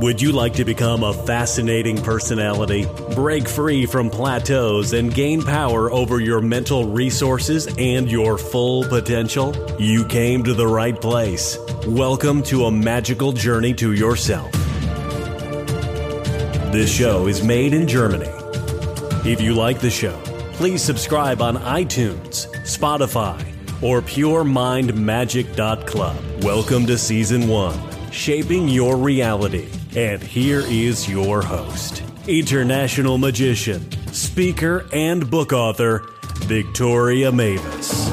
Would 0.00 0.20
you 0.22 0.30
like 0.30 0.52
to 0.54 0.64
become 0.64 1.02
a 1.02 1.12
fascinating 1.12 2.00
personality, 2.00 2.86
break 3.16 3.48
free 3.48 3.84
from 3.84 4.10
plateaus, 4.10 4.92
and 4.92 5.12
gain 5.12 5.42
power 5.42 5.90
over 5.90 6.20
your 6.20 6.40
mental 6.40 6.84
resources 6.84 7.66
and 7.78 8.08
your 8.08 8.38
full 8.38 8.84
potential? 8.84 9.56
You 9.76 10.04
came 10.04 10.44
to 10.44 10.54
the 10.54 10.68
right 10.68 10.94
place. 11.00 11.58
Welcome 11.84 12.44
to 12.44 12.66
a 12.66 12.70
magical 12.70 13.32
journey 13.32 13.74
to 13.74 13.92
yourself. 13.92 14.52
This 16.70 16.94
show 16.94 17.26
is 17.26 17.42
made 17.42 17.74
in 17.74 17.88
Germany. 17.88 18.30
If 19.28 19.40
you 19.40 19.54
like 19.54 19.80
the 19.80 19.90
show, 19.90 20.16
please 20.52 20.80
subscribe 20.80 21.42
on 21.42 21.56
iTunes, 21.56 22.46
Spotify, 22.62 23.36
or 23.82 24.00
PureMindMagic.club. 24.00 26.44
Welcome 26.44 26.86
to 26.86 26.96
Season 26.96 27.48
1 27.48 28.12
Shaping 28.12 28.68
Your 28.68 28.96
Reality. 28.96 29.68
And 29.96 30.22
here 30.22 30.60
is 30.60 31.08
your 31.08 31.42
host, 31.42 32.02
international 32.26 33.16
magician, 33.16 33.90
speaker, 34.12 34.86
and 34.92 35.30
book 35.30 35.52
author, 35.52 36.04
Victoria 36.44 37.32
Mavis. 37.32 38.07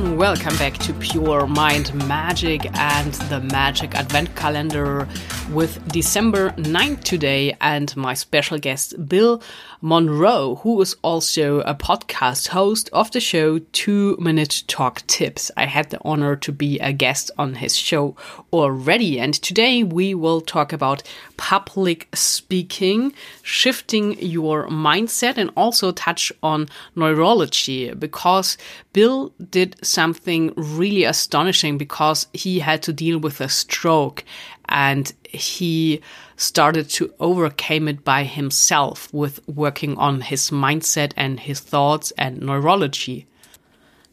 And 0.00 0.16
welcome 0.16 0.56
back 0.56 0.72
to 0.78 0.94
Pure 0.94 1.46
Mind 1.46 1.92
Magic 2.06 2.64
and 2.78 3.12
the 3.28 3.40
Magic 3.40 3.94
Advent 3.94 4.34
Calendar 4.34 5.06
with 5.52 5.86
December 5.88 6.50
9th 6.50 7.02
today 7.02 7.56
and 7.60 7.96
my 7.96 8.14
special 8.14 8.58
guest 8.58 9.08
Bill 9.08 9.42
Monroe, 9.80 10.56
who 10.56 10.80
is 10.80 10.94
also 11.02 11.60
a 11.60 11.74
podcast 11.74 12.48
host 12.48 12.88
of 12.92 13.10
the 13.10 13.20
show 13.20 13.58
Two 13.72 14.16
Minute 14.20 14.62
Talk 14.68 15.04
Tips. 15.08 15.50
I 15.56 15.66
had 15.66 15.90
the 15.90 15.98
honor 16.04 16.36
to 16.36 16.52
be 16.52 16.78
a 16.78 16.92
guest 16.92 17.30
on 17.36 17.54
his 17.54 17.76
show 17.76 18.14
already, 18.52 19.18
and 19.18 19.34
today 19.34 19.82
we 19.82 20.14
will 20.14 20.40
talk 20.40 20.72
about 20.72 21.02
public 21.36 22.08
speaking, 22.14 23.12
shifting 23.42 24.18
your 24.20 24.68
mindset, 24.68 25.36
and 25.36 25.50
also 25.56 25.90
touch 25.90 26.32
on 26.42 26.68
neurology 26.94 27.92
because 27.94 28.56
Bill 28.92 29.32
did 29.50 29.76
something 29.82 30.52
really 30.56 31.04
astonishing 31.04 31.78
because 31.78 32.26
he 32.32 32.60
had 32.60 32.82
to 32.82 32.92
deal 32.92 33.18
with 33.18 33.40
a 33.40 33.48
stroke 33.48 34.24
and 34.70 35.12
he 35.24 36.00
started 36.36 36.88
to 36.88 37.12
overcome 37.20 37.88
it 37.88 38.04
by 38.04 38.24
himself 38.24 39.12
with 39.12 39.46
working 39.46 39.96
on 39.98 40.22
his 40.22 40.50
mindset 40.50 41.12
and 41.16 41.40
his 41.40 41.60
thoughts 41.60 42.12
and 42.16 42.40
neurology. 42.40 43.26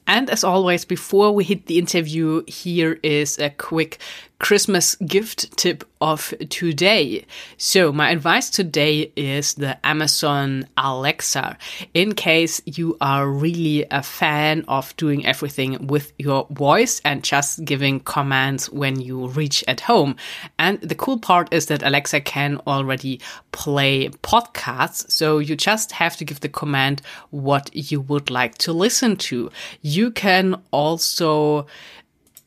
And 0.08 0.30
as 0.30 0.44
always, 0.44 0.86
before 0.86 1.32
we 1.34 1.44
hit 1.44 1.66
the 1.66 1.78
interview, 1.78 2.44
here 2.48 2.98
is 3.04 3.38
a 3.40 3.50
quick 3.50 4.00
Christmas 4.40 4.96
gift 4.96 5.58
tip 5.58 5.84
of 6.00 6.34
today. 6.50 7.26
So 7.58 7.92
my 7.92 8.12
advice 8.12 8.52
today 8.52 9.12
is 9.16 9.56
the 9.56 9.84
Amazon 9.86 10.68
Alexa. 10.78 11.58
In 11.96 12.14
case 12.14 12.62
you 12.66 12.98
are 13.02 13.28
really 13.28 13.86
a 13.90 14.04
fan 14.04 14.64
of 14.68 14.96
doing 14.98 15.26
everything 15.26 15.88
with 15.88 16.14
your 16.20 16.46
voice 16.52 17.02
and 17.04 17.24
just 17.24 17.66
giving 17.66 18.00
commands 18.02 18.70
when 18.70 19.00
you 19.00 19.28
reach 19.28 19.64
at 19.68 19.82
home. 19.82 20.16
And 20.60 20.80
the 20.82 20.96
cool 20.96 21.18
part 21.18 21.52
is 21.52 21.66
that 21.66 21.82
Alexa 21.82 22.22
can 22.22 22.62
already 22.68 23.20
play 23.52 24.10
podcasts. 24.10 25.12
So 25.12 25.40
you 25.40 25.56
just 25.56 25.92
have 25.94 26.16
to 26.18 26.26
give 26.26 26.42
the 26.42 26.50
command 26.50 27.02
what 27.32 27.72
you 27.74 28.02
would 28.02 28.30
like 28.30 28.58
to 28.60 28.72
listen 28.72 29.16
to. 29.18 29.50
You 29.82 30.12
can 30.12 30.62
also 30.72 31.66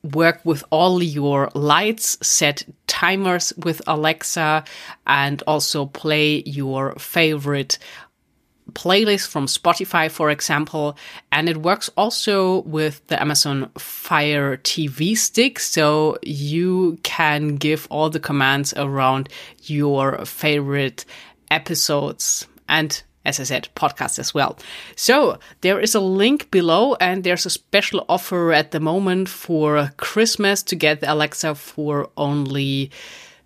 work 0.03 0.41
with 0.45 0.65
all 0.71 1.03
your 1.03 1.51
lights, 1.55 2.17
set 2.27 2.65
timers 2.87 3.53
with 3.59 3.83
Alexa, 3.87 4.65
and 5.07 5.43
also 5.47 5.87
play 5.87 6.43
your 6.47 6.95
favorite 6.95 7.79
playlist 8.73 9.29
from 9.29 9.47
Spotify, 9.47 10.11
for 10.11 10.31
example. 10.31 10.97
And 11.33 11.49
it 11.49 11.59
works 11.59 11.91
also 11.97 12.63
with 12.63 13.07
the 13.09 13.21
Amazon 13.21 13.71
Fire 13.79 14.57
TV 14.59 15.17
stick. 15.17 15.59
So 15.59 16.19
you 16.23 16.99
can 17.03 17.57
give 17.57 17.87
all 17.91 18.11
the 18.11 18.21
commands 18.21 18.73
around 18.77 19.29
your 19.65 20.25
favorite 20.25 21.05
episodes. 21.51 22.47
And 22.69 23.03
as 23.25 23.39
I 23.39 23.45
said, 23.45 23.69
podcast 23.75 24.19
as 24.19 24.33
well. 24.33 24.59
So 24.97 25.39
there 25.61 25.81
is 25.81 25.95
a 25.95 26.01
link 26.01 26.51
below 26.51 26.95
and 26.95 27.23
there's 27.23 27.47
a 27.47 27.51
special 27.51 28.05
offer 28.09 28.53
at 28.53 28.71
the 28.71 28.81
moment 28.81 29.29
for 29.29 29.91
Christmas 29.97 30.63
to 30.65 30.77
get 30.77 31.03
Alexa 31.03 31.55
for 31.55 32.09
only 32.17 32.91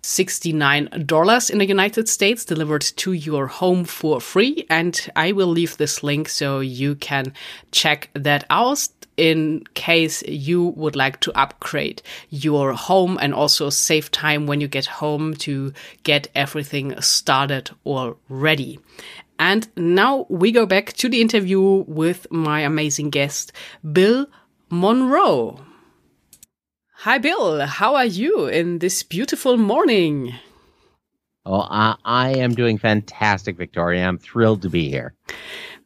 $69 0.01 1.49
in 1.49 1.57
the 1.57 1.65
United 1.65 2.07
States 2.07 2.45
delivered 2.45 2.83
to 2.83 3.11
your 3.13 3.47
home 3.47 3.83
for 3.83 4.21
free. 4.21 4.65
And 4.69 5.09
I 5.15 5.31
will 5.31 5.47
leave 5.47 5.77
this 5.77 6.03
link 6.03 6.29
so 6.29 6.59
you 6.59 6.93
can 6.95 7.33
check 7.71 8.11
that 8.13 8.45
out 8.51 8.87
in 9.17 9.63
case 9.73 10.21
you 10.27 10.67
would 10.75 10.95
like 10.95 11.21
to 11.21 11.37
upgrade 11.39 12.01
your 12.29 12.73
home 12.73 13.17
and 13.21 13.33
also 13.33 13.69
save 13.69 14.11
time 14.11 14.45
when 14.45 14.61
you 14.61 14.67
get 14.67 14.85
home 14.85 15.33
to 15.33 15.73
get 16.03 16.27
everything 16.35 16.99
started 17.01 17.71
already. 17.85 18.77
And 19.37 19.67
now 19.75 20.25
we 20.29 20.51
go 20.51 20.65
back 20.65 20.93
to 20.93 21.09
the 21.09 21.21
interview 21.21 21.83
with 21.87 22.27
my 22.31 22.61
amazing 22.61 23.09
guest, 23.09 23.51
Bill 23.91 24.27
Monroe. 24.69 25.59
Hi, 26.99 27.17
Bill. 27.17 27.65
How 27.65 27.95
are 27.95 28.05
you 28.05 28.47
in 28.47 28.79
this 28.79 29.03
beautiful 29.03 29.57
morning? 29.57 30.33
Oh, 31.45 31.59
I, 31.61 31.95
I 32.03 32.29
am 32.37 32.55
doing 32.55 32.77
fantastic, 32.77 33.57
Victoria. 33.57 34.07
I'm 34.07 34.17
thrilled 34.17 34.63
to 34.63 34.69
be 34.69 34.89
here. 34.89 35.13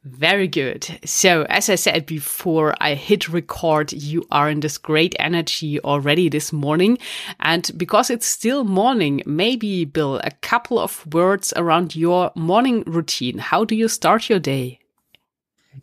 Very 0.04 0.48
good. 0.48 0.88
So, 1.04 1.44
as 1.50 1.70
I 1.70 1.76
said 1.76 2.06
before 2.06 2.74
I 2.80 2.94
hit 2.94 3.28
record, 3.28 3.92
you 3.92 4.26
are 4.32 4.50
in 4.50 4.62
this 4.62 4.78
great 4.78 5.14
energy 5.20 5.80
already 5.82 6.30
this 6.30 6.54
morning. 6.54 6.98
And 7.42 7.70
because 7.76 8.10
it's 8.10 8.26
still 8.26 8.64
morning, 8.64 9.22
maybe, 9.26 9.84
Bill, 9.84 10.22
a 10.24 10.32
couple 10.32 10.80
of 10.80 11.06
words 11.14 11.52
around 11.58 11.98
your 11.98 12.32
morning 12.34 12.84
routine. 12.88 13.40
How 13.40 13.66
do 13.66 13.76
you 13.76 13.90
start 13.90 14.30
your 14.30 14.40
day? 14.40 14.80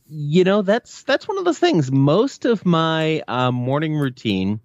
You 0.06 0.44
know, 0.44 0.62
that's 0.62 1.02
that's 1.02 1.28
one 1.28 1.36
of 1.36 1.44
those 1.44 1.58
things. 1.58 1.92
Most 1.92 2.46
of 2.46 2.64
my 2.64 3.22
uh, 3.28 3.50
morning 3.50 3.96
routine, 3.96 4.60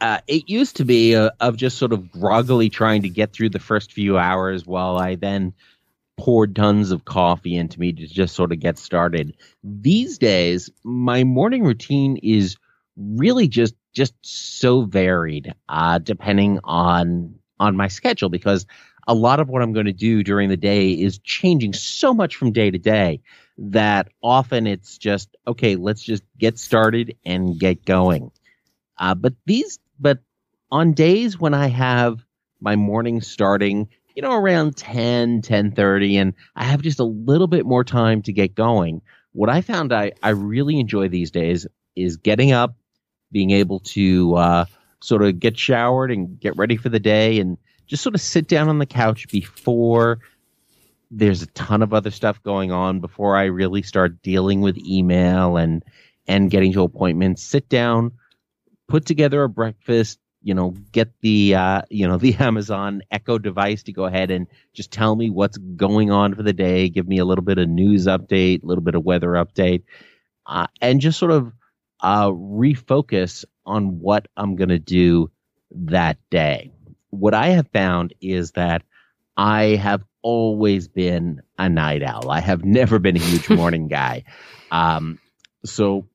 uh, 0.00 0.18
it 0.28 0.48
used 0.48 0.76
to 0.76 0.84
be 0.84 1.16
uh, 1.16 1.30
of 1.40 1.56
just 1.56 1.78
sort 1.78 1.92
of 1.92 2.10
groggily 2.12 2.70
trying 2.70 3.02
to 3.02 3.08
get 3.08 3.32
through 3.32 3.50
the 3.50 3.58
first 3.58 3.92
few 3.92 4.16
hours 4.16 4.64
while 4.64 4.96
I 4.96 5.16
then 5.16 5.54
poured 6.16 6.56
tons 6.56 6.90
of 6.90 7.04
coffee 7.04 7.56
into 7.56 7.78
me 7.78 7.92
to 7.92 8.06
just 8.06 8.34
sort 8.34 8.52
of 8.52 8.60
get 8.60 8.78
started. 8.78 9.36
These 9.62 10.18
days, 10.18 10.70
my 10.84 11.24
morning 11.24 11.62
routine 11.64 12.18
is 12.22 12.56
really 12.96 13.48
just 13.48 13.74
just 13.92 14.14
so 14.22 14.82
varied, 14.82 15.54
uh, 15.68 15.98
depending 15.98 16.60
on 16.64 17.34
on 17.58 17.76
my 17.76 17.88
schedule 17.88 18.28
because 18.28 18.66
a 19.08 19.14
lot 19.14 19.40
of 19.40 19.48
what 19.48 19.62
I'm 19.62 19.72
going 19.72 19.86
to 19.86 19.92
do 19.92 20.22
during 20.22 20.48
the 20.48 20.56
day 20.56 20.90
is 20.90 21.18
changing 21.18 21.72
so 21.72 22.12
much 22.12 22.36
from 22.36 22.52
day 22.52 22.70
to 22.70 22.78
day 22.78 23.20
that 23.58 24.08
often 24.22 24.66
it's 24.66 24.98
just 24.98 25.36
okay. 25.46 25.76
Let's 25.76 26.02
just 26.02 26.22
get 26.38 26.58
started 26.58 27.16
and 27.24 27.58
get 27.58 27.84
going. 27.84 28.30
Uh, 28.98 29.14
but 29.14 29.34
these, 29.46 29.78
but 30.00 30.18
on 30.70 30.92
days 30.92 31.38
when 31.38 31.54
I 31.54 31.68
have 31.68 32.24
my 32.60 32.76
morning 32.76 33.20
starting 33.20 33.88
you 34.16 34.22
know, 34.22 34.32
around 34.32 34.76
10, 34.78 35.34
1030, 35.36 36.16
and 36.16 36.34
I 36.56 36.64
have 36.64 36.80
just 36.80 36.98
a 36.98 37.04
little 37.04 37.46
bit 37.46 37.66
more 37.66 37.84
time 37.84 38.22
to 38.22 38.32
get 38.32 38.54
going. 38.54 39.02
What 39.32 39.50
I 39.50 39.60
found 39.60 39.92
I, 39.92 40.12
I 40.22 40.30
really 40.30 40.80
enjoy 40.80 41.08
these 41.08 41.30
days 41.30 41.66
is 41.94 42.16
getting 42.16 42.50
up, 42.50 42.74
being 43.30 43.50
able 43.50 43.80
to 43.80 44.34
uh, 44.36 44.64
sort 45.02 45.22
of 45.22 45.38
get 45.38 45.58
showered 45.58 46.10
and 46.10 46.40
get 46.40 46.56
ready 46.56 46.78
for 46.78 46.88
the 46.88 46.98
day 46.98 47.38
and 47.38 47.58
just 47.86 48.02
sort 48.02 48.14
of 48.14 48.22
sit 48.22 48.48
down 48.48 48.70
on 48.70 48.78
the 48.78 48.86
couch 48.86 49.28
before 49.28 50.18
there's 51.10 51.42
a 51.42 51.46
ton 51.48 51.82
of 51.82 51.92
other 51.92 52.10
stuff 52.10 52.42
going 52.42 52.72
on 52.72 53.00
before 53.00 53.36
I 53.36 53.44
really 53.44 53.82
start 53.82 54.22
dealing 54.22 54.62
with 54.62 54.78
email 54.78 55.58
and 55.58 55.84
and 56.26 56.50
getting 56.50 56.72
to 56.72 56.82
appointments. 56.82 57.42
Sit 57.42 57.68
down, 57.68 58.12
put 58.88 59.04
together 59.04 59.44
a 59.44 59.48
breakfast, 59.48 60.18
you 60.46 60.54
know, 60.54 60.70
get 60.92 61.10
the 61.22 61.56
uh, 61.56 61.82
you 61.90 62.06
know 62.06 62.16
the 62.26 62.36
Amazon 62.36 63.02
Echo 63.10 63.36
device 63.36 63.82
to 63.82 63.92
go 63.92 64.04
ahead 64.04 64.30
and 64.30 64.46
just 64.72 64.92
tell 64.92 65.16
me 65.16 65.28
what's 65.28 65.58
going 65.58 66.12
on 66.12 66.36
for 66.36 66.44
the 66.44 66.52
day, 66.52 66.88
give 66.88 67.08
me 67.08 67.18
a 67.18 67.24
little 67.24 67.44
bit 67.44 67.58
of 67.58 67.68
news 67.68 68.06
update, 68.06 68.62
a 68.62 68.66
little 68.66 68.84
bit 68.84 68.94
of 68.94 69.04
weather 69.04 69.30
update, 69.30 69.82
uh, 70.46 70.68
and 70.80 71.00
just 71.00 71.18
sort 71.18 71.32
of 71.32 71.52
uh, 72.00 72.28
refocus 72.28 73.44
on 73.66 73.98
what 73.98 74.28
I'm 74.36 74.54
going 74.54 74.68
to 74.68 74.78
do 74.78 75.32
that 75.72 76.16
day. 76.30 76.70
What 77.10 77.34
I 77.34 77.48
have 77.48 77.66
found 77.72 78.14
is 78.20 78.52
that 78.52 78.82
I 79.36 79.74
have 79.82 80.04
always 80.22 80.86
been 80.86 81.42
a 81.58 81.68
night 81.68 82.04
owl. 82.04 82.30
I 82.30 82.38
have 82.38 82.64
never 82.78 83.00
been 83.00 83.16
a 83.16 83.20
huge 83.20 83.50
morning 83.50 83.88
guy. 83.88 84.24
Um, 84.72 85.20
so 85.64 86.08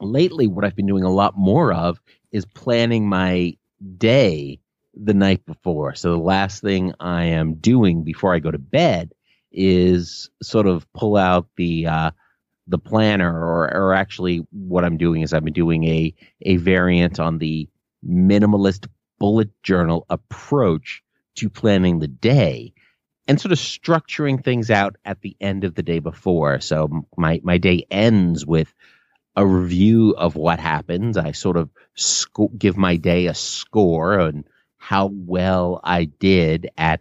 lately, 0.00 0.46
what 0.46 0.64
I've 0.64 0.74
been 0.74 0.86
doing 0.86 1.04
a 1.04 1.10
lot 1.10 1.36
more 1.36 1.74
of 1.74 2.00
is 2.32 2.46
planning 2.46 3.08
my 3.08 3.56
day 3.96 4.60
the 4.94 5.14
night 5.14 5.44
before. 5.46 5.94
So 5.94 6.12
the 6.12 6.22
last 6.22 6.62
thing 6.62 6.94
I 7.00 7.24
am 7.24 7.54
doing 7.54 8.04
before 8.04 8.34
I 8.34 8.38
go 8.38 8.50
to 8.50 8.58
bed 8.58 9.12
is 9.52 10.30
sort 10.42 10.66
of 10.66 10.90
pull 10.92 11.16
out 11.16 11.48
the 11.56 11.86
uh, 11.86 12.10
the 12.66 12.78
planner, 12.78 13.32
or 13.32 13.72
or 13.74 13.94
actually 13.94 14.46
what 14.50 14.84
I'm 14.84 14.96
doing 14.96 15.22
is 15.22 15.32
I've 15.32 15.44
been 15.44 15.52
doing 15.52 15.84
a 15.84 16.14
a 16.42 16.56
variant 16.56 17.18
on 17.18 17.38
the 17.38 17.68
minimalist 18.06 18.86
bullet 19.18 19.50
journal 19.62 20.06
approach 20.08 21.02
to 21.36 21.50
planning 21.50 21.98
the 21.98 22.08
day 22.08 22.72
and 23.28 23.40
sort 23.40 23.52
of 23.52 23.58
structuring 23.58 24.42
things 24.42 24.70
out 24.70 24.96
at 25.04 25.20
the 25.20 25.36
end 25.40 25.64
of 25.64 25.74
the 25.74 25.82
day 25.82 25.98
before. 25.98 26.60
So 26.60 27.06
my 27.16 27.40
my 27.42 27.58
day 27.58 27.86
ends 27.90 28.46
with 28.46 28.72
a 29.40 29.46
review 29.46 30.14
of 30.18 30.36
what 30.36 30.60
happens. 30.60 31.16
I 31.16 31.32
sort 31.32 31.56
of 31.56 31.70
give 32.58 32.76
my 32.76 32.96
day 32.96 33.26
a 33.26 33.34
score 33.34 34.20
on 34.20 34.44
how 34.76 35.10
well 35.10 35.80
I 35.82 36.04
did 36.04 36.68
at 36.76 37.00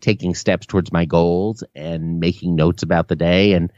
taking 0.00 0.36
steps 0.36 0.66
towards 0.66 0.92
my 0.92 1.04
goals 1.04 1.64
and 1.74 2.20
making 2.20 2.54
notes 2.54 2.84
about 2.84 3.08
the 3.08 3.16
day 3.16 3.54
and 3.54 3.72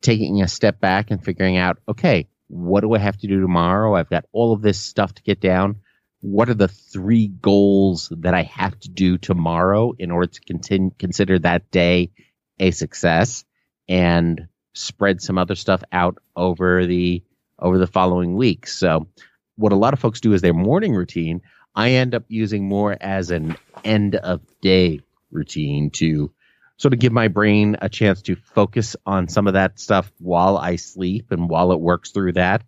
taking 0.00 0.40
a 0.40 0.48
step 0.48 0.80
back 0.80 1.10
and 1.10 1.22
figuring 1.22 1.58
out, 1.58 1.76
okay, 1.86 2.26
what 2.48 2.80
do 2.80 2.94
I 2.94 2.98
have 3.00 3.18
to 3.18 3.26
do 3.26 3.42
tomorrow? 3.42 3.94
I've 3.94 4.08
got 4.08 4.24
all 4.32 4.54
of 4.54 4.62
this 4.62 4.80
stuff 4.80 5.12
to 5.16 5.22
get 5.22 5.38
down. 5.38 5.82
What 6.22 6.48
are 6.48 6.54
the 6.54 6.68
three 6.68 7.28
goals 7.28 8.10
that 8.16 8.32
I 8.32 8.44
have 8.44 8.80
to 8.80 8.88
do 8.88 9.18
tomorrow 9.18 9.92
in 9.98 10.10
order 10.10 10.28
to 10.28 10.40
continue, 10.40 10.90
consider 10.98 11.38
that 11.40 11.70
day 11.70 12.12
a 12.58 12.70
success? 12.70 13.44
And 13.88 14.48
spread 14.76 15.20
some 15.20 15.38
other 15.38 15.54
stuff 15.54 15.82
out 15.92 16.18
over 16.36 16.86
the 16.86 17.22
over 17.58 17.78
the 17.78 17.86
following 17.86 18.36
week. 18.36 18.66
So 18.66 19.08
what 19.56 19.72
a 19.72 19.76
lot 19.76 19.94
of 19.94 20.00
folks 20.00 20.20
do 20.20 20.34
is 20.34 20.42
their 20.42 20.52
morning 20.52 20.94
routine. 20.94 21.40
I 21.74 21.92
end 21.92 22.14
up 22.14 22.24
using 22.28 22.68
more 22.68 22.96
as 23.00 23.30
an 23.30 23.56
end 23.84 24.14
of 24.16 24.42
day 24.60 25.00
routine 25.30 25.90
to 25.90 26.30
sort 26.76 26.92
of 26.92 27.00
give 27.00 27.12
my 27.12 27.28
brain 27.28 27.76
a 27.80 27.88
chance 27.88 28.22
to 28.22 28.36
focus 28.36 28.96
on 29.06 29.28
some 29.28 29.46
of 29.46 29.54
that 29.54 29.80
stuff 29.80 30.12
while 30.18 30.58
I 30.58 30.76
sleep 30.76 31.32
and 31.32 31.48
while 31.48 31.72
it 31.72 31.80
works 31.80 32.10
through 32.10 32.34
that. 32.34 32.62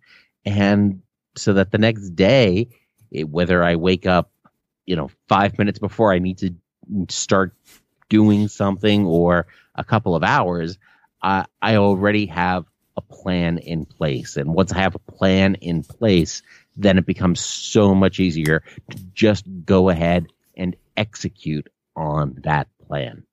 And 0.45 1.01
so 1.35 1.53
that 1.53 1.71
the 1.71 1.77
next 1.77 2.09
day, 2.15 2.69
it, 3.11 3.29
whether 3.29 3.63
I 3.63 3.75
wake 3.75 4.07
up, 4.07 4.31
you 4.85 4.95
know, 4.95 5.11
five 5.27 5.57
minutes 5.59 5.77
before 5.77 6.11
I 6.11 6.19
need 6.19 6.39
to 6.39 6.55
start 7.09 7.53
doing 8.09 8.47
something 8.47 9.05
or 9.05 9.45
a 9.75 9.83
couple 9.83 10.15
of 10.15 10.23
hours, 10.23 10.79
I, 11.21 11.45
I 11.61 11.75
already 11.75 12.27
have 12.27 12.65
a 12.97 13.01
plan 13.01 13.57
in 13.57 13.85
place. 13.85 14.37
And 14.37 14.53
once 14.53 14.71
I 14.71 14.79
have 14.79 14.95
a 14.95 14.99
plan 14.99 15.55
in 15.55 15.83
place, 15.83 16.41
then 16.75 16.97
it 16.97 17.05
becomes 17.05 17.39
so 17.39 17.95
much 17.95 18.19
easier 18.19 18.63
to 18.91 18.97
just 19.13 19.45
go 19.65 19.89
ahead 19.89 20.27
and 20.55 20.75
execute 20.97 21.67
on 21.95 22.39
that 22.43 22.67
plan. 22.87 23.23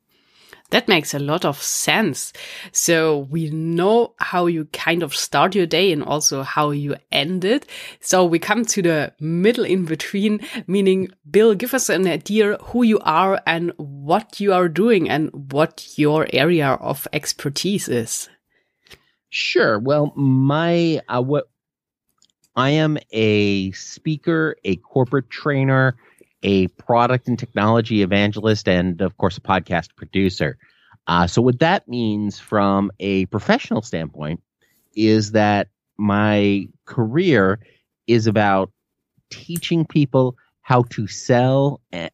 That 0.71 0.89
makes 0.89 1.15
a 1.15 1.21
lot 1.21 1.45
of 1.45 1.63
sense. 1.63 2.33
So 2.73 3.29
we 3.31 3.51
know 3.51 4.15
how 4.19 4.47
you 4.47 4.65
kind 4.73 5.03
of 5.03 5.15
start 5.15 5.55
your 5.55 5.67
day 5.67 5.93
and 5.93 6.03
also 6.03 6.43
how 6.43 6.71
you 6.71 6.97
end 7.13 7.45
it. 7.45 7.67
So 8.01 8.25
we 8.25 8.41
come 8.41 8.65
to 8.65 8.83
the 8.83 9.13
middle 9.21 9.65
in 9.65 9.85
between, 9.85 10.41
meaning 10.67 11.11
Bill, 11.31 11.55
give 11.55 11.73
us 11.73 11.89
an 11.89 12.09
idea 12.09 12.57
who 12.57 12.83
you 12.83 12.99
are 13.01 13.41
and 13.47 13.73
what 13.77 14.41
you 14.41 14.53
are 14.53 14.69
doing 14.69 15.09
and 15.09 15.53
what 15.53 15.97
your 15.97 16.27
area 16.33 16.71
of 16.71 17.07
expertise 17.13 17.89
is. 17.89 18.29
Sure. 19.29 19.79
Well, 19.79 20.13
my 20.17 21.01
uh, 21.09 21.23
what 21.23 21.49
I 22.57 22.71
am 22.71 22.99
a 23.13 23.71
speaker, 23.73 24.57
a 24.65 24.77
corporate 24.77 25.31
trainer, 25.31 25.97
a 26.47 26.69
product 26.69 27.27
and 27.27 27.37
technology 27.39 28.03
evangelist, 28.03 28.69
and 28.69 29.01
of 29.03 29.17
course, 29.19 29.37
a 29.37 29.41
podcast 29.41 29.89
producer. 29.97 30.57
Uh, 31.09 31.27
so, 31.27 31.43
what 31.43 31.59
that 31.59 31.89
means 31.89 32.39
from 32.39 32.93
a 33.01 33.27
professional 33.27 33.83
standpoint 33.83 34.41
is 34.95 35.33
that 35.33 35.69
my 35.99 36.69
career 36.85 37.59
is 38.07 38.29
about 38.29 38.71
teaching 39.29 39.85
people 39.85 40.37
how 40.63 40.83
to 40.85 41.09
sell 41.09 41.81
eh, 41.93 42.09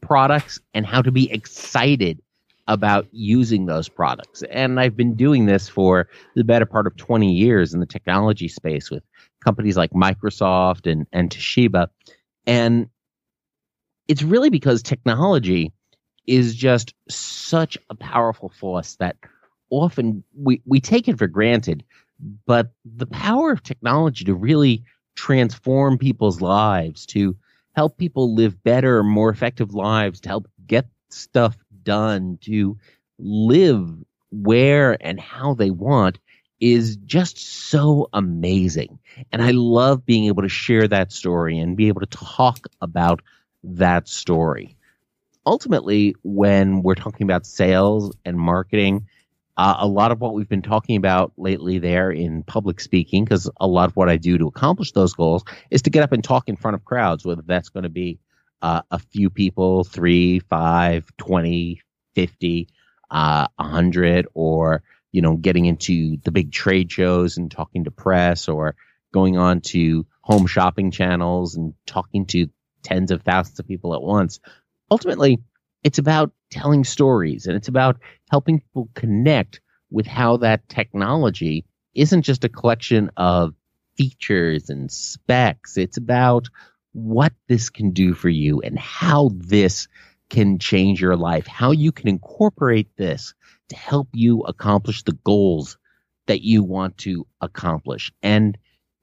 products 0.00 0.60
and 0.74 0.84
how 0.84 1.00
to 1.00 1.12
be 1.12 1.30
excited 1.30 2.20
about 2.66 3.06
using 3.12 3.66
those 3.66 3.88
products. 3.88 4.42
And 4.50 4.80
I've 4.80 4.96
been 4.96 5.14
doing 5.14 5.46
this 5.46 5.68
for 5.68 6.08
the 6.34 6.44
better 6.44 6.66
part 6.66 6.88
of 6.88 6.96
20 6.96 7.32
years 7.32 7.74
in 7.74 7.80
the 7.80 7.86
technology 7.86 8.48
space 8.48 8.90
with 8.90 9.04
companies 9.44 9.76
like 9.76 9.90
Microsoft 9.92 10.90
and, 10.90 11.06
and 11.12 11.30
Toshiba. 11.30 11.88
And 12.46 12.88
it's 14.08 14.22
really 14.22 14.50
because 14.50 14.82
technology 14.82 15.72
is 16.26 16.54
just 16.54 16.94
such 17.08 17.76
a 17.90 17.94
powerful 17.94 18.48
force 18.48 18.96
that 18.96 19.16
often 19.70 20.22
we, 20.36 20.62
we 20.66 20.80
take 20.80 21.08
it 21.08 21.18
for 21.18 21.26
granted. 21.26 21.84
But 22.46 22.72
the 22.84 23.06
power 23.06 23.50
of 23.50 23.62
technology 23.62 24.24
to 24.26 24.34
really 24.34 24.84
transform 25.16 25.98
people's 25.98 26.40
lives, 26.40 27.06
to 27.06 27.36
help 27.74 27.98
people 27.98 28.34
live 28.34 28.62
better, 28.62 29.02
more 29.02 29.30
effective 29.30 29.74
lives, 29.74 30.20
to 30.20 30.28
help 30.28 30.46
get 30.66 30.86
stuff 31.10 31.56
done, 31.82 32.38
to 32.42 32.78
live 33.18 33.88
where 34.30 34.96
and 35.04 35.20
how 35.20 35.54
they 35.54 35.70
want 35.70 36.18
is 36.60 36.96
just 36.98 37.38
so 37.38 38.08
amazing. 38.12 38.98
And 39.32 39.42
I 39.42 39.50
love 39.50 40.06
being 40.06 40.26
able 40.26 40.42
to 40.42 40.48
share 40.48 40.86
that 40.88 41.12
story 41.12 41.58
and 41.58 41.76
be 41.76 41.88
able 41.88 42.00
to 42.00 42.06
talk 42.06 42.66
about 42.80 43.20
that 43.64 44.08
story. 44.08 44.76
Ultimately, 45.44 46.14
when 46.22 46.82
we're 46.82 46.94
talking 46.94 47.24
about 47.24 47.46
sales 47.46 48.14
and 48.24 48.38
marketing, 48.38 49.06
uh, 49.56 49.76
a 49.80 49.86
lot 49.86 50.12
of 50.12 50.20
what 50.20 50.34
we've 50.34 50.48
been 50.48 50.62
talking 50.62 50.96
about 50.96 51.32
lately 51.36 51.78
there 51.78 52.10
in 52.10 52.42
public 52.42 52.80
speaking, 52.80 53.24
because 53.24 53.50
a 53.60 53.66
lot 53.66 53.88
of 53.88 53.96
what 53.96 54.08
I 54.08 54.16
do 54.16 54.38
to 54.38 54.46
accomplish 54.46 54.92
those 54.92 55.14
goals 55.14 55.44
is 55.70 55.82
to 55.82 55.90
get 55.90 56.02
up 56.02 56.12
and 56.12 56.22
talk 56.22 56.48
in 56.48 56.56
front 56.56 56.74
of 56.74 56.84
crowds, 56.84 57.24
whether 57.24 57.42
that's 57.44 57.68
going 57.68 57.82
to 57.82 57.90
be 57.90 58.18
uh, 58.62 58.82
a 58.90 58.98
few 58.98 59.30
people, 59.30 59.84
three, 59.84 60.38
five, 60.38 61.04
20, 61.18 61.82
50, 62.14 62.68
uh, 63.10 63.46
100, 63.56 64.28
or 64.34 64.82
you 65.10 65.20
know, 65.20 65.36
getting 65.36 65.66
into 65.66 66.16
the 66.24 66.30
big 66.30 66.50
trade 66.52 66.90
shows 66.90 67.36
and 67.36 67.50
talking 67.50 67.84
to 67.84 67.90
press 67.90 68.48
or 68.48 68.74
going 69.12 69.36
on 69.36 69.60
to 69.60 70.06
home 70.22 70.46
shopping 70.46 70.90
channels 70.90 71.56
and 71.56 71.74
talking 71.86 72.24
to 72.26 72.48
tens 72.82 73.10
of 73.10 73.22
thousands 73.22 73.58
of 73.58 73.66
people 73.66 73.94
at 73.94 74.02
once. 74.02 74.40
Ultimately, 74.90 75.38
it's 75.82 75.98
about 75.98 76.32
telling 76.50 76.84
stories 76.84 77.46
and 77.46 77.56
it's 77.56 77.68
about 77.68 77.98
helping 78.30 78.60
people 78.60 78.88
connect 78.94 79.60
with 79.90 80.06
how 80.06 80.38
that 80.38 80.68
technology 80.68 81.64
isn't 81.94 82.22
just 82.22 82.44
a 82.44 82.48
collection 82.48 83.10
of 83.16 83.54
features 83.96 84.70
and 84.70 84.90
specs. 84.90 85.76
It's 85.76 85.96
about 85.96 86.48
what 86.92 87.32
this 87.48 87.70
can 87.70 87.90
do 87.92 88.14
for 88.14 88.28
you 88.28 88.60
and 88.60 88.78
how 88.78 89.30
this 89.34 89.88
can 90.30 90.58
change 90.58 91.00
your 91.00 91.16
life, 91.16 91.46
how 91.46 91.72
you 91.72 91.92
can 91.92 92.08
incorporate 92.08 92.96
this 92.96 93.34
to 93.68 93.76
help 93.76 94.08
you 94.12 94.42
accomplish 94.42 95.02
the 95.02 95.18
goals 95.24 95.76
that 96.26 96.42
you 96.42 96.62
want 96.62 96.98
to 96.98 97.26
accomplish. 97.40 98.12
And, 98.22 98.56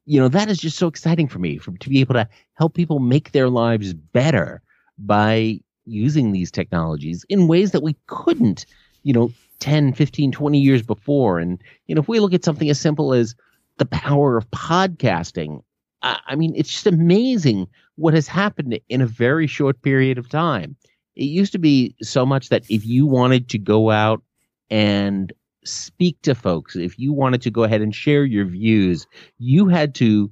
you 0.09 0.19
know, 0.19 0.27
that 0.27 0.49
is 0.49 0.57
just 0.57 0.79
so 0.79 0.87
exciting 0.87 1.27
for 1.27 1.37
me 1.37 1.59
for, 1.59 1.71
to 1.77 1.87
be 1.87 1.99
able 1.99 2.15
to 2.15 2.27
help 2.55 2.73
people 2.73 2.97
make 2.97 3.31
their 3.31 3.47
lives 3.47 3.93
better 3.93 4.59
by 4.97 5.59
using 5.85 6.31
these 6.31 6.49
technologies 6.49 7.23
in 7.29 7.47
ways 7.47 7.71
that 7.71 7.83
we 7.83 7.95
couldn't, 8.07 8.65
you 9.03 9.13
know, 9.13 9.31
10, 9.59 9.93
15, 9.93 10.31
20 10.31 10.59
years 10.59 10.81
before. 10.81 11.37
And, 11.37 11.61
you 11.85 11.93
know, 11.93 12.01
if 12.01 12.07
we 12.07 12.19
look 12.19 12.33
at 12.33 12.43
something 12.43 12.71
as 12.71 12.79
simple 12.79 13.13
as 13.13 13.35
the 13.77 13.85
power 13.85 14.35
of 14.35 14.49
podcasting, 14.49 15.61
I 16.01 16.35
mean, 16.35 16.53
it's 16.55 16.71
just 16.71 16.87
amazing 16.87 17.67
what 17.95 18.15
has 18.15 18.27
happened 18.27 18.79
in 18.89 19.01
a 19.01 19.05
very 19.05 19.45
short 19.45 19.79
period 19.83 20.17
of 20.17 20.27
time. 20.27 20.75
It 21.15 21.25
used 21.25 21.51
to 21.51 21.59
be 21.59 21.95
so 22.01 22.25
much 22.25 22.49
that 22.49 22.63
if 22.67 22.83
you 22.83 23.05
wanted 23.05 23.47
to 23.49 23.59
go 23.59 23.91
out 23.91 24.23
and 24.71 25.31
speak 25.65 26.21
to 26.23 26.35
folks, 26.35 26.75
if 26.75 26.97
you 26.97 27.13
wanted 27.13 27.41
to 27.43 27.51
go 27.51 27.63
ahead 27.63 27.81
and 27.81 27.93
share 27.93 28.23
your 28.23 28.45
views, 28.45 29.07
you 29.37 29.67
had 29.67 29.95
to 29.95 30.31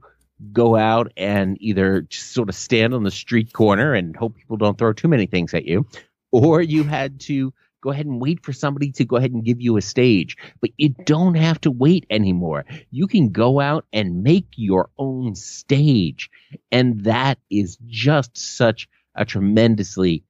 go 0.52 0.76
out 0.76 1.12
and 1.18 1.58
either 1.60 2.06
sort 2.12 2.50
of 2.50 2.56
stand 2.56 2.94
on 2.94 3.04
the 3.04 3.12
street 3.12 3.54
corner 3.54 3.94
and 3.94 4.16
hope 4.16 4.36
people 4.36 4.58
don't 4.58 4.78
throw 4.78 4.94
too 4.94 5.08
many 5.08 5.26
things 5.26 5.54
at 5.54 5.66
you, 5.66 5.86
or 6.32 6.62
you 6.62 6.84
had 6.84 7.20
to 7.20 7.54
go 7.82 7.92
ahead 7.92 8.06
and 8.06 8.20
wait 8.20 8.44
for 8.44 8.54
somebody 8.54 8.92
to 8.92 9.06
go 9.06 9.16
ahead 9.16 9.32
and 9.32 9.46
give 9.46 9.62
you 9.62 9.78
a 9.78 9.82
stage. 9.82 10.36
But 10.62 10.72
you 10.78 10.90
don't 11.06 11.36
have 11.36 11.62
to 11.62 11.72
wait 11.72 12.06
anymore. 12.10 12.66
You 12.92 13.08
can 13.08 13.30
go 13.30 13.60
out 13.60 13.86
and 13.94 14.24
make 14.24 14.48
your 14.56 14.90
own 14.98 15.36
stage. 15.36 16.30
And 16.72 17.04
that 17.04 17.40
is 17.50 17.78
just 17.86 18.38
such 18.38 18.88
a 19.16 19.26
tremendously 19.26 20.24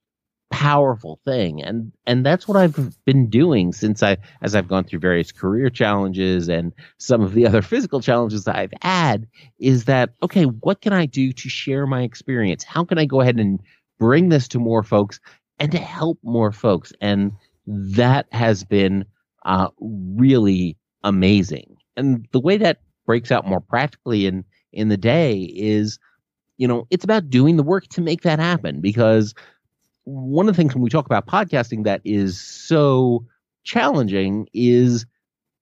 powerful 0.50 1.20
thing. 1.24 1.62
And 1.62 1.92
and 2.06 2.24
that's 2.24 2.48
what 2.48 2.56
I've 2.56 2.96
been 3.04 3.28
doing 3.28 3.72
since 3.72 4.02
I 4.02 4.16
as 4.42 4.54
I've 4.54 4.68
gone 4.68 4.84
through 4.84 5.00
various 5.00 5.32
career 5.32 5.70
challenges 5.70 6.48
and 6.48 6.72
some 6.98 7.22
of 7.22 7.34
the 7.34 7.46
other 7.46 7.62
physical 7.62 8.00
challenges 8.00 8.44
that 8.44 8.56
I've 8.56 8.72
had 8.82 9.26
is 9.58 9.84
that 9.84 10.10
okay 10.22 10.44
what 10.44 10.80
can 10.80 10.92
I 10.92 11.06
do 11.06 11.32
to 11.32 11.48
share 11.48 11.86
my 11.86 12.02
experience? 12.02 12.64
How 12.64 12.84
can 12.84 12.98
I 12.98 13.04
go 13.04 13.20
ahead 13.20 13.38
and 13.38 13.60
bring 13.98 14.28
this 14.28 14.48
to 14.48 14.58
more 14.58 14.82
folks 14.82 15.20
and 15.58 15.70
to 15.72 15.78
help 15.78 16.18
more 16.22 16.52
folks? 16.52 16.92
And 17.00 17.32
that 17.66 18.26
has 18.32 18.64
been 18.64 19.04
uh, 19.44 19.68
really 19.80 20.76
amazing. 21.04 21.76
And 21.96 22.26
the 22.32 22.40
way 22.40 22.56
that 22.58 22.80
breaks 23.06 23.30
out 23.30 23.46
more 23.46 23.60
practically 23.60 24.26
in 24.26 24.44
in 24.72 24.88
the 24.88 24.96
day 24.96 25.50
is 25.54 25.98
you 26.58 26.68
know 26.68 26.86
it's 26.90 27.04
about 27.04 27.30
doing 27.30 27.56
the 27.56 27.62
work 27.62 27.86
to 27.88 28.00
make 28.00 28.22
that 28.22 28.38
happen 28.38 28.80
because 28.80 29.34
one 30.08 30.48
of 30.48 30.56
the 30.56 30.62
things 30.62 30.74
when 30.74 30.82
we 30.82 30.88
talk 30.88 31.04
about 31.04 31.26
podcasting 31.26 31.84
that 31.84 32.00
is 32.02 32.40
so 32.40 33.26
challenging 33.64 34.48
is 34.54 35.04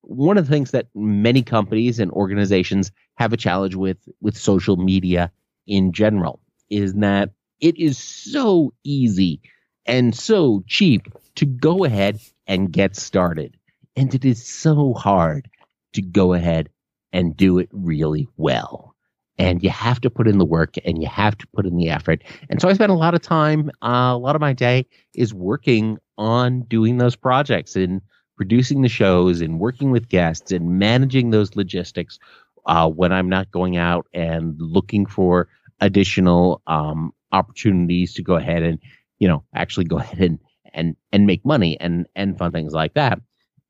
one 0.03 0.39
of 0.39 0.47
the 0.47 0.53
things 0.53 0.71
that 0.71 0.87
many 0.95 1.43
companies 1.43 1.99
and 1.99 2.13
organizations 2.13 2.93
have 3.17 3.33
a 3.33 3.37
challenge 3.37 3.75
with 3.75 3.99
with 4.21 4.37
social 4.37 4.77
media 4.77 5.33
in 5.67 5.93
general 5.93 6.41
is 6.71 6.95
that 6.95 7.31
it 7.61 7.77
is 7.77 7.99
so 7.99 8.73
easy 8.85 9.41
and 9.85 10.15
so 10.15 10.63
cheap 10.69 11.09
to 11.35 11.45
go 11.45 11.85
ahead 11.85 12.21
and 12.47 12.73
get 12.73 12.95
started. 12.95 13.57
And 13.97 14.15
it 14.15 14.25
is 14.25 14.47
so 14.47 14.95
hard 14.95 15.49
to 15.95 16.03
go 16.03 16.35
ahead 16.35 16.69
and 17.13 17.37
do 17.37 17.59
it 17.59 17.69
really 17.73 18.29
well 18.37 18.96
and 19.39 19.63
you 19.63 19.71
have 19.71 20.01
to 20.01 20.11
put 20.11 20.29
in 20.29 20.39
the 20.39 20.45
work 20.45 20.75
and 20.85 21.01
you 21.01 21.09
have 21.09 21.37
to 21.39 21.47
put 21.49 21.67
in 21.67 21.77
the 21.77 21.91
effort. 21.91 22.23
And 22.49 22.61
so 22.61 22.69
I 22.69 22.73
spend 22.73 22.91
a 22.91 22.97
lot 22.97 23.15
of 23.15 23.21
time, 23.21 23.71
uh, 23.83 24.13
a 24.15 24.19
lot 24.19 24.35
of 24.35 24.41
my 24.41 24.53
day 24.53 24.87
is 25.15 25.35
working 25.35 25.99
on 26.19 26.63
doing 26.63 26.99
those 26.99 27.17
projects 27.17 27.77
and 27.77 28.01
producing 28.37 28.83
the 28.83 28.89
shows 28.89 29.41
and 29.41 29.59
working 29.59 29.91
with 29.91 30.09
guests 30.09 30.53
and 30.53 30.79
managing 30.79 31.31
those 31.31 31.57
logistics 31.57 32.19
uh, 32.67 32.89
when 32.89 33.13
I'm 33.13 33.29
not 33.29 33.51
going 33.51 33.77
out 33.77 34.07
and 34.13 34.57
looking 34.59 35.07
for 35.07 35.49
additional 35.81 36.63
um, 36.67 37.13
opportunities 37.33 38.15
to 38.15 38.23
go 38.23 38.37
ahead 38.37 38.63
and 38.63 38.79
you 39.19 39.29
know 39.29 39.45
actually 39.55 39.85
go 39.85 39.99
ahead 39.99 40.21
and 40.21 40.39
and 40.73 40.97
and 41.13 41.27
make 41.27 41.45
money 41.45 41.79
and 41.81 42.07
and 42.15 42.39
fun 42.39 42.53
things 42.53 42.73
like 42.73 42.95
that. 42.95 43.21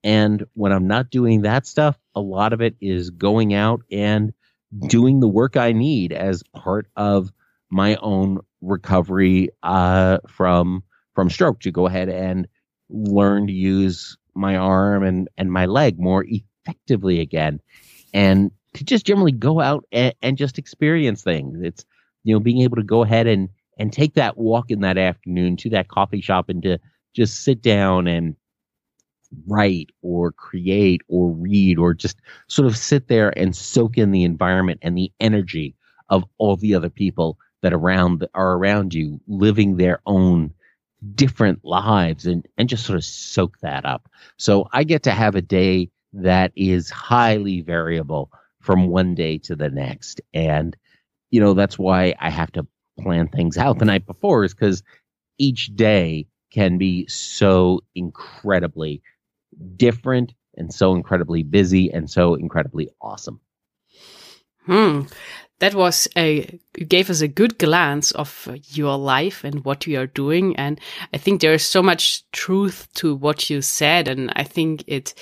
And 0.05 0.45
when 0.55 0.73
I'm 0.73 0.87
not 0.87 1.11
doing 1.11 1.43
that 1.43 1.67
stuff, 1.67 1.99
a 2.15 2.21
lot 2.21 2.53
of 2.53 2.61
it 2.61 2.77
is 2.81 3.11
going 3.11 3.55
out 3.55 3.81
and 3.91 4.33
doing 4.89 5.21
the 5.21 5.29
work 5.29 5.57
I 5.57 5.73
need 5.73 6.13
as 6.13 6.43
part 6.55 6.87
of 6.97 7.31
my 7.71 7.97
own 7.97 8.41
recovery 8.61 9.51
uh, 9.63 10.19
from 10.29 10.83
from 11.15 11.31
stroke 11.31 11.61
to 11.61 11.71
go 11.71 11.87
ahead 11.87 12.09
and 12.09 12.47
learn 12.91 13.47
to 13.47 13.53
use 13.53 14.17
my 14.35 14.57
arm 14.57 15.03
and 15.03 15.29
and 15.37 15.53
my 15.53 15.67
leg 15.67 15.99
more 15.99 16.25
effectively 16.29 17.21
again, 17.21 17.61
and 18.13 18.51
to 18.75 18.85
just 18.85 19.07
generally 19.07 19.33
go 19.33 19.61
out 19.61 19.85
and, 19.93 20.15
and 20.23 20.37
just 20.37 20.59
experience 20.59 21.23
things. 21.23 21.59
It's 21.63 21.85
you 22.25 22.35
know 22.35 22.41
being 22.41 22.63
able 22.63 22.77
to 22.77 22.83
go 22.83 23.03
ahead 23.03 23.27
and 23.27 23.49
and 23.79 23.93
take 23.93 24.15
that 24.15 24.39
walk 24.39 24.71
in 24.71 24.81
that 24.81 24.99
afternoon 24.99 25.57
to 25.59 25.71
that 25.71 25.89
coffee 25.89 26.21
shop 26.21 26.49
and 26.49 26.63
to 26.63 26.79
just 27.15 27.43
sit 27.45 27.63
down 27.63 28.07
and 28.07 28.37
write 29.47 29.91
or 30.03 30.33
create 30.33 31.03
or 31.09 31.31
read 31.31 31.79
or 31.79 31.95
just 31.95 32.19
sort 32.49 32.67
of 32.67 32.77
sit 32.77 33.09
there 33.09 33.37
and 33.39 33.55
soak 33.57 33.99
in 33.99 34.11
the 34.11 34.25
environment 34.25 34.81
and 34.83 34.97
the 34.97 35.13
energy 35.21 35.75
of 36.09 36.25
all 36.39 36.57
the 36.57 36.75
other 36.75 36.91
people 36.91 37.39
that 37.63 37.73
around 37.73 38.27
are 38.35 38.55
around 38.55 38.95
you 38.95 39.21
living 39.27 39.77
their 39.77 40.01
own 40.07 40.53
different 41.15 41.65
lives 41.65 42.27
and 42.27 42.47
and 42.57 42.69
just 42.69 42.85
sort 42.87 42.97
of 42.97 43.05
soak 43.05 43.59
that 43.61 43.85
up. 43.85 44.09
So 44.37 44.69
I 44.73 44.85
get 44.85 45.03
to 45.05 45.11
have 45.11 45.35
a 45.35 45.43
day 45.43 45.91
that 46.13 46.53
is 46.57 46.91
highly 46.91 47.61
variable 47.61 48.31
from 48.61 48.89
one 48.89 49.15
day 49.15 49.39
to 49.39 49.55
the 49.55 49.71
next 49.71 50.21
and 50.33 50.77
you 51.31 51.41
know 51.41 51.55
that's 51.55 51.79
why 51.79 52.15
I 52.21 52.31
have 52.31 52.53
to 52.53 52.67
plan 53.01 53.29
things 53.29 53.59
out 53.59 53.79
the 53.79 53.85
night 53.85 54.07
before 54.07 54.45
is 54.45 54.55
cuz 54.55 54.83
each 55.39 55.75
day 55.77 56.27
can 56.51 56.79
be 56.79 57.07
so 57.09 57.83
incredibly 57.95 59.03
different 59.77 60.33
and 60.57 60.73
so 60.73 60.95
incredibly 60.95 61.43
busy 61.43 61.91
and 61.91 62.11
so 62.11 62.35
incredibly 62.35 62.89
awesome. 63.01 63.41
Hmm. 64.65 65.03
That 65.59 65.75
was 65.75 66.07
a 66.19 66.59
gave 66.75 67.09
us 67.09 67.23
a 67.23 67.29
good 67.29 67.59
glance 67.59 68.11
of 68.11 68.47
your 68.73 68.99
life 68.99 69.43
and 69.43 69.65
what 69.65 69.87
you 69.87 69.99
are 69.99 70.07
doing, 70.07 70.55
and 70.57 70.79
I 71.15 71.17
think 71.17 71.41
there 71.41 71.55
is 71.55 71.65
so 71.65 71.83
much 71.83 72.31
truth 72.31 72.89
to 72.97 73.15
what 73.15 73.49
you 73.49 73.63
said, 73.63 74.07
and 74.07 74.31
I 74.37 74.43
think 74.43 74.85
it 74.87 75.15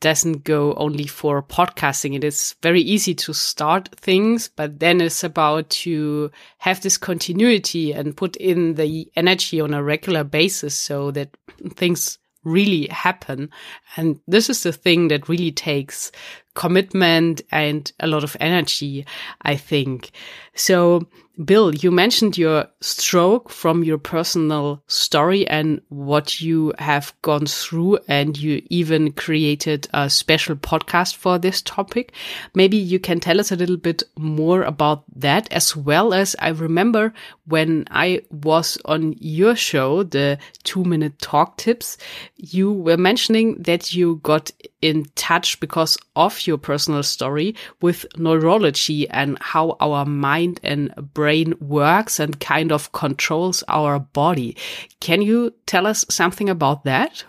doesn't 0.00 0.44
go 0.44 0.74
only 0.74 1.06
for 1.06 1.42
podcasting. 1.42 2.14
It 2.14 2.24
is 2.24 2.54
very 2.62 2.80
easy 2.80 3.14
to 3.14 3.34
start 3.34 3.88
things, 3.96 4.48
but 4.48 4.80
then 4.80 5.00
it's 5.00 5.22
about 5.22 5.68
to 5.70 6.30
have 6.58 6.80
this 6.80 6.96
continuity 6.96 7.92
and 7.92 8.16
put 8.16 8.36
in 8.36 8.74
the 8.74 9.10
energy 9.16 9.60
on 9.60 9.74
a 9.74 9.82
regular 9.82 10.24
basis 10.24 10.74
so 10.74 11.10
that 11.10 11.36
things 11.74 12.18
really 12.44 12.86
happen. 12.88 13.50
And 13.96 14.20
this 14.26 14.48
is 14.48 14.62
the 14.62 14.72
thing 14.72 15.08
that 15.08 15.28
really 15.28 15.52
takes 15.52 16.12
commitment 16.54 17.42
and 17.50 17.92
a 18.00 18.06
lot 18.06 18.24
of 18.24 18.36
energy, 18.40 19.04
I 19.42 19.56
think. 19.56 20.10
So 20.54 21.06
Bill, 21.42 21.74
you 21.74 21.90
mentioned 21.90 22.38
your 22.38 22.66
stroke 22.80 23.50
from 23.50 23.82
your 23.82 23.98
personal 23.98 24.84
story 24.86 25.44
and 25.48 25.80
what 25.88 26.40
you 26.40 26.72
have 26.78 27.12
gone 27.22 27.46
through, 27.46 27.98
and 28.06 28.38
you 28.38 28.62
even 28.70 29.10
created 29.10 29.88
a 29.92 30.08
special 30.08 30.54
podcast 30.54 31.16
for 31.16 31.40
this 31.40 31.60
topic. 31.60 32.12
Maybe 32.54 32.76
you 32.76 33.00
can 33.00 33.18
tell 33.18 33.40
us 33.40 33.50
a 33.50 33.56
little 33.56 33.76
bit 33.76 34.04
more 34.16 34.62
about 34.62 35.02
that, 35.16 35.52
as 35.52 35.74
well 35.74 36.14
as 36.14 36.36
I 36.38 36.50
remember 36.50 37.12
when 37.46 37.84
I 37.90 38.22
was 38.30 38.78
on 38.84 39.16
your 39.18 39.56
show, 39.56 40.04
the 40.04 40.38
two 40.62 40.84
minute 40.84 41.18
talk 41.18 41.56
tips, 41.56 41.98
you 42.36 42.72
were 42.72 42.96
mentioning 42.96 43.60
that 43.60 43.92
you 43.92 44.20
got 44.22 44.52
in 44.84 45.06
touch 45.14 45.58
because 45.60 45.96
of 46.14 46.46
your 46.46 46.58
personal 46.58 47.02
story 47.02 47.54
with 47.80 48.04
neurology 48.18 49.08
and 49.08 49.38
how 49.40 49.78
our 49.80 50.04
mind 50.04 50.60
and 50.62 50.92
brain 51.14 51.54
works 51.58 52.20
and 52.20 52.38
kind 52.38 52.70
of 52.70 52.92
controls 52.92 53.64
our 53.66 53.98
body. 53.98 54.54
Can 55.00 55.22
you 55.22 55.54
tell 55.64 55.86
us 55.86 56.04
something 56.10 56.50
about 56.50 56.84
that? 56.84 57.24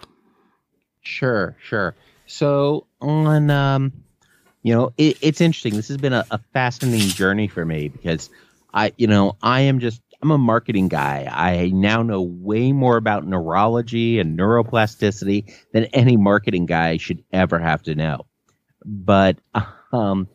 Sure, 1.02 1.56
sure. 1.64 1.96
So 2.26 2.88
on, 3.00 3.50
um, 3.50 3.94
you 4.62 4.76
know, 4.76 4.92
it, 4.98 5.18
it's 5.22 5.40
interesting. 5.40 5.76
This 5.76 5.88
has 5.88 5.98
been 5.98 6.12
a, 6.12 6.26
a 6.32 6.40
fascinating 6.52 7.08
journey 7.08 7.48
for 7.48 7.64
me 7.64 7.88
because 7.88 8.30
I, 8.74 8.92
you 8.98 9.08
know, 9.08 9.38
I 9.42 9.62
am 9.62 9.80
just 9.80 10.02
I'm 10.26 10.32
a 10.32 10.38
marketing 10.40 10.88
guy. 10.88 11.30
I 11.32 11.68
now 11.68 12.02
know 12.02 12.24
way 12.24 12.72
more 12.72 12.98
about 12.98 13.28
neurology 13.28 14.18
and 14.18 14.36
neuroplasticity 14.36 15.54
than 15.72 15.84
any 15.94 16.18
marketing 16.18 16.66
guy 16.66 16.98
should 16.98 17.24
ever 17.32 17.60
have 17.60 17.84
to 17.84 17.94
know. 17.94 18.26
But 18.84 19.38
um, 19.94 20.28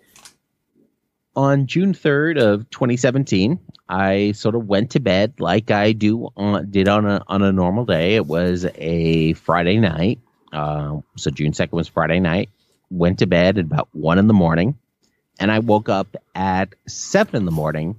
on 1.34 1.66
June 1.66 1.92
3rd 1.92 2.40
of 2.40 2.70
2017, 2.70 3.58
I 3.88 4.30
sort 4.30 4.54
of 4.54 4.68
went 4.68 4.92
to 4.92 5.00
bed 5.00 5.40
like 5.40 5.72
I 5.72 5.90
do 5.90 6.28
on, 6.36 6.70
did 6.70 6.86
on 6.86 7.04
a 7.04 7.24
on 7.26 7.42
a 7.42 7.50
normal 7.50 7.84
day. 7.84 8.14
It 8.14 8.26
was 8.26 8.66
a 8.76 9.32
Friday 9.32 9.78
night. 9.78 10.20
Uh, 10.52 10.98
so 11.16 11.32
June 11.32 11.50
2nd 11.50 11.72
was 11.72 11.88
Friday 11.88 12.20
night. 12.20 12.48
Went 12.90 13.18
to 13.18 13.26
bed 13.26 13.58
at 13.58 13.64
about 13.64 13.88
one 13.90 14.18
in 14.18 14.28
the 14.28 14.34
morning, 14.34 14.78
and 15.40 15.50
I 15.50 15.58
woke 15.58 15.88
up 15.88 16.14
at 16.36 16.76
seven 16.86 17.34
in 17.34 17.44
the 17.44 17.50
morning 17.50 17.96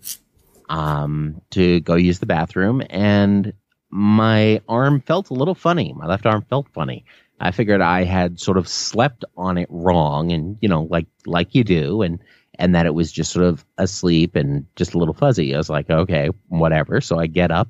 um, 0.71 1.41
to 1.51 1.81
go 1.81 1.95
use 1.95 2.19
the 2.19 2.25
bathroom, 2.25 2.81
and 2.89 3.53
my 3.89 4.61
arm 4.69 5.01
felt 5.01 5.29
a 5.29 5.33
little 5.33 5.53
funny. 5.53 5.93
My 5.93 6.07
left 6.07 6.25
arm 6.25 6.45
felt 6.49 6.67
funny. 6.73 7.03
I 7.41 7.51
figured 7.51 7.81
I 7.81 8.05
had 8.05 8.39
sort 8.39 8.57
of 8.57 8.67
slept 8.69 9.25
on 9.35 9.57
it 9.57 9.67
wrong, 9.69 10.31
and 10.31 10.57
you 10.61 10.69
know, 10.69 10.83
like 10.83 11.07
like 11.25 11.53
you 11.53 11.65
do, 11.65 12.01
and 12.01 12.19
and 12.57 12.73
that 12.73 12.85
it 12.85 12.93
was 12.93 13.11
just 13.11 13.33
sort 13.33 13.45
of 13.45 13.65
asleep 13.77 14.35
and 14.35 14.65
just 14.77 14.93
a 14.93 14.97
little 14.97 15.13
fuzzy. 15.13 15.53
I 15.53 15.57
was 15.57 15.69
like, 15.69 15.89
okay, 15.89 16.29
whatever. 16.47 17.01
So 17.01 17.19
I 17.19 17.27
get 17.27 17.51
up, 17.51 17.67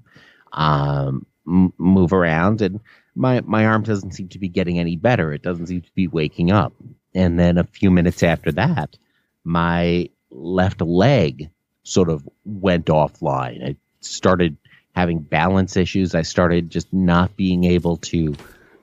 um, 0.54 1.26
m- 1.48 1.74
move 1.80 2.14
around, 2.14 2.62
and 2.62 2.80
my 3.16 3.42
my 3.42 3.66
arm 3.66 3.82
doesn't 3.82 4.12
seem 4.12 4.28
to 4.30 4.40
be 4.40 4.48
getting 4.48 4.78
any 4.78 4.96
better. 4.96 5.34
It 5.34 5.42
doesn't 5.42 5.68
seem 5.68 5.82
to 5.82 5.92
be 5.96 6.08
waking 6.08 6.52
up. 6.52 6.74
And 7.16 7.40
then 7.40 7.58
a 7.58 7.64
few 7.64 7.90
minutes 7.90 8.22
after 8.22 8.52
that, 8.52 8.96
my 9.44 10.08
left 10.30 10.82
leg 10.82 11.50
sort 11.84 12.10
of 12.10 12.28
went 12.46 12.86
offline. 12.86 13.66
I 13.66 13.76
started 14.02 14.58
having 14.96 15.20
balance 15.20 15.78
issues. 15.78 16.16
I 16.16 16.22
started 16.22 16.70
just 16.70 16.92
not 16.94 17.36
being 17.38 17.64
able 17.64 17.98
to 17.98 18.36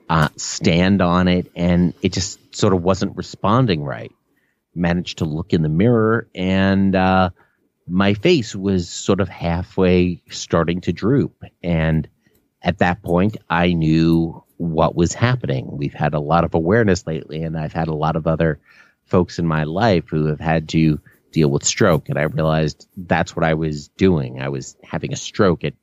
uh, 0.09 0.29
stand 0.37 1.01
on 1.01 1.27
it, 1.27 1.51
and 1.55 1.93
it 2.01 2.13
just 2.13 2.55
sort 2.55 2.73
of 2.73 2.83
wasn't 2.83 3.15
responding 3.15 3.83
right. 3.83 4.11
Managed 4.75 5.19
to 5.19 5.25
look 5.25 5.53
in 5.53 5.61
the 5.61 5.69
mirror, 5.69 6.27
and 6.33 6.95
uh, 6.95 7.29
my 7.87 8.13
face 8.13 8.55
was 8.55 8.89
sort 8.89 9.19
of 9.19 9.29
halfway 9.29 10.21
starting 10.29 10.81
to 10.81 10.93
droop. 10.93 11.43
And 11.63 12.07
at 12.61 12.79
that 12.79 13.01
point, 13.01 13.37
I 13.49 13.73
knew 13.73 14.43
what 14.57 14.95
was 14.95 15.13
happening. 15.13 15.67
We've 15.71 15.93
had 15.93 16.13
a 16.13 16.19
lot 16.19 16.43
of 16.43 16.53
awareness 16.53 17.07
lately, 17.07 17.43
and 17.43 17.57
I've 17.57 17.73
had 17.73 17.87
a 17.87 17.95
lot 17.95 18.15
of 18.15 18.27
other 18.27 18.59
folks 19.05 19.39
in 19.39 19.45
my 19.45 19.63
life 19.63 20.05
who 20.09 20.25
have 20.27 20.39
had 20.39 20.69
to 20.69 20.99
deal 21.31 21.49
with 21.49 21.65
stroke. 21.65 22.09
And 22.09 22.17
I 22.17 22.23
realized 22.23 22.87
that's 22.95 23.35
what 23.35 23.45
I 23.45 23.53
was 23.53 23.87
doing. 23.89 24.41
I 24.41 24.49
was 24.49 24.75
having 24.83 25.13
a 25.13 25.17
stroke 25.17 25.63
at 25.63 25.73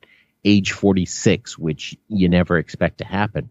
age 0.45 0.73
46, 0.73 1.59
which 1.59 1.97
you 2.09 2.29
never 2.29 2.59
expect 2.59 2.99
to 2.99 3.05
happen. 3.05 3.51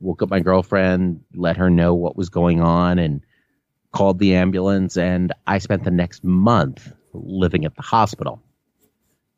Woke 0.00 0.22
up 0.22 0.30
my 0.30 0.40
girlfriend, 0.40 1.24
let 1.34 1.56
her 1.56 1.70
know 1.70 1.94
what 1.94 2.16
was 2.16 2.28
going 2.28 2.60
on, 2.60 2.98
and 2.98 3.22
called 3.92 4.18
the 4.18 4.34
ambulance. 4.36 4.96
And 4.96 5.32
I 5.46 5.58
spent 5.58 5.84
the 5.84 5.90
next 5.90 6.24
month 6.24 6.92
living 7.12 7.64
at 7.64 7.74
the 7.74 7.82
hospital. 7.82 8.42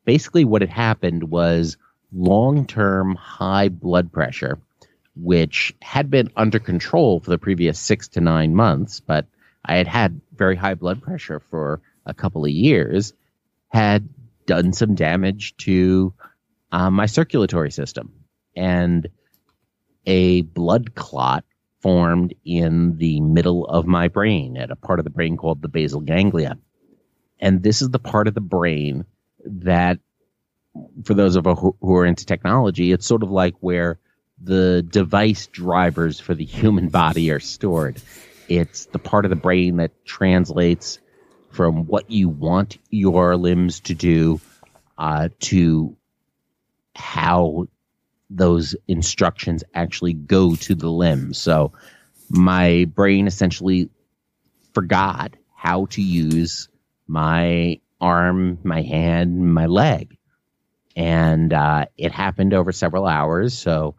Basically, 0.05 0.45
what 0.45 0.61
had 0.61 0.69
happened 0.69 1.23
was 1.23 1.77
long 2.11 2.65
term 2.65 3.15
high 3.15 3.69
blood 3.69 4.11
pressure, 4.11 4.59
which 5.15 5.73
had 5.81 6.09
been 6.09 6.31
under 6.35 6.59
control 6.59 7.19
for 7.19 7.29
the 7.29 7.37
previous 7.37 7.79
six 7.79 8.09
to 8.09 8.21
nine 8.21 8.55
months, 8.55 8.99
but 8.99 9.25
I 9.67 9.75
had 9.75 9.87
had 9.87 10.21
very 10.33 10.55
high 10.55 10.75
blood 10.75 11.01
pressure 11.01 11.39
for 11.39 11.81
a 12.05 12.13
couple 12.13 12.45
of 12.45 12.51
years, 12.51 13.13
had 13.67 14.07
done 14.45 14.71
some 14.73 14.95
damage 14.95 15.55
to 15.57 16.13
uh, 16.71 16.89
my 16.89 17.05
circulatory 17.05 17.71
system. 17.71 18.13
And 18.55 19.09
a 20.05 20.41
blood 20.41 20.95
clot 20.95 21.43
formed 21.81 22.33
in 22.43 22.97
the 22.97 23.19
middle 23.21 23.65
of 23.65 23.85
my 23.85 24.07
brain 24.07 24.57
at 24.57 24.71
a 24.71 24.75
part 24.75 24.99
of 24.99 25.03
the 25.03 25.11
brain 25.11 25.37
called 25.37 25.61
the 25.61 25.67
basal 25.67 26.01
ganglia. 26.01 26.57
And 27.39 27.61
this 27.61 27.81
is 27.81 27.89
the 27.89 27.99
part 27.99 28.27
of 28.27 28.33
the 28.33 28.41
brain 28.41 29.05
that, 29.45 29.99
for 31.03 31.13
those 31.13 31.35
of 31.35 31.45
us 31.45 31.59
who 31.59 31.95
are 31.95 32.05
into 32.05 32.25
technology, 32.25 32.91
it's 32.91 33.05
sort 33.05 33.21
of 33.21 33.29
like 33.29 33.55
where 33.59 33.99
the 34.41 34.81
device 34.89 35.47
drivers 35.47 36.19
for 36.19 36.33
the 36.33 36.45
human 36.45 36.89
body 36.89 37.29
are 37.31 37.39
stored. 37.39 38.01
It's 38.47 38.85
the 38.87 38.99
part 38.99 39.25
of 39.25 39.29
the 39.29 39.35
brain 39.35 39.77
that 39.77 40.05
translates 40.05 40.99
from 41.49 41.85
what 41.87 42.09
you 42.11 42.29
want 42.29 42.77
your 42.89 43.35
limbs 43.35 43.79
to 43.81 43.93
do 43.93 44.39
uh, 44.97 45.29
to 45.39 45.95
how 46.95 47.67
those 48.29 48.75
instructions 48.87 49.63
actually 49.73 50.13
go 50.13 50.55
to 50.55 50.75
the 50.75 50.89
limbs. 50.89 51.37
So 51.37 51.73
my 52.29 52.85
brain 52.93 53.27
essentially 53.27 53.89
forgot 54.73 55.33
how 55.55 55.85
to 55.87 56.01
use 56.01 56.69
my 57.07 57.79
arm, 58.01 58.59
my 58.63 58.81
hand, 58.81 59.53
my 59.53 59.65
leg. 59.65 60.17
And 60.95 61.53
uh, 61.53 61.85
it 61.97 62.11
happened 62.11 62.53
over 62.53 62.71
several 62.71 63.05
hours. 63.05 63.57
So 63.57 63.95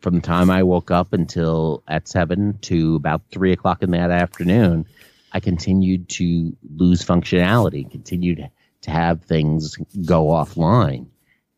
from 0.00 0.16
the 0.16 0.20
time 0.20 0.50
I 0.50 0.62
woke 0.62 0.90
up 0.90 1.12
until 1.12 1.82
at 1.88 2.08
seven 2.08 2.58
to 2.62 2.96
about 2.96 3.22
three 3.30 3.52
o'clock 3.52 3.82
in 3.82 3.90
that 3.92 4.10
afternoon, 4.10 4.86
I 5.32 5.40
continued 5.40 6.08
to 6.10 6.56
lose 6.76 7.04
functionality, 7.04 7.90
continued 7.90 8.50
to 8.82 8.90
have 8.90 9.22
things 9.22 9.76
go 10.04 10.26
offline. 10.26 11.06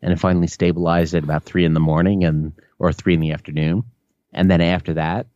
And 0.01 0.13
it 0.13 0.19
finally 0.19 0.49
stabilized 0.49 1.15
at 1.15 1.23
about 1.23 1.45
three 1.45 1.65
in 1.65 1.75
the 1.75 1.81
morning 1.81 2.25
and 2.25 2.53
or 2.79 2.93
three 2.93 3.15
in 3.15 3.21
the 3.21 3.33
afternoon. 3.33 3.85
And 4.33 4.51
then 4.51 4.61
after 4.61 4.95
that, 4.95 5.27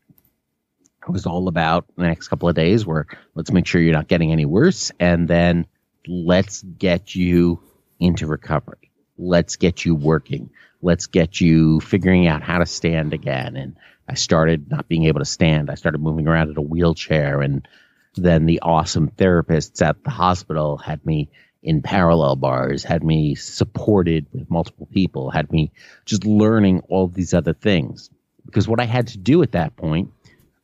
it 1.06 1.12
was 1.12 1.26
all 1.26 1.46
about 1.46 1.86
the 1.96 2.02
next 2.02 2.28
couple 2.28 2.48
of 2.48 2.56
days 2.56 2.84
where 2.84 3.06
let's 3.34 3.52
make 3.52 3.66
sure 3.66 3.80
you're 3.80 3.92
not 3.92 4.08
getting 4.08 4.32
any 4.32 4.44
worse 4.44 4.90
and 4.98 5.28
then 5.28 5.66
let's 6.08 6.62
get 6.62 7.14
you 7.14 7.60
into 8.00 8.26
recovery. 8.26 8.90
Let's 9.16 9.56
get 9.56 9.84
you 9.84 9.94
working 9.94 10.50
let's 10.86 11.08
get 11.08 11.40
you 11.40 11.80
figuring 11.80 12.28
out 12.28 12.42
how 12.42 12.58
to 12.58 12.64
stand 12.64 13.12
again. 13.12 13.56
And 13.56 13.76
I 14.08 14.14
started 14.14 14.70
not 14.70 14.88
being 14.88 15.04
able 15.04 15.18
to 15.18 15.24
stand. 15.24 15.68
I 15.68 15.74
started 15.74 16.00
moving 16.00 16.28
around 16.28 16.50
in 16.50 16.56
a 16.56 16.62
wheelchair. 16.62 17.42
And 17.42 17.66
then 18.14 18.46
the 18.46 18.60
awesome 18.60 19.10
therapists 19.10 19.84
at 19.84 20.04
the 20.04 20.10
hospital 20.10 20.78
had 20.78 21.04
me 21.04 21.28
in 21.60 21.82
parallel 21.82 22.36
bars, 22.36 22.84
had 22.84 23.02
me 23.02 23.34
supported 23.34 24.26
with 24.32 24.48
multiple 24.48 24.86
people, 24.86 25.28
had 25.28 25.50
me 25.50 25.72
just 26.04 26.24
learning 26.24 26.82
all 26.88 27.08
these 27.08 27.34
other 27.34 27.52
things. 27.52 28.08
Because 28.44 28.68
what 28.68 28.80
I 28.80 28.84
had 28.84 29.08
to 29.08 29.18
do 29.18 29.42
at 29.42 29.52
that 29.52 29.74
point 29.74 30.12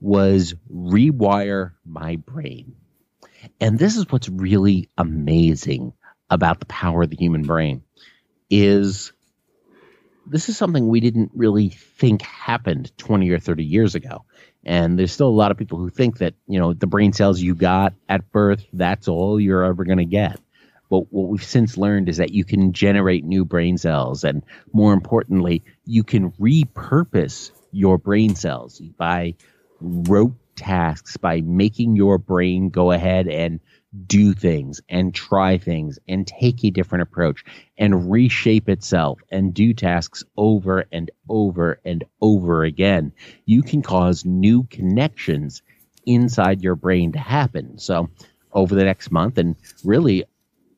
was 0.01 0.55
rewire 0.73 1.73
my 1.85 2.15
brain. 2.15 2.77
And 3.61 3.77
this 3.77 3.97
is 3.97 4.07
what's 4.09 4.29
really 4.29 4.89
amazing 4.97 5.95
about 6.31 6.61
the 6.61 6.67
power 6.67 7.03
of 7.03 7.11
the 7.11 7.17
human 7.17 7.43
brain 7.43 7.83
is 8.49 9.13
this 10.27 10.49
is 10.49 10.57
something 10.57 10.89
we 10.89 11.01
didn't 11.01 11.31
really 11.35 11.69
think 11.69 12.23
happened 12.23 12.97
20 12.99 13.31
or 13.31 13.39
30 13.39 13.65
years 13.65 13.95
ago. 13.95 14.25
And 14.65 14.99
there's 14.99 15.13
still 15.13 15.29
a 15.29 15.31
lot 15.31 15.51
of 15.51 15.57
people 15.57 15.79
who 15.79 15.91
think 15.91 16.19
that, 16.19 16.35
you 16.47 16.59
know, 16.59 16.73
the 16.73 16.87
brain 16.87 17.13
cells 17.13 17.41
you 17.41 17.55
got 17.55 17.95
at 18.09 18.31
birth, 18.31 18.65
that's 18.73 19.09
all 19.09 19.41
you're 19.41 19.65
ever 19.65 19.85
going 19.85 19.99
to 19.99 20.05
get. 20.05 20.39
But 20.89 21.13
what 21.13 21.29
we've 21.29 21.43
since 21.43 21.77
learned 21.77 22.09
is 22.09 22.19
that 22.19 22.33
you 22.33 22.45
can 22.45 22.73
generate 22.73 23.25
new 23.25 23.45
brain 23.45 23.79
cells. 23.79 24.25
And 24.25 24.45
more 24.73 24.93
importantly, 24.93 25.65
you 25.85 26.05
can 26.05 26.33
repurpose 26.33 27.51
your 27.73 27.99
brain 27.99 28.35
cells 28.35 28.81
by 28.99 29.35
rote 29.81 30.35
tasks, 30.55 31.17
by 31.17 31.41
making 31.41 31.97
your 31.97 32.19
brain 32.19 32.69
go 32.69 32.93
ahead 32.93 33.27
and 33.27 33.61
do 34.07 34.33
things 34.33 34.81
and 34.89 35.15
try 35.15 35.59
things 35.59 35.99
and 36.09 36.27
take 36.27 36.65
a 36.65 36.71
different 36.71 37.03
approach 37.03 37.45
and 37.77 38.11
reshape 38.11 38.69
itself 38.69 39.21
and 39.31 39.53
do 39.53 39.75
tasks 39.75 40.25
over 40.37 40.87
and 40.91 41.11
over 41.29 41.79
and 41.85 42.05
over 42.21 42.65
again, 42.65 43.13
you 43.45 43.63
can 43.63 43.83
cause 43.83 44.25
new 44.25 44.65
connections 44.65 45.63
inside 46.07 46.63
your 46.63 46.75
brain 46.75 47.13
to 47.13 47.19
happen. 47.19 47.79
So, 47.79 48.09
over 48.53 48.75
the 48.75 48.85
next 48.85 49.11
month 49.11 49.39
and 49.39 49.57
really 49.85 50.25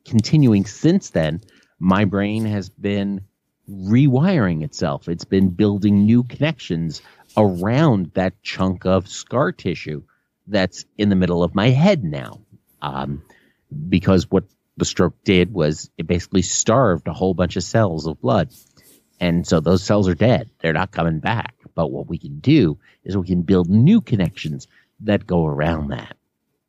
continuing 0.05 0.65
since 0.65 1.11
then, 1.11 1.41
my 1.79 2.05
brain 2.05 2.45
has 2.45 2.69
been 2.69 3.23
rewiring 3.69 4.63
itself. 4.63 5.09
It's 5.09 5.25
been 5.25 5.51
building 5.51 6.05
new 6.05 6.23
connections 6.23 7.03
around 7.37 8.13
that 8.15 8.41
chunk 8.43 8.87
of 8.87 9.09
scar 9.09 9.51
tissue 9.51 10.03
that's 10.47 10.85
in 10.99 11.09
the 11.09 11.17
middle 11.17 11.43
of 11.43 11.55
my 11.55 11.71
head 11.71 12.05
now 12.05 12.41
um, 12.85 13.23
because 13.89 14.31
what 14.31 14.45
the 14.77 14.85
stroke 14.85 15.15
did 15.25 15.55
was 15.55 15.91
it 15.97 16.07
basically 16.07 16.43
starved 16.43 17.09
a 17.09 17.13
whole 17.13 17.33
bunch 17.33 17.57
of 17.57 17.63
cells 17.63 18.07
of 18.07 18.21
blood. 18.21 18.51
And 19.21 19.47
so 19.47 19.61
those 19.61 19.83
cells 19.83 20.09
are 20.09 20.15
dead. 20.15 20.51
They're 20.61 20.73
not 20.73 20.91
coming 20.91 21.21
back. 21.21 21.55
But 21.75 21.91
what 21.91 22.09
we 22.09 22.19
can 22.19 22.41
do 22.41 22.79
is 23.03 23.17
we 23.17 23.27
can 23.27 23.43
build 23.43 23.71
new 23.71 24.01
connections 24.01 24.69
that 25.01 25.27
go 25.27 25.47
around 25.47 25.89
that. 25.89 26.17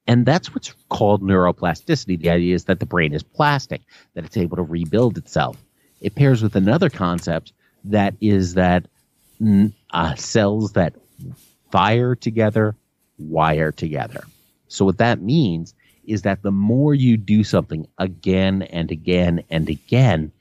And 0.08 0.26
that's 0.26 0.54
what's 0.54 0.74
called 0.88 1.22
neuroplasticity. 1.22 2.20
The 2.20 2.30
idea 2.30 2.56
is 2.56 2.66
that 2.66 2.80
the 2.80 2.86
brain 2.86 3.14
is 3.14 3.24
plastic, 3.24 3.82
that 4.14 4.24
it's 4.24 4.38
able 4.38 4.58
to 4.58 4.64
rebuild 4.64 5.18
itself. 5.18 5.58
It 6.00 6.16
pairs 6.16 6.42
with 6.42 6.56
another 6.56 6.90
concept 6.90 7.52
that 7.86 8.14
is 8.22 8.54
that 8.54 8.86
uh, 9.92 10.16
cells 10.16 10.74
that 10.74 10.94
fire 11.72 12.16
together 12.16 12.76
wire 13.18 13.72
together. 13.72 14.24
So 14.68 14.86
what 14.86 14.98
that 14.98 15.22
means 15.22 15.74
is 16.08 16.24
that 16.24 16.42
the 16.42 16.52
more 16.52 16.94
you 16.94 17.18
do 17.18 17.44
something 17.44 17.88
again 17.98 18.62
and 18.64 18.92
again 18.92 19.44
and 19.50 19.70
again, 19.70 20.32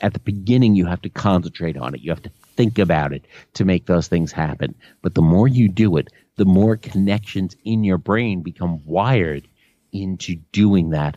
at 0.00 0.12
the 0.12 0.20
beginning 0.20 0.74
you 0.74 0.86
have 0.86 1.02
to 1.02 1.08
concentrate 1.08 1.76
on 1.76 1.94
it. 1.94 2.00
You 2.00 2.10
have 2.10 2.22
to 2.22 2.30
think 2.56 2.78
about 2.78 3.12
it 3.12 3.24
to 3.54 3.64
make 3.64 3.86
those 3.86 4.08
things 4.08 4.32
happen. 4.32 4.74
But 5.02 5.14
the 5.14 5.22
more 5.22 5.48
you 5.48 5.68
do 5.68 5.96
it, 5.96 6.08
the 6.36 6.44
more 6.44 6.76
connections 6.76 7.56
in 7.64 7.84
your 7.84 7.98
brain 7.98 8.42
become 8.42 8.84
wired 8.84 9.46
into 9.92 10.36
doing 10.52 10.90
that 10.90 11.16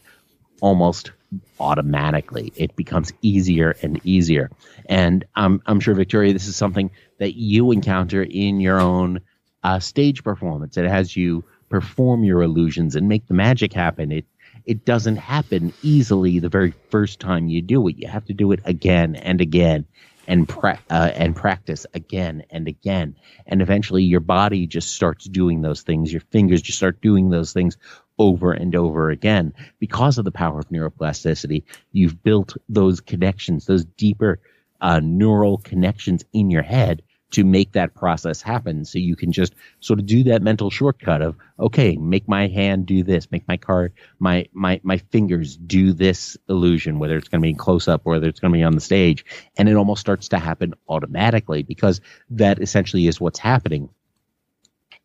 almost 0.61 1.11
automatically. 1.59 2.53
It 2.55 2.75
becomes 2.75 3.11
easier 3.21 3.75
and 3.81 3.99
easier. 4.03 4.49
And 4.87 5.25
I'm, 5.35 5.61
I'm 5.65 5.79
sure, 5.79 5.93
Victoria, 5.93 6.33
this 6.33 6.47
is 6.47 6.55
something 6.55 6.91
that 7.17 7.35
you 7.35 7.71
encounter 7.71 8.23
in 8.23 8.59
your 8.59 8.79
own 8.79 9.21
uh, 9.63 9.79
stage 9.79 10.23
performance. 10.23 10.77
It 10.77 10.87
has 10.87 11.15
you 11.15 11.43
perform 11.69 12.23
your 12.23 12.41
illusions 12.41 12.95
and 12.95 13.07
make 13.07 13.27
the 13.27 13.33
magic 13.33 13.73
happen. 13.73 14.11
It 14.11 14.25
it 14.65 14.85
doesn't 14.85 15.15
happen 15.17 15.73
easily 15.81 16.39
the 16.39 16.49
very 16.49 16.73
first 16.89 17.19
time 17.19 17.47
you 17.47 17.61
do 17.61 17.87
it. 17.87 17.97
You 17.97 18.07
have 18.07 18.25
to 18.25 18.33
do 18.33 18.51
it 18.51 18.59
again 18.65 19.15
and 19.15 19.39
again 19.39 19.85
and 20.27 20.47
pra- 20.47 20.79
uh, 20.89 21.11
and 21.15 21.35
practice 21.35 21.85
again 21.93 22.43
and 22.51 22.67
again. 22.67 23.15
And 23.45 23.61
eventually 23.61 24.03
your 24.03 24.19
body 24.19 24.67
just 24.67 24.91
starts 24.93 25.25
doing 25.25 25.61
those 25.61 25.81
things. 25.81 26.11
Your 26.11 26.21
fingers 26.21 26.61
just 26.61 26.77
start 26.77 27.01
doing 27.01 27.29
those 27.29 27.53
things 27.53 27.77
over 28.19 28.51
and 28.51 28.75
over 28.75 29.09
again 29.09 29.53
because 29.79 30.17
of 30.17 30.25
the 30.25 30.31
power 30.31 30.59
of 30.59 30.69
neuroplasticity. 30.69 31.63
You've 31.93 32.21
built 32.21 32.57
those 32.67 32.99
connections, 32.99 33.65
those 33.65 33.85
deeper 33.85 34.39
uh, 34.81 34.99
neural 35.01 35.57
connections 35.57 36.25
in 36.33 36.51
your 36.51 36.63
head 36.63 37.03
to 37.31 37.43
make 37.43 37.73
that 37.73 37.93
process 37.93 38.41
happen. 38.41 38.85
So 38.85 38.99
you 38.99 39.15
can 39.15 39.31
just 39.31 39.53
sort 39.79 39.99
of 39.99 40.05
do 40.05 40.23
that 40.23 40.41
mental 40.41 40.69
shortcut 40.69 41.21
of, 41.21 41.35
okay, 41.59 41.97
make 41.97 42.27
my 42.27 42.47
hand 42.47 42.85
do 42.85 43.03
this, 43.03 43.29
make 43.31 43.47
my 43.47 43.57
car, 43.57 43.91
my, 44.19 44.47
my, 44.53 44.79
my 44.83 44.97
fingers 44.97 45.57
do 45.57 45.91
this 45.91 46.37
illusion, 46.47 46.99
whether 46.99 47.17
it's 47.17 47.27
going 47.27 47.41
to 47.41 47.47
be 47.47 47.53
close 47.53 47.87
up 47.87 48.03
or 48.05 48.13
whether 48.13 48.27
it's 48.27 48.39
going 48.39 48.53
to 48.53 48.57
be 48.57 48.63
on 48.63 48.75
the 48.75 48.81
stage. 48.81 49.25
And 49.57 49.67
it 49.67 49.75
almost 49.75 50.01
starts 50.01 50.29
to 50.29 50.39
happen 50.39 50.73
automatically 50.87 51.63
because 51.63 51.99
that 52.29 52.61
essentially 52.61 53.07
is 53.07 53.19
what's 53.19 53.39
happening 53.39 53.89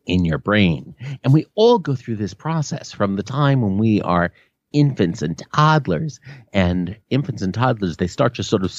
in 0.05 0.25
your 0.25 0.37
brain. 0.37 0.95
And 1.23 1.33
we 1.33 1.45
all 1.55 1.79
go 1.79 1.95
through 1.95 2.17
this 2.17 2.33
process 2.33 2.91
from 2.91 3.15
the 3.15 3.23
time 3.23 3.61
when 3.61 3.77
we 3.77 4.01
are 4.01 4.31
infants 4.73 5.21
and 5.21 5.41
toddlers. 5.53 6.19
And 6.51 6.97
infants 7.09 7.41
and 7.41 7.53
toddlers, 7.53 7.97
they 7.97 8.07
start 8.07 8.33
just 8.33 8.49
sort 8.49 8.63
of 8.63 8.73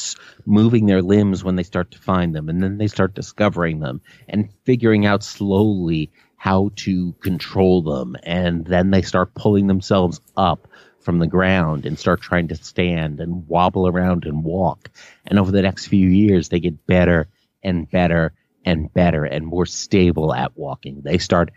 moving 0.44 0.86
their 0.86 1.02
limbs 1.02 1.42
when 1.42 1.56
they 1.56 1.62
start 1.62 1.92
to 1.92 1.98
find 1.98 2.34
them. 2.34 2.48
And 2.48 2.62
then 2.62 2.76
they 2.76 2.88
start 2.88 3.14
discovering 3.14 3.78
them 3.78 4.02
and 4.28 4.50
figuring 4.64 5.06
out 5.06 5.22
slowly 5.22 6.10
how 6.36 6.70
to 6.76 7.12
control 7.22 7.82
them. 7.82 8.16
And 8.24 8.66
then 8.66 8.90
they 8.90 9.02
start 9.02 9.34
pulling 9.34 9.68
themselves 9.68 10.20
up 10.36 10.68
from 11.00 11.18
the 11.18 11.26
ground 11.26 11.86
and 11.86 11.98
start 11.98 12.20
trying 12.20 12.48
to 12.48 12.56
stand 12.56 13.20
and 13.20 13.46
wobble 13.46 13.86
around 13.86 14.24
and 14.24 14.42
walk. 14.42 14.90
And 15.26 15.38
over 15.38 15.52
the 15.52 15.62
next 15.62 15.86
few 15.86 16.08
years, 16.08 16.48
they 16.48 16.60
get 16.60 16.86
better 16.86 17.28
and 17.62 17.90
better 17.90 18.34
and 18.64 18.92
better 18.92 19.24
and 19.24 19.46
more 19.46 19.66
stable 19.66 20.34
at 20.34 20.56
walking. 20.56 21.02
They 21.02 21.18
start 21.18 21.50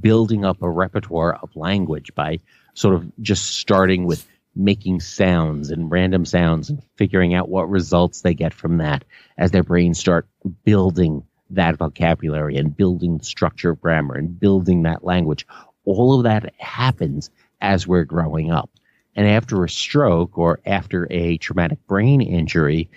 building 0.00 0.44
up 0.44 0.62
a 0.62 0.70
repertoire 0.70 1.34
of 1.34 1.54
language 1.56 2.14
by 2.14 2.38
sort 2.74 2.94
of 2.94 3.10
just 3.20 3.56
starting 3.56 4.04
with 4.04 4.26
making 4.54 5.00
sounds 5.00 5.70
and 5.70 5.90
random 5.90 6.24
sounds 6.24 6.68
and 6.68 6.82
figuring 6.96 7.34
out 7.34 7.48
what 7.48 7.70
results 7.70 8.20
they 8.20 8.34
get 8.34 8.52
from 8.52 8.78
that 8.78 9.04
as 9.38 9.50
their 9.50 9.62
brains 9.62 9.98
start 9.98 10.26
building 10.64 11.22
that 11.50 11.76
vocabulary 11.76 12.56
and 12.56 12.76
building 12.76 13.20
structure 13.20 13.70
of 13.70 13.80
grammar 13.80 14.14
and 14.14 14.38
building 14.38 14.82
that 14.82 15.04
language. 15.04 15.46
All 15.84 16.16
of 16.16 16.24
that 16.24 16.54
happens 16.58 17.30
as 17.60 17.86
we're 17.86 18.04
growing 18.04 18.50
up. 18.50 18.70
And 19.14 19.26
after 19.26 19.62
a 19.64 19.68
stroke 19.68 20.38
or 20.38 20.60
after 20.64 21.06
a 21.10 21.36
traumatic 21.38 21.86
brain 21.86 22.22
injury, 22.22 22.88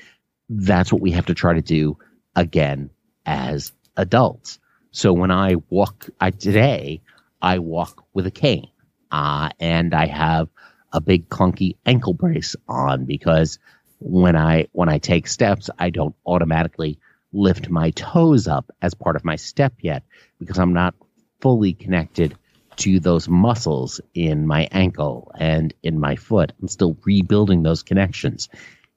that's 0.49 0.91
what 0.91 1.01
we 1.01 1.11
have 1.11 1.25
to 1.25 1.33
try 1.33 1.53
to 1.53 1.61
do 1.61 1.97
again 2.35 2.89
as 3.25 3.73
adults. 3.97 4.59
So 4.91 5.11
when 5.11 5.31
I 5.31 5.55
walk 5.69 6.09
I, 6.21 6.31
today, 6.31 7.01
I 7.41 7.59
walk 7.59 8.05
with 8.13 8.25
a 8.27 8.31
cane 8.31 8.67
uh, 9.11 9.49
and 9.59 9.93
I 9.93 10.05
have 10.07 10.49
a 10.91 11.01
big 11.01 11.29
clunky 11.29 11.75
ankle 11.85 12.13
brace 12.13 12.55
on 12.67 13.05
because 13.05 13.59
when 13.99 14.35
I 14.35 14.67
when 14.71 14.89
I 14.89 14.99
take 14.99 15.27
steps, 15.27 15.69
I 15.77 15.89
don't 15.89 16.15
automatically 16.25 16.99
lift 17.33 17.69
my 17.69 17.91
toes 17.91 18.47
up 18.47 18.71
as 18.81 18.93
part 18.93 19.15
of 19.15 19.25
my 19.25 19.35
step 19.35 19.73
yet 19.81 20.03
because 20.39 20.57
I'm 20.57 20.73
not 20.73 20.95
fully 21.41 21.73
connected 21.73 22.37
to 22.77 22.99
those 22.99 23.27
muscles 23.27 24.01
in 24.13 24.47
my 24.47 24.67
ankle 24.71 25.31
and 25.37 25.73
in 25.83 25.99
my 25.99 26.15
foot. 26.15 26.53
I'm 26.61 26.67
still 26.67 26.97
rebuilding 27.03 27.63
those 27.63 27.83
connections. 27.83 28.49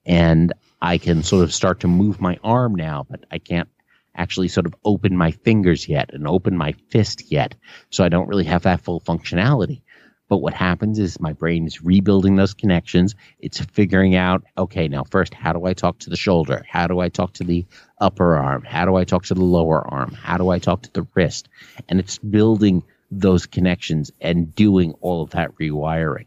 And 0.06 0.52
I 0.80 0.98
can 0.98 1.22
sort 1.22 1.44
of 1.44 1.52
start 1.52 1.80
to 1.80 1.88
move 1.88 2.20
my 2.20 2.38
arm 2.42 2.74
now, 2.74 3.06
but 3.08 3.24
I 3.30 3.38
can't 3.38 3.68
actually 4.14 4.48
sort 4.48 4.66
of 4.66 4.74
open 4.84 5.16
my 5.16 5.30
fingers 5.30 5.88
yet 5.88 6.10
and 6.12 6.26
open 6.26 6.56
my 6.56 6.72
fist 6.90 7.30
yet. 7.30 7.54
So 7.90 8.04
I 8.04 8.08
don't 8.08 8.28
really 8.28 8.44
have 8.44 8.62
that 8.62 8.80
full 8.80 9.00
functionality. 9.00 9.82
But 10.28 10.38
what 10.38 10.52
happens 10.52 10.98
is 10.98 11.20
my 11.20 11.32
brain 11.32 11.66
is 11.66 11.82
rebuilding 11.82 12.36
those 12.36 12.52
connections. 12.52 13.14
It's 13.38 13.60
figuring 13.60 14.14
out, 14.14 14.44
okay, 14.56 14.86
now 14.88 15.04
first, 15.04 15.32
how 15.32 15.54
do 15.54 15.64
I 15.64 15.72
talk 15.72 16.00
to 16.00 16.10
the 16.10 16.16
shoulder? 16.16 16.64
How 16.68 16.86
do 16.86 17.00
I 17.00 17.08
talk 17.08 17.32
to 17.34 17.44
the 17.44 17.64
upper 17.98 18.36
arm? 18.36 18.62
How 18.62 18.84
do 18.84 18.96
I 18.96 19.04
talk 19.04 19.24
to 19.26 19.34
the 19.34 19.44
lower 19.44 19.86
arm? 19.86 20.12
How 20.12 20.36
do 20.36 20.50
I 20.50 20.58
talk 20.58 20.82
to 20.82 20.92
the 20.92 21.06
wrist? 21.14 21.48
And 21.88 21.98
it's 21.98 22.18
building 22.18 22.82
those 23.10 23.46
connections 23.46 24.10
and 24.20 24.54
doing 24.54 24.92
all 25.00 25.22
of 25.22 25.30
that 25.30 25.54
rewiring. 25.56 26.26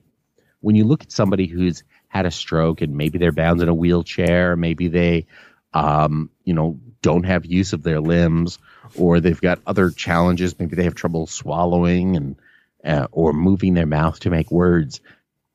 When 0.61 0.75
you 0.75 0.85
look 0.85 1.03
at 1.03 1.11
somebody 1.11 1.45
who's 1.45 1.83
had 2.07 2.25
a 2.25 2.31
stroke 2.31 2.81
and 2.81 2.97
maybe 2.97 3.19
they're 3.19 3.31
bound 3.31 3.61
in 3.61 3.69
a 3.69 3.73
wheelchair, 3.73 4.55
maybe 4.55 4.87
they, 4.87 5.27
um, 5.73 6.31
you 6.43 6.53
know, 6.53 6.79
don't 7.01 7.23
have 7.23 7.45
use 7.45 7.73
of 7.73 7.83
their 7.83 7.99
limbs 7.99 8.57
or 8.95 9.19
they've 9.19 9.41
got 9.41 9.59
other 9.65 9.91
challenges. 9.91 10.57
Maybe 10.59 10.75
they 10.75 10.83
have 10.83 10.95
trouble 10.95 11.27
swallowing 11.27 12.15
and 12.15 12.35
uh, 12.85 13.07
or 13.11 13.33
moving 13.33 13.73
their 13.73 13.85
mouth 13.85 14.19
to 14.21 14.29
make 14.29 14.51
words. 14.51 15.01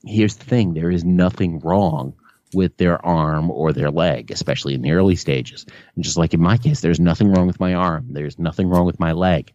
Here's 0.05 0.37
the 0.37 0.45
thing 0.45 0.75
there 0.75 0.91
is 0.91 1.05
nothing 1.05 1.61
wrong 1.61 2.15
with 2.55 2.77
their 2.77 3.05
arm 3.05 3.51
or 3.51 3.73
their 3.73 3.91
leg, 3.91 4.31
especially 4.31 4.75
in 4.75 4.83
the 4.83 4.93
early 4.93 5.17
stages. 5.17 5.67
And 5.95 6.05
just 6.05 6.17
like 6.17 6.35
in 6.35 6.41
my 6.41 6.57
case, 6.57 6.81
there's 6.81 7.01
nothing 7.01 7.33
wrong 7.33 7.47
with 7.47 7.61
my 7.61 7.75
arm, 7.75 8.09
there's 8.11 8.39
nothing 8.39 8.69
wrong 8.69 8.87
with 8.87 9.01
my 9.01 9.13
leg. 9.13 9.53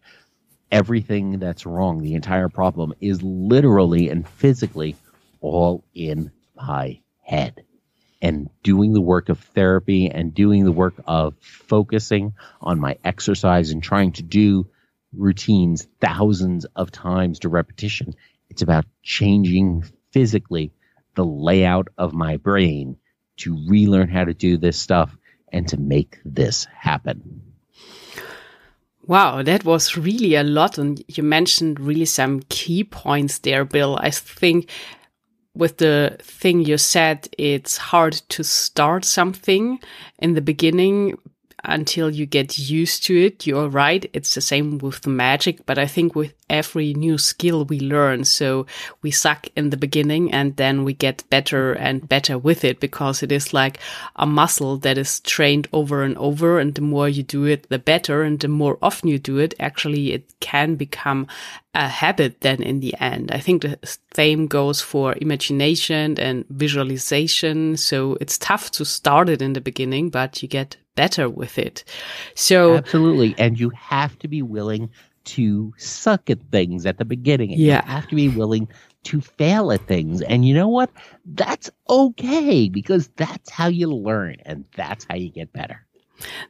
Everything 0.70 1.38
that's 1.38 1.66
wrong, 1.66 2.00
the 2.00 2.14
entire 2.14 2.48
problem, 2.48 2.94
is 3.00 3.22
literally 3.22 4.08
and 4.08 4.26
physically 4.26 4.96
all 5.40 5.84
in 5.94 6.32
my 6.56 7.00
head. 7.22 7.64
And 8.22 8.48
doing 8.62 8.92
the 8.92 9.00
work 9.00 9.28
of 9.28 9.40
therapy 9.40 10.08
and 10.08 10.32
doing 10.32 10.64
the 10.64 10.72
work 10.72 10.94
of 11.06 11.34
focusing 11.40 12.34
on 12.60 12.78
my 12.78 12.96
exercise 13.04 13.70
and 13.70 13.82
trying 13.82 14.12
to 14.12 14.22
do 14.22 14.68
routines 15.16 15.86
thousands 16.00 16.64
of 16.76 16.90
times 16.90 17.38
to 17.40 17.48
repetition. 17.48 18.14
It's 18.50 18.62
about 18.62 18.84
changing 19.02 19.84
physically 20.10 20.72
the 21.14 21.24
layout 21.24 21.88
of 21.98 22.12
my 22.14 22.36
brain 22.36 22.96
to 23.38 23.58
relearn 23.68 24.08
how 24.08 24.24
to 24.24 24.34
do 24.34 24.56
this 24.56 24.78
stuff 24.78 25.16
and 25.52 25.68
to 25.68 25.76
make 25.76 26.18
this 26.24 26.66
happen. 26.74 27.42
Wow, 29.06 29.42
that 29.42 29.64
was 29.64 29.96
really 29.96 30.36
a 30.36 30.44
lot. 30.44 30.78
And 30.78 31.02
you 31.08 31.22
mentioned 31.22 31.80
really 31.80 32.04
some 32.04 32.42
key 32.48 32.84
points 32.84 33.38
there, 33.38 33.64
Bill. 33.64 33.98
I 34.00 34.10
think 34.10 34.70
with 35.54 35.78
the 35.78 36.16
thing 36.20 36.64
you 36.64 36.78
said, 36.78 37.28
it's 37.36 37.76
hard 37.76 38.14
to 38.30 38.44
start 38.44 39.04
something 39.04 39.80
in 40.18 40.34
the 40.34 40.40
beginning 40.40 41.18
until 41.64 42.10
you 42.10 42.26
get 42.26 42.58
used 42.58 43.04
to 43.04 43.16
it. 43.16 43.46
You're 43.46 43.68
right. 43.68 44.08
It's 44.12 44.34
the 44.34 44.40
same 44.40 44.78
with 44.78 45.02
the 45.02 45.10
magic, 45.10 45.64
but 45.66 45.78
I 45.78 45.86
think 45.86 46.14
with 46.14 46.34
every 46.52 46.92
new 46.94 47.18
skill 47.18 47.64
we 47.64 47.80
learn, 47.80 48.24
so 48.24 48.66
we 49.00 49.10
suck 49.10 49.48
in 49.56 49.70
the 49.70 49.76
beginning 49.76 50.32
and 50.32 50.56
then 50.56 50.84
we 50.84 50.92
get 50.92 51.24
better 51.30 51.72
and 51.72 52.08
better 52.08 52.38
with 52.38 52.64
it 52.64 52.78
because 52.78 53.22
it 53.22 53.32
is 53.32 53.52
like 53.54 53.80
a 54.16 54.26
muscle 54.26 54.76
that 54.78 54.98
is 54.98 55.20
trained 55.20 55.66
over 55.72 56.02
and 56.02 56.16
over. 56.18 56.60
And 56.60 56.74
the 56.74 56.82
more 56.82 57.08
you 57.08 57.22
do 57.22 57.46
it, 57.46 57.68
the 57.70 57.78
better. 57.78 58.22
And 58.22 58.38
the 58.38 58.48
more 58.48 58.78
often 58.82 59.08
you 59.08 59.18
do 59.18 59.38
it, 59.38 59.54
actually 59.58 60.12
it 60.12 60.32
can 60.40 60.76
become 60.76 61.26
a 61.74 61.88
habit 61.88 62.42
then 62.42 62.62
in 62.62 62.80
the 62.80 62.94
end. 63.00 63.32
I 63.32 63.38
think 63.38 63.62
the 63.62 63.78
same 64.14 64.46
goes 64.46 64.82
for 64.82 65.16
imagination 65.20 66.20
and 66.20 66.44
visualization. 66.50 67.78
So 67.78 68.18
it's 68.20 68.36
tough 68.36 68.70
to 68.72 68.84
start 68.84 69.30
it 69.30 69.40
in 69.40 69.54
the 69.54 69.60
beginning, 69.60 70.10
but 70.10 70.42
you 70.42 70.48
get 70.48 70.76
better 70.94 71.30
with 71.30 71.58
it. 71.58 71.84
So 72.34 72.76
absolutely, 72.76 73.34
and 73.38 73.58
you 73.58 73.70
have 73.70 74.18
to 74.18 74.28
be 74.28 74.42
willing 74.42 74.90
to 75.24 75.72
suck 75.76 76.30
at 76.30 76.40
things 76.50 76.86
at 76.86 76.98
the 76.98 77.04
beginning. 77.04 77.50
yeah, 77.50 77.84
you 77.84 77.90
have 77.90 78.08
to 78.08 78.16
be 78.16 78.28
willing 78.28 78.68
to 79.04 79.20
fail 79.20 79.72
at 79.72 79.86
things, 79.86 80.22
and 80.22 80.46
you 80.46 80.54
know 80.54 80.68
what? 80.68 80.90
That's 81.24 81.70
okay 81.88 82.68
because 82.68 83.08
that's 83.16 83.50
how 83.50 83.68
you 83.68 83.88
learn, 83.88 84.36
and 84.44 84.64
that's 84.76 85.06
how 85.08 85.16
you 85.16 85.30
get 85.30 85.52
better. 85.52 85.84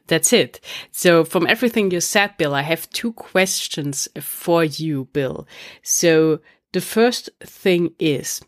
That's 0.07 0.33
it. 0.33 0.59
So, 0.91 1.23
from 1.23 1.47
everything 1.47 1.91
you 1.91 1.99
said, 1.99 2.37
Bill, 2.37 2.53
I 2.53 2.61
have 2.61 2.89
two 2.91 3.13
questions 3.13 4.07
for 4.19 4.63
you, 4.63 5.05
Bill. 5.13 5.47
So, 5.81 6.41
the 6.73 6.81
first 6.81 7.29
thing 7.41 7.93
is, 7.99 8.41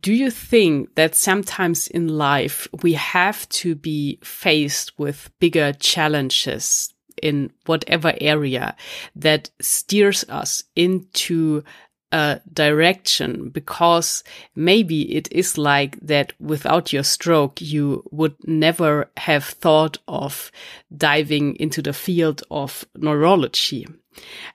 do 0.00 0.12
you 0.12 0.30
think 0.30 0.94
that 0.96 1.16
sometimes 1.16 1.88
in 1.88 2.08
life 2.08 2.68
we 2.82 2.92
have 2.92 3.48
to 3.48 3.74
be 3.74 4.18
faced 4.22 4.98
with 4.98 5.30
bigger 5.40 5.72
challenges 5.72 6.93
in 7.24 7.50
whatever 7.64 8.14
area 8.20 8.76
that 9.16 9.50
steers 9.60 10.24
us 10.28 10.62
into 10.76 11.64
a 12.12 12.40
direction 12.52 13.48
because 13.48 14.22
maybe 14.54 15.16
it 15.16 15.26
is 15.32 15.58
like 15.58 15.98
that 16.00 16.32
without 16.38 16.92
your 16.92 17.02
stroke, 17.02 17.60
you 17.60 18.04
would 18.12 18.36
never 18.46 19.10
have 19.16 19.44
thought 19.44 19.98
of 20.06 20.52
diving 20.96 21.56
into 21.56 21.82
the 21.82 21.92
field 21.92 22.44
of 22.52 22.84
neurology. 22.94 23.88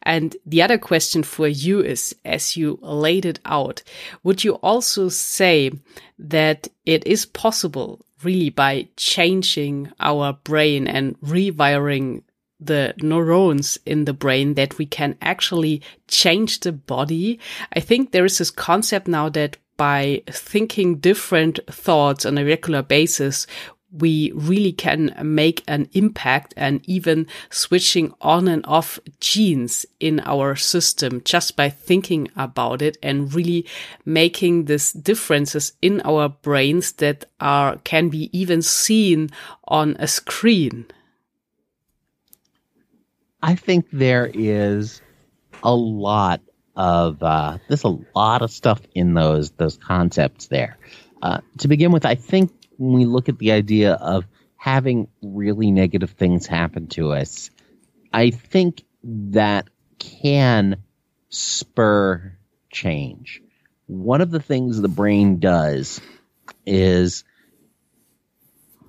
And 0.04 0.38
the 0.46 0.62
other 0.62 0.78
question 0.78 1.22
for 1.22 1.50
you 1.50 1.82
is, 1.82 2.16
as 2.24 2.56
you 2.56 2.80
laid 2.82 3.26
it 3.26 3.40
out, 3.44 3.84
would 4.24 4.46
you 4.46 4.54
also 4.64 5.10
say 5.10 5.72
that 6.18 6.70
it 6.86 7.06
is 7.06 7.26
possible 7.26 8.00
really 8.24 8.50
by 8.50 8.88
changing 8.96 9.92
our 10.00 10.34
brain 10.44 10.88
and 10.88 11.20
rewiring 11.20 12.24
the 12.60 12.94
neurons 13.02 13.78
in 13.86 14.06
the 14.06 14.14
brain 14.14 14.56
that 14.56 14.78
we 14.78 14.86
can 14.86 15.16
actually 15.22 15.82
change 16.08 16.60
the 16.60 16.72
body. 16.72 17.40
I 17.74 17.80
think 17.80 18.12
there 18.12 18.26
is 18.26 18.38
this 18.38 18.52
concept 18.52 19.08
now 19.08 19.30
that 19.30 19.58
by 19.78 20.22
thinking 20.30 20.98
different 20.98 21.60
thoughts 21.68 22.26
on 22.26 22.38
a 22.38 22.44
regular 22.44 22.84
basis, 22.84 23.48
we 23.92 24.32
really 24.36 24.72
can 24.72 25.16
make 25.24 25.64
an 25.68 25.90
impact 25.94 26.54
and 26.56 26.82
even 26.88 27.26
switching 27.50 28.14
on 28.22 28.48
and 28.48 28.64
off 28.68 29.00
genes 29.20 29.86
in 30.00 30.20
our 30.26 30.56
system 30.56 31.22
just 31.24 31.56
by 31.56 31.70
thinking 31.70 32.30
about 32.36 32.82
it 32.82 32.98
and 33.02 33.34
really 33.34 33.66
making 34.06 34.66
these 34.66 34.92
differences 34.92 35.74
in 35.82 36.02
our 36.02 36.30
brains 36.30 36.92
that 36.94 37.26
are 37.40 37.78
can 37.78 38.10
be 38.10 38.30
even 38.38 38.62
seen 38.62 39.30
on 39.68 39.96
a 39.98 40.08
screen. 40.08 40.86
I 43.42 43.56
think 43.56 43.88
there 43.92 44.30
is 44.32 45.02
a 45.64 45.74
lot 45.74 46.42
of 46.76 47.22
uh, 47.22 47.58
there's 47.68 47.84
a 47.84 47.98
lot 48.16 48.42
of 48.42 48.52
stuff 48.52 48.82
in 48.94 49.14
those 49.14 49.52
those 49.52 49.78
concepts 49.78 50.48
there. 50.48 50.78
Uh, 51.22 51.42
to 51.60 51.68
begin 51.68 51.92
with, 51.92 52.06
I 52.06 52.16
think 52.16 52.52
when 52.78 52.94
we 52.94 53.06
look 53.06 53.28
at 53.28 53.38
the 53.38 53.52
idea 53.52 53.94
of 53.94 54.26
having 54.56 55.08
really 55.22 55.72
negative 55.72 56.12
things 56.12 56.48
happen 56.48 56.88
to 56.88 57.12
us, 57.12 57.50
I 58.14 58.32
think 58.32 58.84
that 59.04 59.70
can 60.00 60.84
spur 61.30 62.38
change. 62.72 63.42
One 63.88 64.22
of 64.22 64.32
the 64.32 64.40
things 64.40 64.80
the 64.80 64.88
brain 64.88 65.40
does 65.40 66.00
is 66.66 67.24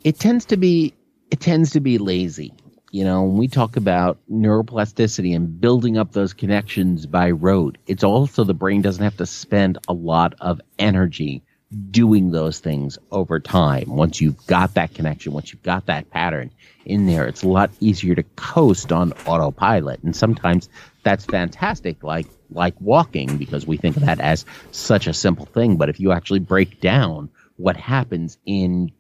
it 0.05 0.19
tends 0.19 0.47
to 0.47 0.57
be 0.57 0.95
it 1.31 1.41
tends 1.41 1.71
to 1.73 1.81
be 1.81 1.99
lazy. 1.99 2.55
You 2.93 3.05
know, 3.05 3.23
when 3.23 3.37
we 3.37 3.47
talk 3.47 3.77
about 3.77 4.19
neuroplasticity 4.29 5.37
and 5.37 5.61
building 5.61 5.97
up 5.97 6.11
those 6.11 6.33
connections 6.33 7.07
by 7.07 7.31
rote, 7.31 7.79
it's 7.87 8.03
also 8.03 8.43
the 8.43 8.53
brain 8.53 8.83
doesn't 8.83 9.03
have 9.03 9.17
to 9.19 9.27
spend 9.27 9.79
a 9.87 9.93
lot 9.93 10.35
of 10.41 10.61
energy 10.77 11.45
doing 11.93 12.33
those 12.33 12.59
things 12.59 12.99
over 13.13 13.39
time. 13.39 13.85
Once 13.95 14.21
you've 14.21 14.45
got 14.49 14.75
that 14.75 14.93
connection, 14.93 15.33
once 15.33 15.53
you've 15.53 15.63
got 15.63 15.87
that 15.87 16.11
pattern 16.11 16.51
in 16.85 17.07
there, 17.07 17.29
it's 17.29 17.45
a 17.45 17.49
lot 17.49 17.71
easier 17.79 18.17
to 18.17 18.25
coast 18.35 18.91
on 18.91 19.13
autopilot. 19.25 20.03
And 20.03 20.17
sometimes 20.17 20.69
that's 21.05 21.25
fantastic, 21.25 22.03
like 22.03 22.27
like 22.51 22.75
walking, 22.81 23.37
because 23.37 23.69
we 23.69 23.77
think 23.77 23.97
of 23.97 24.05
that 24.07 24.19
as 24.19 24.45
such 24.73 25.07
a 25.07 25.15
simple 25.15 25.47
thing. 25.47 25.77
But 25.77 25.91
if 25.91 26.01
you 26.01 26.11
actually 26.11 26.41
break 26.41 26.81
down 26.81 27.31
what 27.57 27.77
happens 27.77 28.37
in 28.45 28.91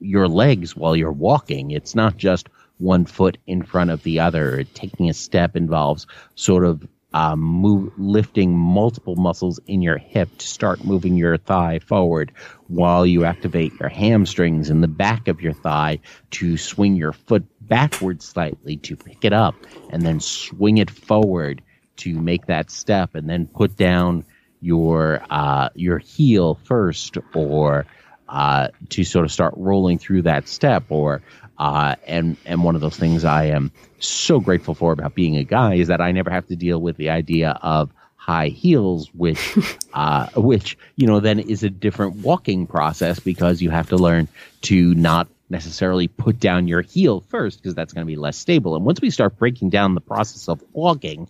your 0.00 0.26
legs 0.26 0.74
while 0.74 0.96
you're 0.96 1.12
walking, 1.12 1.70
it's 1.70 1.94
not 1.94 2.16
just 2.16 2.48
one 2.80 3.04
foot 3.04 3.38
in 3.46 3.62
front 3.62 3.90
of 3.90 4.02
the 4.02 4.20
other. 4.20 4.64
Taking 4.74 5.08
a 5.08 5.14
step 5.14 5.56
involves 5.56 6.06
sort 6.34 6.64
of 6.64 6.86
um, 7.12 7.40
move, 7.40 7.92
lifting 7.96 8.56
multiple 8.56 9.16
muscles 9.16 9.58
in 9.66 9.82
your 9.82 9.98
hip 9.98 10.28
to 10.38 10.46
start 10.46 10.84
moving 10.84 11.16
your 11.16 11.36
thigh 11.36 11.80
forward 11.80 12.32
while 12.68 13.04
you 13.04 13.24
activate 13.24 13.72
your 13.80 13.88
hamstrings 13.88 14.70
in 14.70 14.80
the 14.80 14.88
back 14.88 15.26
of 15.26 15.40
your 15.40 15.52
thigh 15.52 15.98
to 16.30 16.56
swing 16.56 16.94
your 16.94 17.12
foot 17.12 17.44
backwards 17.60 18.24
slightly 18.26 18.76
to 18.76 18.96
pick 18.96 19.24
it 19.24 19.32
up 19.32 19.54
and 19.90 20.02
then 20.02 20.20
swing 20.20 20.78
it 20.78 20.90
forward 20.90 21.62
to 21.96 22.14
make 22.14 22.46
that 22.46 22.70
step 22.70 23.14
and 23.14 23.28
then 23.28 23.46
put 23.46 23.76
down 23.76 24.24
your 24.60 25.22
uh, 25.30 25.68
your 25.74 25.98
heel 25.98 26.58
first 26.64 27.18
or 27.34 27.86
uh, 28.28 28.68
to 28.88 29.02
sort 29.02 29.24
of 29.24 29.32
start 29.32 29.52
rolling 29.56 29.98
through 29.98 30.22
that 30.22 30.46
step 30.46 30.84
or 30.88 31.22
uh, 31.60 31.94
and 32.06 32.38
and 32.46 32.64
one 32.64 32.74
of 32.74 32.80
those 32.80 32.96
things 32.96 33.22
I 33.22 33.44
am 33.44 33.70
so 33.98 34.40
grateful 34.40 34.74
for 34.74 34.92
about 34.92 35.14
being 35.14 35.36
a 35.36 35.44
guy 35.44 35.74
is 35.74 35.88
that 35.88 36.00
I 36.00 36.10
never 36.10 36.30
have 36.30 36.46
to 36.46 36.56
deal 36.56 36.80
with 36.80 36.96
the 36.96 37.10
idea 37.10 37.50
of 37.60 37.92
high 38.16 38.48
heels, 38.48 39.10
which 39.12 39.58
uh, 39.94 40.28
which 40.36 40.78
you 40.96 41.06
know 41.06 41.20
then 41.20 41.38
is 41.38 41.62
a 41.62 41.68
different 41.68 42.16
walking 42.16 42.66
process 42.66 43.20
because 43.20 43.60
you 43.60 43.68
have 43.68 43.90
to 43.90 43.96
learn 43.96 44.26
to 44.62 44.94
not 44.94 45.28
necessarily 45.50 46.08
put 46.08 46.40
down 46.40 46.66
your 46.66 46.80
heel 46.80 47.20
first 47.28 47.58
because 47.58 47.74
that's 47.74 47.92
going 47.92 48.06
to 48.06 48.10
be 48.10 48.16
less 48.16 48.38
stable. 48.38 48.74
And 48.74 48.86
once 48.86 49.02
we 49.02 49.10
start 49.10 49.36
breaking 49.36 49.68
down 49.68 49.94
the 49.94 50.00
process 50.00 50.48
of 50.48 50.64
walking, 50.72 51.28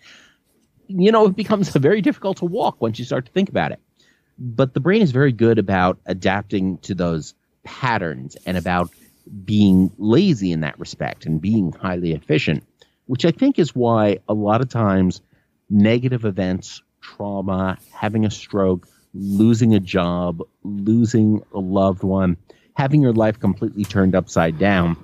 you 0.86 1.10
know, 1.10 1.26
it 1.26 1.34
becomes 1.34 1.68
very 1.76 2.02
difficult 2.02 2.36
to 2.36 2.44
walk 2.44 2.80
once 2.80 3.00
you 3.00 3.04
start 3.04 3.26
to 3.26 3.32
think 3.32 3.48
about 3.48 3.72
it. 3.72 3.80
But 4.38 4.74
the 4.74 4.80
brain 4.80 5.02
is 5.02 5.10
very 5.10 5.32
good 5.32 5.58
about 5.58 5.98
adapting 6.06 6.78
to 6.78 6.94
those 6.94 7.34
patterns 7.64 8.36
and 8.46 8.56
about 8.56 8.90
being 9.44 9.92
lazy 9.98 10.52
in 10.52 10.60
that 10.60 10.78
respect 10.78 11.26
and 11.26 11.40
being 11.40 11.72
highly 11.72 12.12
efficient, 12.12 12.64
which 13.06 13.24
I 13.24 13.30
think 13.30 13.58
is 13.58 13.74
why 13.74 14.18
a 14.28 14.34
lot 14.34 14.60
of 14.60 14.68
times 14.68 15.20
negative 15.68 16.24
events, 16.24 16.82
trauma, 17.00 17.78
having 17.92 18.24
a 18.24 18.30
stroke, 18.30 18.88
losing 19.14 19.74
a 19.74 19.80
job, 19.80 20.42
losing 20.62 21.42
a 21.52 21.58
loved 21.58 22.02
one, 22.02 22.36
having 22.74 23.02
your 23.02 23.12
life 23.12 23.38
completely 23.38 23.84
turned 23.84 24.14
upside 24.14 24.58
down 24.58 24.96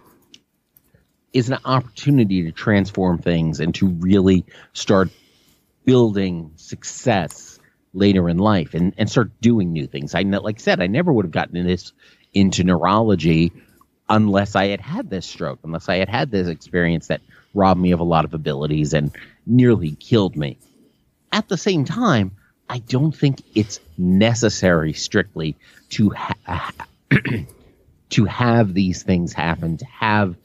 is 1.33 1.50
an 1.50 1.59
opportunity 1.64 2.44
to 2.44 2.52
transform 2.52 3.18
things 3.18 3.61
and 3.61 3.74
to 3.74 3.88
really 3.88 4.44
start 4.72 5.11
building 5.85 6.52
success 6.57 7.59
later 7.92 8.29
in 8.29 8.38
life 8.38 8.74
and, 8.74 8.94
and 8.96 9.11
start 9.11 9.31
doing 9.40 9.72
new 9.72 9.87
things. 9.87 10.14
I 10.14 10.22
like 10.22 10.57
I 10.59 10.62
said, 10.62 10.81
I 10.81 10.87
never 10.87 11.12
would 11.12 11.24
have 11.24 11.33
gotten 11.33 11.66
this 11.66 11.92
into 12.33 12.64
neurology 12.64 13.52
unless 14.09 14.55
I 14.55 14.66
had 14.66 14.81
had 14.81 15.11
this 15.11 15.27
stroke, 15.27 15.61
unless 15.64 15.88
I 15.88 15.97
had 15.97 16.09
had 16.09 16.31
this 16.31 16.49
experience 16.49 17.09
that 17.09 17.21
robbed 17.55 17.81
me 17.81 17.92
of 17.92 18.01
a 18.01 18.05
lot 18.05 18.25
of 18.25 18.35
abilities 18.35 18.92
and 18.92 19.11
nearly 19.47 19.92
killed 19.92 20.37
me. 20.37 20.59
At 21.33 21.49
the 21.49 21.57
same 21.57 21.85
time, 21.85 22.33
I 22.69 22.79
don't 22.79 23.12
think 23.12 23.42
it's 23.55 23.81
necessary 23.97 24.92
strictly 24.92 25.57
to 25.90 26.11
ha- 26.11 26.73
to 28.11 28.25
have 28.25 28.75
these 28.75 29.03
things 29.03 29.33
happen, 29.33 29.77
to 29.79 29.87
have 29.87 30.37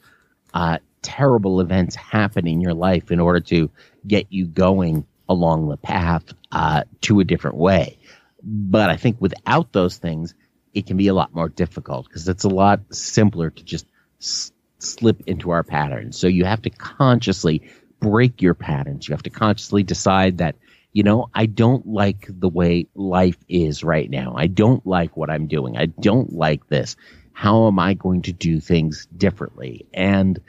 uh, 0.54 0.78
terrible 1.02 1.60
events 1.60 1.94
happen 1.96 2.46
in 2.46 2.60
your 2.60 2.74
life 2.74 3.10
in 3.10 3.20
order 3.20 3.40
to 3.40 3.70
get 4.06 4.26
you 4.30 4.46
going 4.46 5.06
along 5.28 5.68
the 5.68 5.76
path 5.76 6.24
uh, 6.50 6.84
to 7.02 7.20
a 7.20 7.24
different 7.24 7.56
way. 7.56 7.98
But 8.42 8.90
I 8.90 8.96
think 8.96 9.16
without 9.20 9.72
those 9.72 9.96
things, 9.96 10.34
it 10.74 10.86
can 10.86 10.96
be 10.96 11.08
a 11.08 11.14
lot 11.14 11.34
more 11.34 11.48
difficult 11.48 12.06
because 12.08 12.28
it's 12.28 12.44
a 12.44 12.48
lot 12.48 12.80
simpler 12.94 13.50
to 13.50 13.64
just 13.64 13.86
s- 14.20 14.52
slip 14.78 15.22
into 15.26 15.50
our 15.50 15.62
patterns. 15.62 16.18
So 16.18 16.26
you 16.26 16.44
have 16.44 16.62
to 16.62 16.70
consciously 16.70 17.62
break 18.00 18.42
your 18.42 18.54
patterns. 18.54 19.08
You 19.08 19.12
have 19.12 19.22
to 19.24 19.30
consciously 19.30 19.82
decide 19.82 20.38
that, 20.38 20.56
you 20.92 21.02
know, 21.02 21.30
I 21.34 21.46
don't 21.46 21.86
like 21.86 22.26
the 22.28 22.48
way 22.48 22.86
life 22.94 23.38
is 23.48 23.84
right 23.84 24.08
now. 24.10 24.34
I 24.36 24.46
don't 24.46 24.84
like 24.86 25.16
what 25.16 25.30
I'm 25.30 25.46
doing. 25.46 25.76
I 25.76 25.86
don't 25.86 26.32
like 26.32 26.68
this. 26.68 26.96
How 27.32 27.66
am 27.66 27.78
I 27.78 27.94
going 27.94 28.22
to 28.22 28.32
do 28.32 28.60
things 28.60 29.06
differently? 29.16 29.86
And 29.94 30.40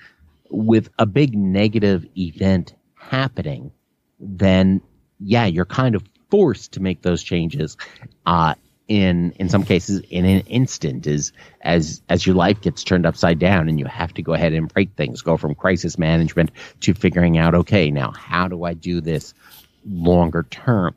with 0.49 0.89
a 0.99 1.05
big 1.05 1.37
negative 1.37 2.05
event 2.17 2.73
happening, 2.95 3.71
then 4.19 4.81
yeah, 5.19 5.45
you're 5.45 5.65
kind 5.65 5.95
of 5.95 6.03
forced 6.29 6.73
to 6.73 6.81
make 6.81 7.01
those 7.01 7.23
changes. 7.23 7.77
Uh, 8.25 8.55
in 8.87 9.31
in 9.33 9.47
some 9.47 9.63
cases 9.63 10.01
in 10.09 10.25
an 10.25 10.41
instant 10.41 11.07
is 11.07 11.31
as 11.61 12.01
as 12.09 12.25
your 12.25 12.35
life 12.35 12.59
gets 12.61 12.83
turned 12.83 13.05
upside 13.05 13.39
down 13.39 13.69
and 13.69 13.79
you 13.79 13.85
have 13.85 14.13
to 14.13 14.21
go 14.21 14.33
ahead 14.33 14.51
and 14.53 14.73
break 14.73 14.93
things 14.95 15.21
go 15.21 15.37
from 15.37 15.55
crisis 15.55 15.97
management 15.97 16.51
to 16.81 16.93
figuring 16.93 17.37
out 17.37 17.55
okay 17.55 17.89
now 17.89 18.11
how 18.11 18.47
do 18.47 18.65
i 18.65 18.73
do 18.73 18.99
this 18.99 19.33
longer 19.85 20.43
term? 20.49 20.95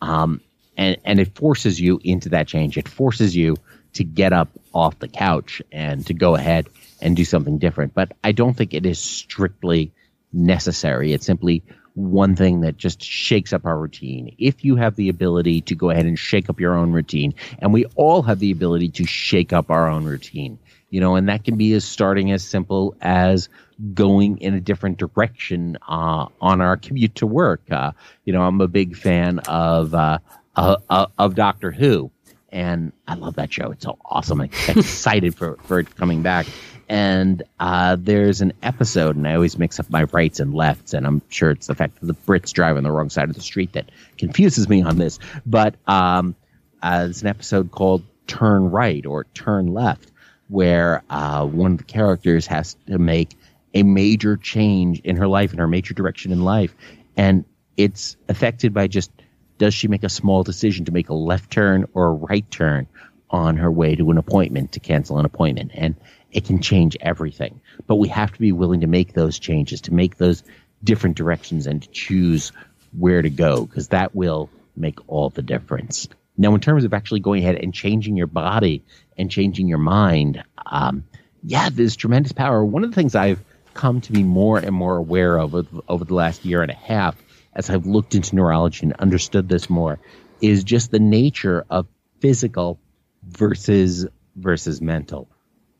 Um 0.00 0.40
and 0.76 0.96
and 1.04 1.20
it 1.20 1.36
forces 1.36 1.80
you 1.80 2.00
into 2.02 2.30
that 2.30 2.48
change. 2.48 2.76
It 2.76 2.88
forces 2.88 3.34
you 3.36 3.56
to 3.94 4.04
get 4.04 4.32
up 4.32 4.48
off 4.72 4.98
the 4.98 5.08
couch 5.08 5.62
and 5.70 6.04
to 6.06 6.14
go 6.14 6.34
ahead 6.34 6.68
and 7.00 7.16
do 7.16 7.24
something 7.24 7.58
different. 7.58 7.94
But 7.94 8.12
i 8.24 8.32
don't 8.32 8.54
think 8.54 8.74
it 8.74 8.86
is 8.86 8.98
strictly 8.98 9.92
necessary. 10.32 11.12
It's 11.12 11.26
simply 11.26 11.62
one 11.94 12.34
thing 12.34 12.60
that 12.60 12.76
just 12.76 13.02
shakes 13.02 13.52
up 13.52 13.64
our 13.64 13.78
routine. 13.78 14.34
If 14.38 14.64
you 14.64 14.76
have 14.76 14.96
the 14.96 15.08
ability 15.08 15.60
to 15.62 15.74
go 15.74 15.90
ahead 15.90 16.06
and 16.06 16.18
shake 16.18 16.50
up 16.50 16.60
your 16.60 16.74
own 16.74 16.92
routine, 16.92 17.34
and 17.60 17.72
we 17.72 17.84
all 17.94 18.22
have 18.22 18.40
the 18.40 18.50
ability 18.50 18.88
to 18.90 19.06
shake 19.06 19.52
up 19.52 19.70
our 19.70 19.88
own 19.88 20.04
routine, 20.04 20.58
you 20.90 21.00
know, 21.00 21.14
and 21.14 21.28
that 21.28 21.44
can 21.44 21.56
be 21.56 21.72
as 21.72 21.84
starting 21.84 22.32
as 22.32 22.44
simple 22.44 22.96
as 23.00 23.48
going 23.94 24.38
in 24.38 24.54
a 24.54 24.60
different 24.60 24.98
direction 24.98 25.76
uh, 25.88 26.26
on 26.40 26.60
our 26.60 26.76
commute 26.76 27.14
to 27.16 27.26
work. 27.26 27.62
Uh, 27.70 27.92
you 28.24 28.32
know, 28.32 28.42
I'm 28.42 28.60
a 28.60 28.68
big 28.68 28.96
fan 28.96 29.38
of 29.40 29.94
uh, 29.94 30.18
uh 30.56 31.06
of 31.18 31.34
Doctor 31.34 31.70
Who, 31.70 32.10
and 32.50 32.92
I 33.06 33.14
love 33.14 33.36
that 33.36 33.52
show. 33.52 33.70
It's 33.70 33.84
so 33.84 33.98
awesome. 34.04 34.40
I'm 34.40 34.50
excited 34.68 35.34
for 35.36 35.58
for 35.62 35.80
it 35.80 35.94
coming 35.96 36.22
back 36.22 36.46
and 36.88 37.42
uh, 37.58 37.96
there's 37.98 38.40
an 38.40 38.52
episode, 38.62 39.16
and 39.16 39.26
I 39.26 39.34
always 39.34 39.58
mix 39.58 39.80
up 39.80 39.90
my 39.90 40.04
rights 40.04 40.40
and 40.40 40.54
lefts, 40.54 40.94
and 40.94 41.06
I'm 41.06 41.22
sure 41.28 41.50
it's 41.50 41.66
the 41.66 41.74
fact 41.74 42.00
that 42.00 42.06
the 42.06 42.14
Brits 42.14 42.52
drive 42.52 42.76
on 42.76 42.82
the 42.82 42.90
wrong 42.90 43.10
side 43.10 43.28
of 43.28 43.34
the 43.34 43.42
street 43.42 43.72
that 43.72 43.90
confuses 44.18 44.68
me 44.68 44.82
on 44.82 44.98
this. 44.98 45.18
But 45.46 45.76
um, 45.86 46.36
uh, 46.82 47.06
it's 47.08 47.22
an 47.22 47.28
episode 47.28 47.70
called 47.70 48.02
"Turn 48.26 48.70
Right" 48.70 49.04
or 49.06 49.24
"Turn 49.34 49.72
Left," 49.72 50.10
where 50.48 51.02
uh, 51.10 51.46
one 51.46 51.72
of 51.72 51.78
the 51.78 51.84
characters 51.84 52.46
has 52.46 52.76
to 52.86 52.98
make 52.98 53.36
a 53.74 53.82
major 53.82 54.36
change 54.36 55.00
in 55.00 55.16
her 55.16 55.26
life 55.26 55.50
and 55.50 55.60
her 55.60 55.66
major 55.66 55.94
direction 55.94 56.32
in 56.32 56.42
life. 56.42 56.74
And 57.16 57.44
it's 57.76 58.16
affected 58.28 58.72
by 58.72 58.86
just 58.86 59.10
does 59.58 59.74
she 59.74 59.88
make 59.88 60.04
a 60.04 60.08
small 60.08 60.42
decision 60.42 60.84
to 60.86 60.92
make 60.92 61.08
a 61.08 61.14
left 61.14 61.50
turn 61.50 61.86
or 61.94 62.06
a 62.08 62.12
right 62.12 62.48
turn 62.50 62.86
on 63.30 63.56
her 63.56 63.70
way 63.70 63.94
to 63.96 64.10
an 64.10 64.18
appointment 64.18 64.72
to 64.72 64.80
cancel 64.80 65.18
an 65.18 65.24
appointment? 65.24 65.72
And 65.74 65.94
it 66.34 66.44
can 66.44 66.60
change 66.60 66.96
everything. 67.00 67.60
But 67.86 67.96
we 67.96 68.08
have 68.08 68.32
to 68.32 68.38
be 68.38 68.52
willing 68.52 68.80
to 68.80 68.86
make 68.86 69.14
those 69.14 69.38
changes, 69.38 69.80
to 69.82 69.94
make 69.94 70.16
those 70.16 70.42
different 70.82 71.16
directions 71.16 71.66
and 71.66 71.82
to 71.82 71.88
choose 71.88 72.52
where 72.98 73.22
to 73.22 73.30
go 73.30 73.64
because 73.64 73.88
that 73.88 74.14
will 74.14 74.50
make 74.76 74.98
all 75.06 75.30
the 75.30 75.42
difference. 75.42 76.08
Now, 76.36 76.54
in 76.54 76.60
terms 76.60 76.84
of 76.84 76.92
actually 76.92 77.20
going 77.20 77.42
ahead 77.42 77.56
and 77.56 77.72
changing 77.72 78.16
your 78.16 78.26
body 78.26 78.82
and 79.16 79.30
changing 79.30 79.68
your 79.68 79.78
mind, 79.78 80.42
um, 80.66 81.04
yeah, 81.44 81.68
there's 81.70 81.94
tremendous 81.94 82.32
power. 82.32 82.64
One 82.64 82.82
of 82.82 82.90
the 82.90 82.94
things 82.94 83.14
I've 83.14 83.42
come 83.72 84.00
to 84.02 84.12
be 84.12 84.24
more 84.24 84.58
and 84.58 84.72
more 84.72 84.96
aware 84.96 85.38
of 85.38 85.54
over 85.88 86.04
the 86.04 86.14
last 86.14 86.44
year 86.44 86.62
and 86.62 86.70
a 86.70 86.74
half 86.74 87.16
as 87.54 87.70
I've 87.70 87.86
looked 87.86 88.16
into 88.16 88.34
neurology 88.34 88.86
and 88.86 88.92
understood 88.94 89.48
this 89.48 89.70
more 89.70 90.00
is 90.40 90.64
just 90.64 90.90
the 90.90 90.98
nature 90.98 91.64
of 91.70 91.86
physical 92.20 92.80
versus 93.22 94.06
versus 94.36 94.80
mental. 94.80 95.28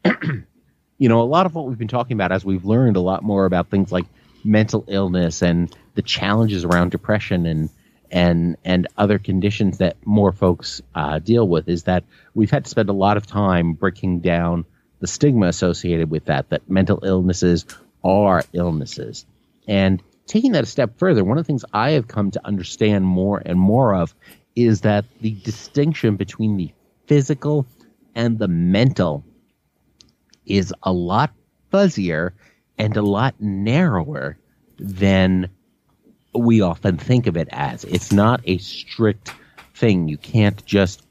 you 0.98 1.08
know, 1.08 1.20
a 1.20 1.24
lot 1.24 1.46
of 1.46 1.54
what 1.54 1.66
we've 1.66 1.78
been 1.78 1.88
talking 1.88 2.14
about 2.14 2.32
as 2.32 2.44
we've 2.44 2.64
learned 2.64 2.96
a 2.96 3.00
lot 3.00 3.22
more 3.22 3.46
about 3.46 3.70
things 3.70 3.90
like 3.90 4.04
mental 4.44 4.84
illness 4.88 5.42
and 5.42 5.74
the 5.94 6.02
challenges 6.02 6.64
around 6.64 6.90
depression 6.90 7.46
and 7.46 7.70
and 8.10 8.56
and 8.64 8.86
other 8.96 9.18
conditions 9.18 9.78
that 9.78 9.96
more 10.04 10.32
folks 10.32 10.82
uh, 10.94 11.18
deal 11.18 11.48
with 11.48 11.68
is 11.68 11.84
that 11.84 12.04
we've 12.34 12.50
had 12.50 12.64
to 12.64 12.70
spend 12.70 12.88
a 12.88 12.92
lot 12.92 13.16
of 13.16 13.26
time 13.26 13.72
breaking 13.72 14.20
down 14.20 14.64
the 15.00 15.06
stigma 15.06 15.46
associated 15.46 16.10
with 16.10 16.26
that 16.26 16.48
that 16.50 16.68
mental 16.68 17.00
illnesses 17.04 17.64
are 18.04 18.44
illnesses. 18.52 19.24
And 19.66 20.02
taking 20.26 20.52
that 20.52 20.64
a 20.64 20.66
step 20.66 20.98
further 20.98 21.24
one 21.24 21.38
of 21.38 21.44
the 21.44 21.46
things 21.46 21.64
i 21.72 21.90
have 21.90 22.08
come 22.08 22.30
to 22.30 22.46
understand 22.46 23.04
more 23.04 23.42
and 23.44 23.58
more 23.58 23.94
of 23.94 24.14
is 24.56 24.82
that 24.82 25.04
the 25.20 25.32
distinction 25.32 26.16
between 26.16 26.56
the 26.56 26.72
physical 27.06 27.66
and 28.14 28.38
the 28.38 28.48
mental 28.48 29.24
is 30.46 30.72
a 30.82 30.92
lot 30.92 31.32
fuzzier 31.72 32.32
and 32.78 32.96
a 32.96 33.02
lot 33.02 33.34
narrower 33.40 34.36
than 34.78 35.48
we 36.34 36.60
often 36.60 36.96
think 36.96 37.26
of 37.26 37.36
it 37.36 37.48
as. 37.50 37.84
It's 37.84 38.12
not 38.12 38.40
a 38.44 38.58
strict 38.58 39.32
thing. 39.74 40.08
You 40.08 40.16
can't 40.16 40.64
just 40.64 41.02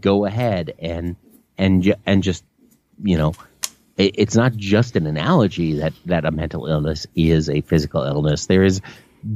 go 0.00 0.24
ahead 0.24 0.74
and 0.78 1.16
and 1.58 1.94
and 2.04 2.22
just 2.22 2.44
you 3.02 3.16
know 3.16 3.34
it, 3.96 4.14
it's 4.18 4.36
not 4.36 4.54
just 4.54 4.96
an 4.96 5.06
analogy 5.06 5.74
that 5.78 5.92
that 6.06 6.24
a 6.24 6.30
mental 6.30 6.66
illness 6.66 7.06
is 7.14 7.48
a 7.48 7.60
physical 7.62 8.02
illness. 8.02 8.46
There 8.46 8.64
is 8.64 8.80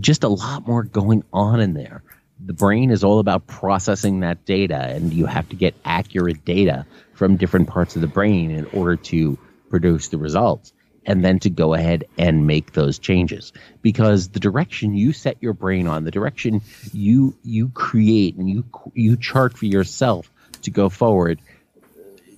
just 0.00 0.24
a 0.24 0.28
lot 0.28 0.66
more 0.66 0.82
going 0.82 1.24
on 1.32 1.60
in 1.60 1.74
there. 1.74 2.02
The 2.44 2.52
brain 2.54 2.90
is 2.90 3.04
all 3.04 3.18
about 3.18 3.46
processing 3.46 4.20
that 4.20 4.44
data, 4.44 4.88
and 4.88 5.12
you 5.12 5.26
have 5.26 5.48
to 5.50 5.56
get 5.56 5.74
accurate 5.84 6.44
data 6.44 6.86
from 7.12 7.36
different 7.36 7.68
parts 7.68 7.96
of 7.96 8.02
the 8.02 8.08
brain 8.08 8.50
in 8.50 8.64
order 8.66 8.96
to 8.96 9.38
produce 9.68 10.08
the 10.08 10.18
results 10.18 10.72
and 11.06 11.24
then 11.24 11.38
to 11.40 11.50
go 11.50 11.74
ahead 11.74 12.04
and 12.18 12.46
make 12.46 12.72
those 12.72 12.98
changes. 12.98 13.52
Because 13.82 14.28
the 14.28 14.40
direction 14.40 14.94
you 14.94 15.12
set 15.12 15.36
your 15.40 15.52
brain 15.52 15.86
on 15.86 16.04
the 16.04 16.10
direction 16.10 16.62
you 16.92 17.36
you 17.42 17.68
create 17.70 18.36
and 18.36 18.48
you 18.48 18.64
you 18.94 19.16
chart 19.16 19.56
for 19.56 19.66
yourself 19.66 20.30
to 20.62 20.70
go 20.70 20.88
forward 20.88 21.40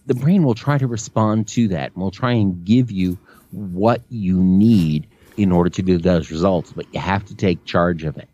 the 0.06 0.14
brain 0.14 0.42
will 0.42 0.54
try 0.54 0.78
to 0.78 0.86
respond 0.86 1.48
to 1.48 1.68
that 1.68 1.92
and 1.92 2.02
will 2.02 2.10
try 2.10 2.32
and 2.32 2.64
give 2.64 2.90
you 2.90 3.18
what 3.50 4.02
you 4.08 4.36
need 4.36 5.06
in 5.36 5.52
order 5.52 5.70
to 5.70 5.82
do 5.82 5.98
those 5.98 6.30
results 6.30 6.72
but 6.72 6.86
you 6.92 7.00
have 7.00 7.24
to 7.24 7.34
take 7.34 7.64
charge 7.64 8.04
of 8.04 8.16
it. 8.16 8.28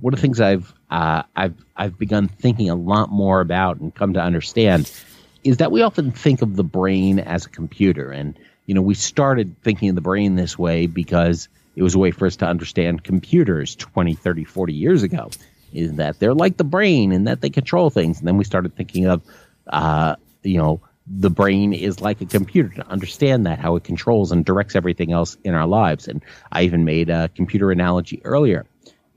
One 0.00 0.14
of 0.14 0.20
the 0.20 0.22
things 0.22 0.40
i've 0.40 0.72
uh, 0.92 1.22
i've 1.34 1.54
i've 1.76 1.98
begun 1.98 2.28
thinking 2.28 2.70
a 2.70 2.76
lot 2.76 3.10
more 3.10 3.40
about 3.40 3.80
and 3.80 3.94
come 3.94 4.12
to 4.12 4.20
understand 4.20 4.90
is 5.42 5.56
that 5.56 5.72
we 5.72 5.82
often 5.82 6.12
think 6.12 6.40
of 6.40 6.54
the 6.54 6.62
brain 6.62 7.18
as 7.18 7.46
a 7.46 7.48
computer 7.48 8.12
and 8.12 8.38
you 8.66 8.74
know, 8.74 8.82
we 8.82 8.94
started 8.94 9.54
thinking 9.62 9.88
of 9.88 9.94
the 9.94 10.00
brain 10.00 10.36
this 10.36 10.58
way 10.58 10.86
because 10.86 11.48
it 11.74 11.82
was 11.82 11.94
a 11.94 11.98
way 11.98 12.10
for 12.10 12.26
us 12.26 12.36
to 12.36 12.46
understand 12.46 13.04
computers 13.04 13.74
20, 13.76 14.14
30, 14.14 14.44
40 14.44 14.72
years 14.72 15.02
ago. 15.02 15.30
Is 15.72 15.94
that 15.94 16.18
they're 16.18 16.34
like 16.34 16.58
the 16.58 16.64
brain 16.64 17.12
and 17.12 17.26
that 17.26 17.40
they 17.40 17.48
control 17.48 17.88
things. 17.88 18.18
And 18.18 18.28
then 18.28 18.36
we 18.36 18.44
started 18.44 18.76
thinking 18.76 19.06
of, 19.06 19.22
uh, 19.68 20.16
you 20.42 20.58
know, 20.58 20.80
the 21.06 21.30
brain 21.30 21.72
is 21.72 22.00
like 22.00 22.20
a 22.20 22.26
computer 22.26 22.68
to 22.76 22.86
understand 22.88 23.46
that, 23.46 23.58
how 23.58 23.76
it 23.76 23.84
controls 23.84 24.32
and 24.32 24.44
directs 24.44 24.76
everything 24.76 25.12
else 25.12 25.36
in 25.44 25.54
our 25.54 25.66
lives. 25.66 26.08
And 26.08 26.22
I 26.52 26.62
even 26.62 26.84
made 26.84 27.08
a 27.08 27.30
computer 27.34 27.70
analogy 27.70 28.20
earlier. 28.24 28.66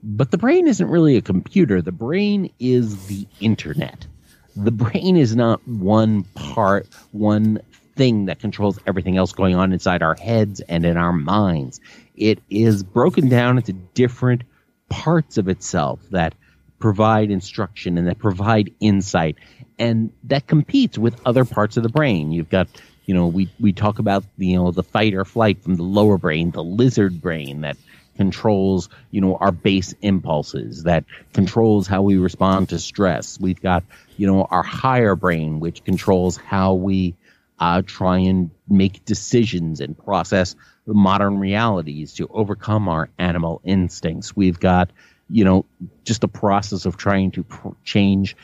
But 0.02 0.30
the 0.30 0.38
brain 0.38 0.68
isn't 0.68 0.88
really 0.88 1.16
a 1.16 1.22
computer, 1.22 1.82
the 1.82 1.92
brain 1.92 2.52
is 2.58 3.06
the 3.06 3.26
internet. 3.40 4.06
The 4.54 4.70
brain 4.70 5.16
is 5.16 5.36
not 5.36 5.66
one 5.68 6.24
part, 6.34 6.88
one 7.12 7.60
thing 7.94 8.26
that 8.26 8.38
controls 8.38 8.78
everything 8.86 9.16
else 9.16 9.32
going 9.32 9.54
on 9.54 9.72
inside 9.72 10.02
our 10.02 10.14
heads 10.14 10.60
and 10.60 10.84
in 10.84 10.96
our 10.96 11.12
minds. 11.12 11.80
It 12.14 12.40
is 12.48 12.82
broken 12.82 13.28
down 13.28 13.58
into 13.58 13.72
different 13.72 14.44
parts 14.88 15.38
of 15.38 15.48
itself 15.48 16.00
that 16.10 16.34
provide 16.78 17.30
instruction 17.30 17.98
and 17.98 18.06
that 18.06 18.18
provide 18.18 18.72
insight 18.80 19.36
and 19.78 20.12
that 20.24 20.46
competes 20.46 20.98
with 20.98 21.20
other 21.26 21.44
parts 21.44 21.76
of 21.76 21.82
the 21.82 21.88
brain. 21.88 22.32
You've 22.32 22.50
got, 22.50 22.68
you 23.04 23.14
know, 23.14 23.26
we, 23.26 23.50
we 23.60 23.72
talk 23.72 23.98
about, 23.98 24.24
you 24.38 24.56
know, 24.56 24.70
the 24.70 24.82
fight 24.82 25.14
or 25.14 25.24
flight 25.24 25.62
from 25.62 25.76
the 25.76 25.82
lower 25.82 26.18
brain, 26.18 26.50
the 26.50 26.64
lizard 26.64 27.20
brain 27.20 27.62
that 27.62 27.76
controls, 28.16 28.88
you 29.10 29.20
know, 29.20 29.36
our 29.36 29.52
base 29.52 29.94
impulses, 30.02 30.84
that 30.84 31.04
controls 31.32 31.86
how 31.86 32.02
we 32.02 32.16
respond 32.16 32.68
to 32.70 32.78
stress. 32.78 33.38
We've 33.40 33.60
got, 33.60 33.84
you 34.16 34.26
know, 34.26 34.44
our 34.44 34.62
higher 34.62 35.14
brain, 35.14 35.60
which 35.60 35.84
controls 35.84 36.36
how 36.36 36.74
we 36.74 37.14
uh, 37.58 37.82
try 37.86 38.18
and 38.18 38.50
make 38.68 39.04
decisions 39.04 39.80
and 39.80 39.96
process 39.96 40.54
modern 40.86 41.38
realities 41.38 42.14
to 42.14 42.28
overcome 42.32 42.88
our 42.88 43.08
animal 43.18 43.60
instincts. 43.64 44.36
We've 44.36 44.60
got, 44.60 44.90
you 45.28 45.44
know, 45.44 45.64
just 46.04 46.24
a 46.24 46.28
process 46.28 46.86
of 46.86 46.96
trying 46.96 47.32
to 47.32 47.42
pr- 47.42 47.68
change 47.84 48.36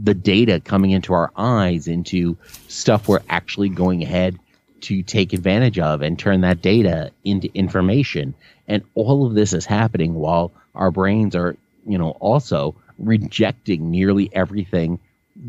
the 0.00 0.14
data 0.14 0.60
coming 0.60 0.90
into 0.90 1.14
our 1.14 1.32
eyes 1.36 1.88
into 1.88 2.36
stuff 2.68 3.08
we're 3.08 3.22
actually 3.28 3.70
going 3.70 4.02
ahead 4.02 4.38
to 4.86 5.02
take 5.02 5.32
advantage 5.32 5.78
of 5.78 6.02
and 6.02 6.18
turn 6.18 6.42
that 6.42 6.62
data 6.62 7.10
into 7.24 7.50
information. 7.54 8.34
And 8.68 8.82
all 8.94 9.26
of 9.26 9.34
this 9.34 9.52
is 9.52 9.66
happening 9.66 10.14
while 10.14 10.52
our 10.74 10.90
brains 10.90 11.34
are, 11.34 11.56
you 11.86 11.98
know, 11.98 12.10
also 12.20 12.74
rejecting 12.98 13.90
nearly 13.90 14.30
everything 14.32 15.00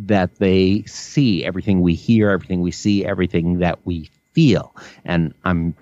that 0.05 0.35
they 0.35 0.83
see 0.85 1.45
everything 1.45 1.81
we 1.81 1.93
hear, 1.93 2.31
everything 2.31 2.61
we 2.61 2.71
see, 2.71 3.05
everything 3.05 3.59
that 3.59 3.79
we 3.85 4.09
feel. 4.33 4.75
And 5.05 5.33
I'm, 5.45 5.75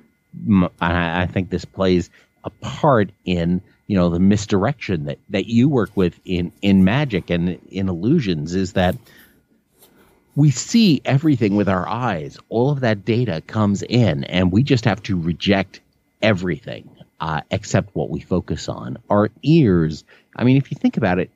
I 0.82 1.28
think 1.28 1.50
this 1.50 1.66
plays 1.66 2.10
a 2.44 2.50
part 2.50 3.10
in 3.24 3.62
you 3.88 3.96
know 3.96 4.10
the 4.10 4.20
misdirection 4.20 5.06
that 5.06 5.20
that 5.30 5.46
you 5.46 5.70
work 5.70 5.92
with 5.96 6.20
in 6.26 6.52
in 6.62 6.84
magic 6.84 7.30
and 7.30 7.60
in 7.70 7.88
illusions 7.88 8.56
is 8.56 8.74
that 8.74 8.96
we 10.36 10.52
see 10.52 11.02
everything 11.06 11.56
with 11.56 11.70
our 11.70 11.88
eyes. 11.88 12.38
All 12.50 12.72
of 12.72 12.82
that 12.82 13.06
data 13.06 13.42
comes 13.48 13.84
in, 13.84 14.24
and 14.26 14.52
we 14.52 14.64
just 14.64 14.86
have 14.86 15.02
to 15.04 15.20
reject 15.20 15.80
everything 16.22 16.90
uh, 17.20 17.42
except 17.52 17.96
what 17.96 18.10
we 18.10 18.20
focus 18.20 18.68
on. 18.68 18.98
Our 19.10 19.30
ears. 19.44 20.04
I 20.36 20.44
mean, 20.44 20.58
if 20.58 20.72
you 20.72 20.78
think 20.78 20.98
about 20.98 21.20
it, 21.20 21.32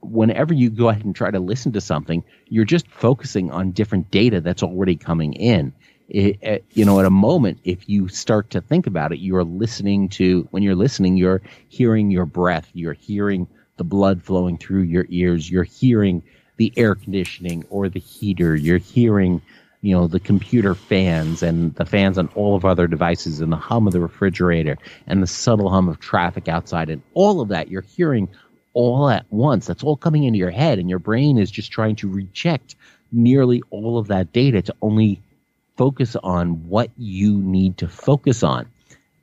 whenever 0.00 0.52
you 0.52 0.68
go 0.68 0.90
ahead 0.90 1.04
and 1.04 1.16
try 1.16 1.30
to 1.30 1.40
listen 1.40 1.72
to 1.72 1.80
something, 1.80 2.22
you're 2.48 2.66
just 2.66 2.86
focusing 2.88 3.50
on 3.50 3.70
different 3.70 4.10
data 4.10 4.40
that's 4.40 4.62
already 4.62 4.96
coming 4.96 5.32
in. 5.32 5.72
It, 6.10 6.38
it, 6.42 6.64
you 6.74 6.84
know, 6.84 7.00
at 7.00 7.06
a 7.06 7.10
moment, 7.10 7.60
if 7.64 7.88
you 7.88 8.08
start 8.08 8.50
to 8.50 8.60
think 8.60 8.86
about 8.86 9.12
it, 9.12 9.20
you're 9.20 9.44
listening 9.44 10.10
to, 10.10 10.46
when 10.50 10.62
you're 10.62 10.74
listening, 10.74 11.16
you're 11.16 11.40
hearing 11.70 12.10
your 12.10 12.26
breath, 12.26 12.68
you're 12.74 12.92
hearing 12.92 13.46
the 13.78 13.84
blood 13.84 14.22
flowing 14.22 14.58
through 14.58 14.82
your 14.82 15.06
ears, 15.08 15.50
you're 15.50 15.64
hearing 15.64 16.22
the 16.56 16.72
air 16.76 16.94
conditioning 16.94 17.64
or 17.70 17.88
the 17.88 18.00
heater, 18.00 18.54
you're 18.54 18.78
hearing, 18.78 19.42
you 19.80 19.94
know, 19.94 20.06
the 20.06 20.20
computer 20.20 20.74
fans 20.74 21.42
and 21.42 21.74
the 21.74 21.84
fans 21.84 22.18
on 22.18 22.28
all 22.34 22.56
of 22.56 22.64
other 22.64 22.86
devices 22.86 23.40
and 23.40 23.52
the 23.52 23.56
hum 23.56 23.86
of 23.86 23.92
the 23.92 24.00
refrigerator 24.00 24.78
and 25.06 25.22
the 25.22 25.26
subtle 25.26 25.68
hum 25.70 25.88
of 25.88 26.00
traffic 26.00 26.48
outside 26.48 26.90
and 26.90 27.02
all 27.14 27.40
of 27.40 27.48
that. 27.48 27.68
You're 27.68 27.82
hearing 27.82 28.28
all 28.72 29.08
at 29.08 29.26
once. 29.30 29.66
That's 29.66 29.84
all 29.84 29.96
coming 29.96 30.24
into 30.24 30.38
your 30.38 30.50
head, 30.50 30.78
and 30.78 30.90
your 30.90 30.98
brain 30.98 31.38
is 31.38 31.50
just 31.50 31.72
trying 31.72 31.96
to 31.96 32.08
reject 32.08 32.74
nearly 33.12 33.62
all 33.70 33.98
of 33.98 34.08
that 34.08 34.32
data 34.32 34.62
to 34.62 34.74
only 34.82 35.20
focus 35.76 36.16
on 36.16 36.68
what 36.68 36.90
you 36.96 37.36
need 37.36 37.78
to 37.78 37.88
focus 37.88 38.42
on. 38.42 38.66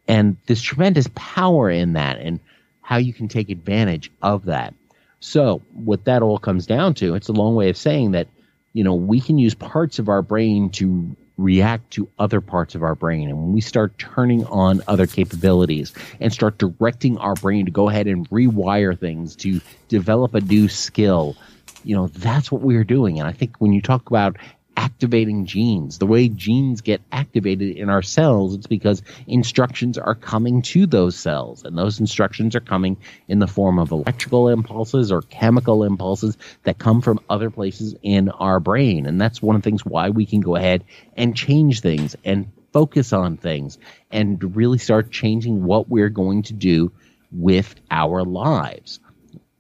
And 0.08 0.38
there's 0.46 0.62
tremendous 0.62 1.10
power 1.14 1.70
in 1.70 1.94
that 1.94 2.18
and 2.18 2.40
how 2.82 2.98
you 2.98 3.14
can 3.14 3.28
take 3.28 3.50
advantage 3.50 4.12
of 4.22 4.46
that. 4.46 4.74
So, 5.22 5.62
what 5.74 6.06
that 6.06 6.22
all 6.22 6.38
comes 6.38 6.66
down 6.66 6.96
to, 6.96 7.16
it's 7.16 7.30
a 7.30 7.34
long 7.34 7.56
way 7.56 7.70
of 7.70 7.78
saying 7.78 8.12
that, 8.12 8.28
you 8.74 8.84
know, 8.84 8.96
we 8.96 9.22
can 9.22 9.38
use 9.38 9.54
parts 9.54 10.00
of 10.00 10.10
our 10.10 10.22
brain 10.22 10.70
to 10.72 11.16
react 11.38 11.92
to 11.92 12.10
other 12.20 12.42
parts 12.42 12.76
of 12.76 12.84
our 12.84 12.96
brain. 12.96 13.30
And 13.30 13.38
when 13.38 13.54
we 13.54 13.62
start 13.62 13.98
turning 13.98 14.46
on 14.46 14.82
other 14.88 15.08
capabilities 15.08 15.94
and 16.20 16.34
start 16.34 16.58
directing 16.58 17.18
our 17.18 17.36
brain 17.36 17.66
to 17.66 17.72
go 17.72 17.90
ahead 17.90 18.08
and 18.08 18.30
rewire 18.30 19.00
things 19.00 19.36
to 19.38 19.62
develop 19.88 20.36
a 20.36 20.42
new 20.42 20.68
skill 20.68 21.36
you 21.84 21.96
know 21.96 22.08
that's 22.08 22.52
what 22.52 22.62
we're 22.62 22.84
doing. 22.84 23.20
And 23.20 23.28
i 23.28 23.32
think 23.32 23.58
when 23.60 23.74
you 23.74 23.82
talk 23.82 24.10
about 24.10 24.38
activating 24.82 25.46
genes. 25.46 26.00
The 26.00 26.08
way 26.08 26.28
genes 26.28 26.82
get 26.82 27.02
activated 27.12 27.78
in 27.78 27.88
our 27.92 28.02
cells, 28.02 28.56
it's 28.56 28.66
because 28.66 29.04
instructions 29.28 30.00
are 30.00 30.16
coming 30.16 30.64
to 30.64 30.88
those 30.88 31.16
cells, 31.16 31.64
and 31.64 31.78
those 31.78 32.00
instructions 32.00 32.56
are 32.56 32.62
coming 32.62 32.98
in 33.28 33.38
the 33.38 33.46
form 33.46 33.78
of 33.78 33.92
electrical 33.92 34.50
impulses 34.50 35.12
or 35.12 35.22
chemical 35.22 35.84
impulses 35.84 36.36
that 36.64 36.80
come 36.80 37.02
from 37.02 37.20
other 37.30 37.52
places 37.52 37.94
in 38.02 38.30
our 38.30 38.60
brain. 38.60 39.06
And 39.06 39.22
that's 39.22 39.40
one 39.40 39.56
of 39.56 39.62
the 39.62 39.70
things 39.70 39.86
why 39.86 40.10
we 40.10 40.26
can 40.26 40.42
go 40.42 40.56
ahead 40.56 40.84
and 41.16 41.36
change 41.36 41.82
things 41.82 42.16
and 42.26 42.52
focus 42.74 43.14
on 43.14 43.38
things 43.38 43.78
and 44.10 44.56
really 44.56 44.80
start 44.80 45.12
changing 45.12 45.64
what 45.64 45.90
we're 45.90 46.10
going 46.10 46.42
to 46.44 46.54
do 46.54 46.92
with 47.32 47.76
our 47.92 48.24
lives. 48.24 49.00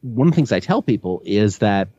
One 0.01 0.27
of 0.27 0.33
the 0.33 0.35
things 0.35 0.51
I 0.51 0.61
tell 0.61 0.81
people 0.81 1.21
is 1.25 1.59
that 1.59 1.89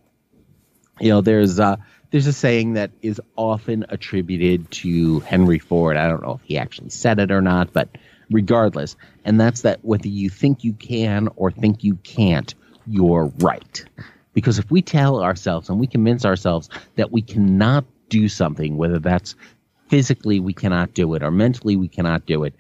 you 1.01 1.11
know 1.11 1.21
there's 1.21 1.61
uh, 1.61 1.77
there's 2.13 2.27
a 2.27 2.33
saying 2.33 2.75
that 2.75 2.91
is 3.01 3.21
often 3.37 3.87
attributed 3.89 4.71
to 4.71 5.21
Henry 5.21 5.59
Ford. 5.59 5.97
I 5.97 6.07
don't 6.07 6.23
know 6.23 6.35
if 6.35 6.43
he 6.47 6.59
actually 6.59 6.91
said 6.91 7.19
it 7.19 7.33
or 7.33 7.41
not, 7.41 7.73
but 7.73 7.89
regardless, 8.31 8.97
and 9.25 9.41
that's 9.41 9.63
that 9.63 9.83
whether 9.83 10.09
you 10.09 10.29
think 10.29 10.63
you 10.63 10.75
can 10.75 11.29
or 11.37 11.51
think 11.51 11.83
you 11.83 11.97
can't, 11.97 12.55
you're 12.87 13.33
right. 13.39 13.85
Because 14.35 14.59
if 14.59 14.71
we 14.71 14.83
tell 14.83 15.23
ourselves 15.23 15.71
and 15.71 15.81
we 15.81 15.87
convince 15.87 16.25
ourselves 16.25 16.69
that 16.97 17.11
we 17.11 17.23
cannot 17.23 17.85
do 18.11 18.29
something, 18.29 18.77
whether 18.77 18.99
that's 18.99 19.35
physically 19.89 20.39
we 20.39 20.53
cannot 20.53 20.93
do 20.93 21.15
it 21.15 21.23
or 21.23 21.31
mentally 21.31 21.77
we 21.77 21.89
cannot 21.89 22.27
do 22.27 22.45
it, 22.45 22.55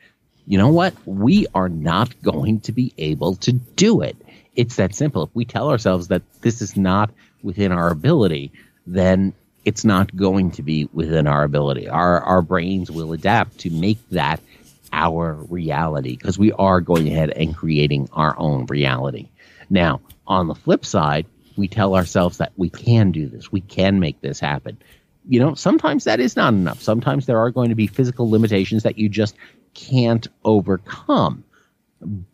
you 0.46 0.56
know 0.56 0.68
what? 0.68 0.94
We 1.04 1.46
are 1.54 1.68
not 1.68 2.20
going 2.22 2.60
to 2.60 2.72
be 2.72 2.94
able 2.96 3.36
to 3.36 3.52
do 3.52 4.00
it. 4.00 4.16
It's 4.56 4.76
that 4.76 4.94
simple. 4.94 5.24
If 5.24 5.30
we 5.34 5.44
tell 5.44 5.70
ourselves 5.70 6.08
that 6.08 6.22
this 6.40 6.62
is 6.62 6.74
not 6.74 7.10
within 7.42 7.70
our 7.70 7.90
ability, 7.90 8.52
then 8.86 9.34
it's 9.64 9.84
not 9.84 10.14
going 10.14 10.50
to 10.52 10.62
be 10.62 10.88
within 10.92 11.26
our 11.26 11.44
ability. 11.44 11.88
Our 11.88 12.20
our 12.20 12.42
brains 12.42 12.90
will 12.90 13.12
adapt 13.12 13.58
to 13.58 13.70
make 13.70 13.98
that 14.10 14.40
our 14.92 15.34
reality 15.48 16.16
because 16.16 16.38
we 16.38 16.52
are 16.52 16.80
going 16.80 17.08
ahead 17.08 17.30
and 17.30 17.56
creating 17.56 18.08
our 18.12 18.38
own 18.38 18.66
reality. 18.66 19.28
Now, 19.70 20.00
on 20.26 20.48
the 20.48 20.54
flip 20.54 20.84
side, 20.84 21.26
we 21.56 21.68
tell 21.68 21.94
ourselves 21.94 22.38
that 22.38 22.52
we 22.56 22.68
can 22.68 23.10
do 23.12 23.28
this, 23.28 23.50
we 23.50 23.60
can 23.60 24.00
make 24.00 24.20
this 24.20 24.40
happen. 24.40 24.78
You 25.28 25.40
know, 25.40 25.54
sometimes 25.54 26.04
that 26.04 26.20
is 26.20 26.36
not 26.36 26.52
enough. 26.52 26.82
Sometimes 26.82 27.26
there 27.26 27.38
are 27.38 27.50
going 27.50 27.68
to 27.68 27.74
be 27.74 27.86
physical 27.86 28.28
limitations 28.28 28.82
that 28.82 28.98
you 28.98 29.08
just 29.08 29.36
can't 29.72 30.26
overcome. 30.44 31.44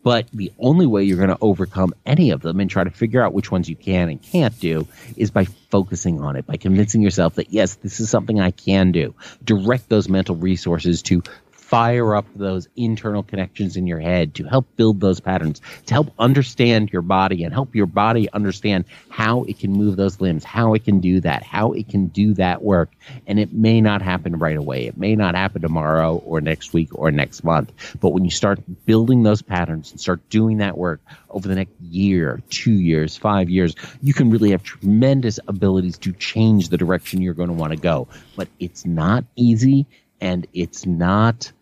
But 0.02 0.28
the 0.32 0.52
only 0.58 0.86
way 0.86 1.04
you're 1.04 1.18
going 1.18 1.28
to 1.28 1.38
overcome 1.40 1.94
any 2.06 2.30
of 2.30 2.40
them 2.40 2.60
and 2.60 2.70
try 2.70 2.84
to 2.84 2.90
figure 2.90 3.22
out 3.22 3.34
which 3.34 3.50
ones 3.50 3.68
you 3.68 3.76
can 3.76 4.08
and 4.08 4.22
can't 4.22 4.58
do 4.60 4.88
is 5.16 5.30
by 5.30 5.44
focusing 5.44 6.20
on 6.20 6.36
it, 6.36 6.46
by 6.46 6.56
convincing 6.56 7.02
yourself 7.02 7.34
that, 7.34 7.52
yes, 7.52 7.74
this 7.76 8.00
is 8.00 8.08
something 8.08 8.40
I 8.40 8.50
can 8.50 8.92
do. 8.92 9.14
Direct 9.44 9.88
those 9.88 10.08
mental 10.08 10.36
resources 10.36 11.02
to 11.02 11.22
fire 11.68 12.16
up 12.16 12.24
those 12.34 12.66
internal 12.76 13.22
connections 13.22 13.76
in 13.76 13.86
your 13.86 14.00
head 14.00 14.34
to 14.34 14.44
help 14.44 14.66
build 14.76 15.00
those 15.00 15.20
patterns, 15.20 15.60
to 15.84 15.92
help 15.92 16.10
understand 16.18 16.90
your 16.90 17.02
body 17.02 17.44
and 17.44 17.52
help 17.52 17.74
your 17.74 17.84
body 17.84 18.26
understand 18.32 18.86
how 19.10 19.42
it 19.44 19.58
can 19.58 19.70
move 19.72 19.96
those 19.96 20.18
limbs, 20.18 20.44
how 20.44 20.72
it 20.72 20.82
can 20.82 20.98
do 20.98 21.20
that, 21.20 21.42
how 21.42 21.72
it 21.72 21.86
can 21.86 22.06
do 22.06 22.32
that 22.32 22.62
work. 22.62 22.90
And 23.26 23.38
it 23.38 23.52
may 23.52 23.82
not 23.82 24.00
happen 24.00 24.38
right 24.38 24.56
away. 24.56 24.86
It 24.86 24.96
may 24.96 25.14
not 25.14 25.34
happen 25.34 25.60
tomorrow 25.60 26.16
or 26.24 26.40
next 26.40 26.72
week 26.72 26.88
or 26.98 27.10
next 27.10 27.44
month. 27.44 27.70
But 28.00 28.10
when 28.10 28.24
you 28.24 28.30
start 28.30 28.60
building 28.86 29.22
those 29.22 29.42
patterns 29.42 29.90
and 29.90 30.00
start 30.00 30.26
doing 30.30 30.58
that 30.58 30.78
work 30.78 31.02
over 31.28 31.46
the 31.46 31.54
next 31.54 31.74
year, 31.82 32.42
two 32.48 32.72
years, 32.72 33.14
five 33.14 33.50
years, 33.50 33.74
you 34.00 34.14
can 34.14 34.30
really 34.30 34.52
have 34.52 34.62
tremendous 34.62 35.38
abilities 35.46 35.98
to 35.98 36.12
change 36.12 36.70
the 36.70 36.78
direction 36.78 37.20
you're 37.20 37.34
going 37.34 37.50
to 37.50 37.54
want 37.54 37.74
to 37.74 37.78
go. 37.78 38.08
But 38.36 38.48
it's 38.58 38.86
not 38.86 39.24
easy 39.36 39.86
and 40.20 40.46
it's 40.52 40.86
not 40.86 41.52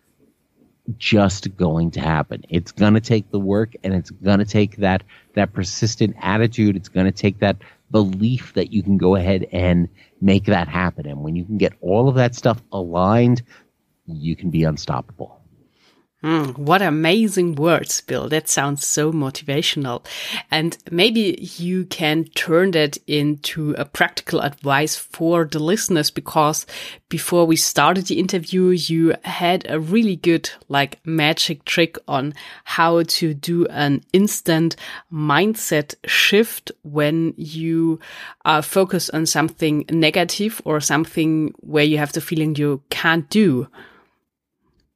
just 0.97 1.55
going 1.57 1.91
to 1.91 1.99
happen. 1.99 2.43
It's 2.49 2.71
going 2.71 2.93
to 2.93 3.01
take 3.01 3.29
the 3.31 3.39
work 3.39 3.73
and 3.83 3.93
it's 3.93 4.09
going 4.09 4.39
to 4.39 4.45
take 4.45 4.77
that 4.77 5.03
that 5.33 5.53
persistent 5.53 6.15
attitude. 6.21 6.75
It's 6.75 6.89
going 6.89 7.05
to 7.05 7.11
take 7.11 7.39
that 7.39 7.57
belief 7.91 8.53
that 8.53 8.71
you 8.71 8.83
can 8.83 8.97
go 8.97 9.15
ahead 9.15 9.47
and 9.51 9.89
make 10.21 10.45
that 10.45 10.67
happen. 10.67 11.05
And 11.07 11.23
when 11.23 11.35
you 11.35 11.45
can 11.45 11.57
get 11.57 11.73
all 11.81 12.09
of 12.09 12.15
that 12.15 12.35
stuff 12.35 12.61
aligned, 12.71 13.43
you 14.05 14.35
can 14.35 14.49
be 14.49 14.63
unstoppable. 14.63 15.36
Mm, 16.23 16.57
what 16.57 16.81
amazing 16.81 17.53
words, 17.53 18.01
Bill. 18.01 18.27
That 18.27 18.49
sounds 18.49 18.87
so 18.87 19.11
motivational. 19.11 20.03
And 20.49 20.75
maybe 20.89 21.37
you 21.57 21.85
can 21.85 22.23
turn 22.33 22.71
that 22.71 22.97
into 23.05 23.75
a 23.77 23.85
practical 23.85 24.41
advice 24.41 24.95
for 24.95 25.45
the 25.45 25.59
listeners 25.59 26.09
because 26.09 26.65
before 27.07 27.45
we 27.45 27.55
started 27.55 28.07
the 28.07 28.17
interview, 28.17 28.69
you 28.69 29.13
had 29.25 29.67
a 29.69 29.79
really 29.79 30.15
good, 30.15 30.49
like, 30.69 30.99
magic 31.05 31.63
trick 31.65 31.99
on 32.07 32.33
how 32.63 33.03
to 33.03 33.35
do 33.35 33.67
an 33.67 34.03
instant 34.11 34.75
mindset 35.13 35.93
shift 36.07 36.71
when 36.81 37.35
you 37.37 37.99
are 38.43 38.63
focused 38.63 39.11
on 39.13 39.27
something 39.27 39.85
negative 39.91 40.63
or 40.65 40.79
something 40.79 41.53
where 41.59 41.83
you 41.83 41.99
have 41.99 42.13
the 42.13 42.21
feeling 42.21 42.55
you 42.55 42.81
can't 42.89 43.29
do. 43.29 43.67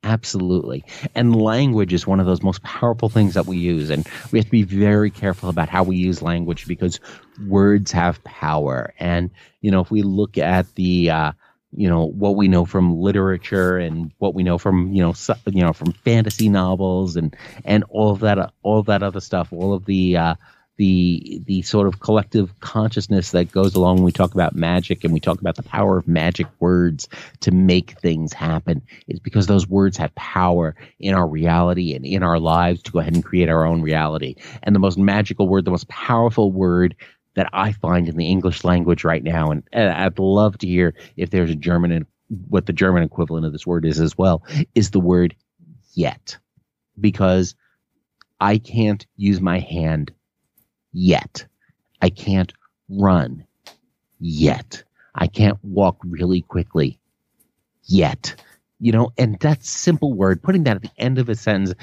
Absolutely. 0.03 0.83
And 1.13 1.35
language 1.35 1.93
is 1.93 2.07
one 2.07 2.19
of 2.19 2.25
those 2.25 2.41
most 2.41 2.63
powerful 2.63 3.07
things 3.07 3.35
that 3.35 3.45
we 3.45 3.57
use. 3.57 3.91
And 3.91 4.07
we 4.31 4.39
have 4.39 4.45
to 4.45 4.51
be 4.51 4.63
very 4.63 5.11
careful 5.11 5.47
about 5.49 5.69
how 5.69 5.83
we 5.83 5.95
use 5.95 6.23
language 6.23 6.65
because 6.67 6.99
words 7.47 7.91
have 7.91 8.23
power. 8.23 8.93
And, 8.97 9.29
you 9.61 9.69
know, 9.69 9.79
if 9.79 9.91
we 9.91 10.01
look 10.01 10.39
at 10.39 10.73
the, 10.75 11.11
uh, 11.11 11.31
you 11.73 11.87
know 11.87 12.03
what 12.05 12.35
we 12.35 12.49
know 12.49 12.65
from 12.65 12.97
literature 12.99 13.77
and 13.77 14.11
what 14.17 14.33
we 14.33 14.43
know 14.43 14.57
from 14.57 14.91
you 14.91 15.01
know 15.01 15.13
su- 15.13 15.35
you 15.45 15.61
know 15.61 15.71
from 15.71 15.93
fantasy 15.93 16.49
novels 16.49 17.15
and 17.15 17.33
and 17.63 17.85
all 17.87 18.11
of 18.11 18.19
that 18.19 18.37
uh, 18.37 18.49
all 18.61 18.79
of 18.79 18.87
that 18.87 19.01
other 19.01 19.21
stuff 19.21 19.53
all 19.53 19.73
of 19.73 19.85
the 19.85 20.17
uh, 20.17 20.35
the 20.77 21.41
the 21.45 21.61
sort 21.61 21.87
of 21.87 21.99
collective 21.99 22.59
consciousness 22.59 23.31
that 23.31 23.51
goes 23.51 23.75
along 23.75 23.95
when 23.97 24.05
we 24.05 24.11
talk 24.11 24.33
about 24.33 24.55
magic 24.55 25.03
and 25.03 25.13
we 25.13 25.19
talk 25.19 25.39
about 25.39 25.55
the 25.55 25.63
power 25.63 25.97
of 25.97 26.07
magic 26.07 26.47
words 26.59 27.09
to 27.41 27.51
make 27.51 27.99
things 27.99 28.33
happen 28.33 28.81
is 29.07 29.19
because 29.19 29.47
those 29.47 29.67
words 29.67 29.97
have 29.97 30.13
power 30.15 30.75
in 30.99 31.13
our 31.13 31.27
reality 31.27 31.93
and 31.93 32.05
in 32.05 32.23
our 32.23 32.39
lives 32.39 32.81
to 32.81 32.91
go 32.91 32.99
ahead 32.99 33.13
and 33.13 33.23
create 33.23 33.49
our 33.49 33.65
own 33.65 33.81
reality. 33.81 34.35
And 34.63 34.73
the 34.73 34.79
most 34.79 34.97
magical 34.97 35.47
word, 35.47 35.65
the 35.65 35.71
most 35.71 35.87
powerful 35.89 36.51
word 36.51 36.95
that 37.35 37.49
I 37.53 37.73
find 37.73 38.09
in 38.09 38.17
the 38.17 38.29
English 38.29 38.63
language 38.63 39.03
right 39.03 39.23
now, 39.23 39.51
and, 39.51 39.63
and 39.71 39.89
I'd 39.89 40.19
love 40.19 40.57
to 40.59 40.67
hear 40.67 40.95
if 41.15 41.29
there's 41.29 41.51
a 41.51 41.55
German 41.55 41.91
and 41.91 42.05
what 42.47 42.65
the 42.65 42.73
German 42.73 43.03
equivalent 43.03 43.45
of 43.45 43.51
this 43.51 43.67
word 43.67 43.85
is 43.85 43.99
as 43.99 44.17
well, 44.17 44.43
is 44.73 44.91
the 44.91 44.99
word 44.99 45.35
yet. 45.93 46.37
Because 46.99 47.55
I 48.39 48.57
can't 48.57 49.05
use 49.15 49.39
my 49.39 49.59
hand 49.59 50.11
yet. 50.93 51.45
I 52.01 52.09
can't 52.09 52.53
run 52.89 53.45
yet. 54.19 54.83
I 55.15 55.27
can't 55.27 55.57
walk 55.63 55.97
really 56.03 56.41
quickly 56.41 56.99
yet. 57.85 58.35
You 58.79 58.91
know, 58.91 59.11
and 59.17 59.39
that 59.39 59.63
simple 59.63 60.13
word, 60.13 60.41
putting 60.41 60.63
that 60.63 60.77
at 60.77 60.81
the 60.81 60.91
end 60.97 61.19
of 61.19 61.29
a 61.29 61.35
sentence 61.35 61.73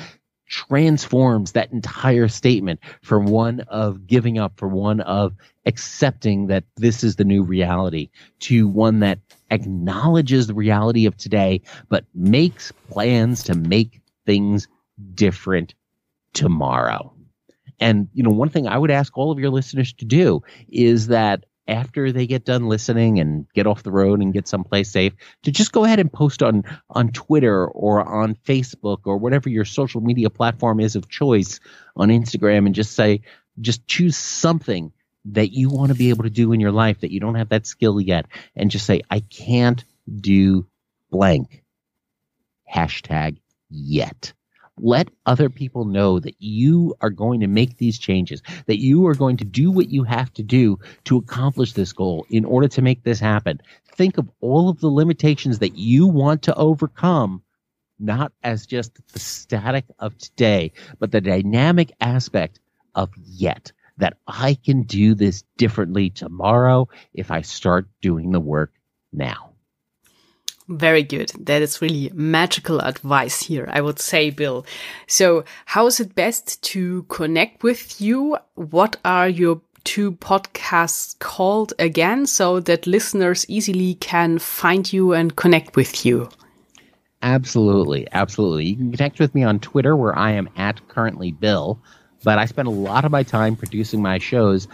transforms 0.48 1.52
that 1.52 1.70
entire 1.72 2.26
statement 2.26 2.80
from 3.02 3.26
one 3.26 3.60
of 3.68 4.06
giving 4.06 4.38
up, 4.38 4.54
for 4.56 4.66
one 4.66 5.00
of 5.02 5.34
accepting 5.66 6.46
that 6.46 6.64
this 6.76 7.04
is 7.04 7.16
the 7.16 7.24
new 7.24 7.42
reality, 7.42 8.08
to 8.40 8.66
one 8.66 9.00
that 9.00 9.18
acknowledges 9.50 10.46
the 10.46 10.54
reality 10.54 11.06
of 11.06 11.16
today, 11.16 11.60
but 11.88 12.04
makes 12.14 12.72
plans 12.90 13.42
to 13.44 13.54
make 13.54 14.00
things 14.24 14.66
different 15.14 15.74
tomorrow. 16.32 17.12
And, 17.80 18.08
you 18.12 18.22
know, 18.22 18.30
one 18.30 18.48
thing 18.48 18.66
I 18.66 18.78
would 18.78 18.90
ask 18.90 19.16
all 19.16 19.30
of 19.30 19.38
your 19.38 19.50
listeners 19.50 19.92
to 19.94 20.04
do 20.04 20.42
is 20.68 21.08
that 21.08 21.44
after 21.68 22.10
they 22.10 22.26
get 22.26 22.46
done 22.46 22.66
listening 22.66 23.20
and 23.20 23.46
get 23.54 23.66
off 23.66 23.82
the 23.82 23.92
road 23.92 24.20
and 24.20 24.32
get 24.32 24.48
someplace 24.48 24.90
safe, 24.90 25.12
to 25.42 25.52
just 25.52 25.70
go 25.70 25.84
ahead 25.84 26.00
and 26.00 26.12
post 26.12 26.42
on, 26.42 26.64
on 26.90 27.12
Twitter 27.12 27.66
or 27.66 28.02
on 28.02 28.34
Facebook 28.34 29.00
or 29.04 29.18
whatever 29.18 29.50
your 29.50 29.66
social 29.66 30.00
media 30.00 30.30
platform 30.30 30.80
is 30.80 30.96
of 30.96 31.08
choice 31.08 31.60
on 31.94 32.08
Instagram 32.08 32.66
and 32.66 32.74
just 32.74 32.92
say, 32.92 33.20
just 33.60 33.86
choose 33.86 34.16
something 34.16 34.92
that 35.26 35.52
you 35.52 35.68
want 35.68 35.92
to 35.92 35.98
be 35.98 36.08
able 36.08 36.24
to 36.24 36.30
do 36.30 36.52
in 36.52 36.60
your 36.60 36.72
life 36.72 37.00
that 37.00 37.12
you 37.12 37.20
don't 37.20 37.34
have 37.34 37.50
that 37.50 37.66
skill 37.66 38.00
yet 38.00 38.26
and 38.56 38.70
just 38.70 38.86
say, 38.86 39.02
I 39.10 39.20
can't 39.20 39.84
do 40.20 40.66
blank. 41.10 41.62
Hashtag 42.72 43.38
yet 43.68 44.32
let 44.80 45.08
other 45.26 45.48
people 45.48 45.84
know 45.84 46.18
that 46.20 46.34
you 46.38 46.94
are 47.00 47.10
going 47.10 47.40
to 47.40 47.46
make 47.46 47.76
these 47.76 47.98
changes, 47.98 48.42
that 48.66 48.80
you 48.80 49.06
are 49.06 49.14
going 49.14 49.36
to 49.38 49.44
do 49.44 49.70
what 49.70 49.90
you 49.90 50.04
have 50.04 50.32
to 50.34 50.42
do 50.42 50.78
to 51.04 51.16
accomplish 51.16 51.72
this 51.72 51.92
goal 51.92 52.26
in 52.30 52.44
order 52.44 52.68
to 52.68 52.82
make 52.82 53.02
this 53.02 53.20
happen. 53.20 53.60
Think 53.92 54.18
of 54.18 54.30
all 54.40 54.68
of 54.68 54.80
the 54.80 54.88
limitations 54.88 55.58
that 55.58 55.76
you 55.76 56.06
want 56.06 56.42
to 56.42 56.54
overcome, 56.54 57.42
not 57.98 58.32
as 58.42 58.66
just 58.66 58.92
the 59.12 59.18
static 59.18 59.84
of 59.98 60.16
today, 60.18 60.72
but 60.98 61.10
the 61.10 61.20
dynamic 61.20 61.92
aspect 62.00 62.60
of 62.94 63.10
yet 63.16 63.72
that 63.98 64.16
I 64.26 64.54
can 64.54 64.84
do 64.84 65.14
this 65.14 65.42
differently 65.56 66.10
tomorrow 66.10 66.88
if 67.14 67.30
I 67.30 67.42
start 67.42 67.88
doing 68.00 68.30
the 68.30 68.40
work 68.40 68.72
now. 69.12 69.47
Very 70.68 71.02
good. 71.02 71.32
That 71.38 71.62
is 71.62 71.80
really 71.80 72.10
magical 72.12 72.80
advice 72.80 73.42
here, 73.42 73.68
I 73.72 73.80
would 73.80 73.98
say, 73.98 74.28
Bill. 74.28 74.66
So 75.06 75.44
how 75.64 75.86
is 75.86 75.98
it 75.98 76.14
best 76.14 76.62
to 76.64 77.04
connect 77.04 77.62
with 77.62 78.00
you? 78.00 78.36
What 78.54 78.96
are 79.04 79.28
your 79.28 79.62
two 79.84 80.12
podcasts 80.12 81.18
called 81.20 81.72
again 81.78 82.26
so 82.26 82.60
that 82.60 82.86
listeners 82.86 83.46
easily 83.48 83.94
can 83.94 84.38
find 84.38 84.92
you 84.92 85.14
and 85.14 85.36
connect 85.36 85.74
with 85.74 86.04
you? 86.04 86.28
Absolutely. 87.22 88.06
Absolutely. 88.12 88.66
You 88.66 88.76
can 88.76 88.92
connect 88.92 89.18
with 89.18 89.34
me 89.34 89.44
on 89.44 89.60
Twitter 89.60 89.96
where 89.96 90.16
I 90.16 90.32
am 90.32 90.50
at 90.56 90.86
currently 90.88 91.32
Bill, 91.32 91.80
but 92.24 92.38
I 92.38 92.44
spend 92.44 92.68
a 92.68 92.72
lot 92.72 93.06
of 93.06 93.10
my 93.10 93.22
time 93.22 93.56
producing 93.56 94.02
my 94.02 94.18
shows 94.18 94.68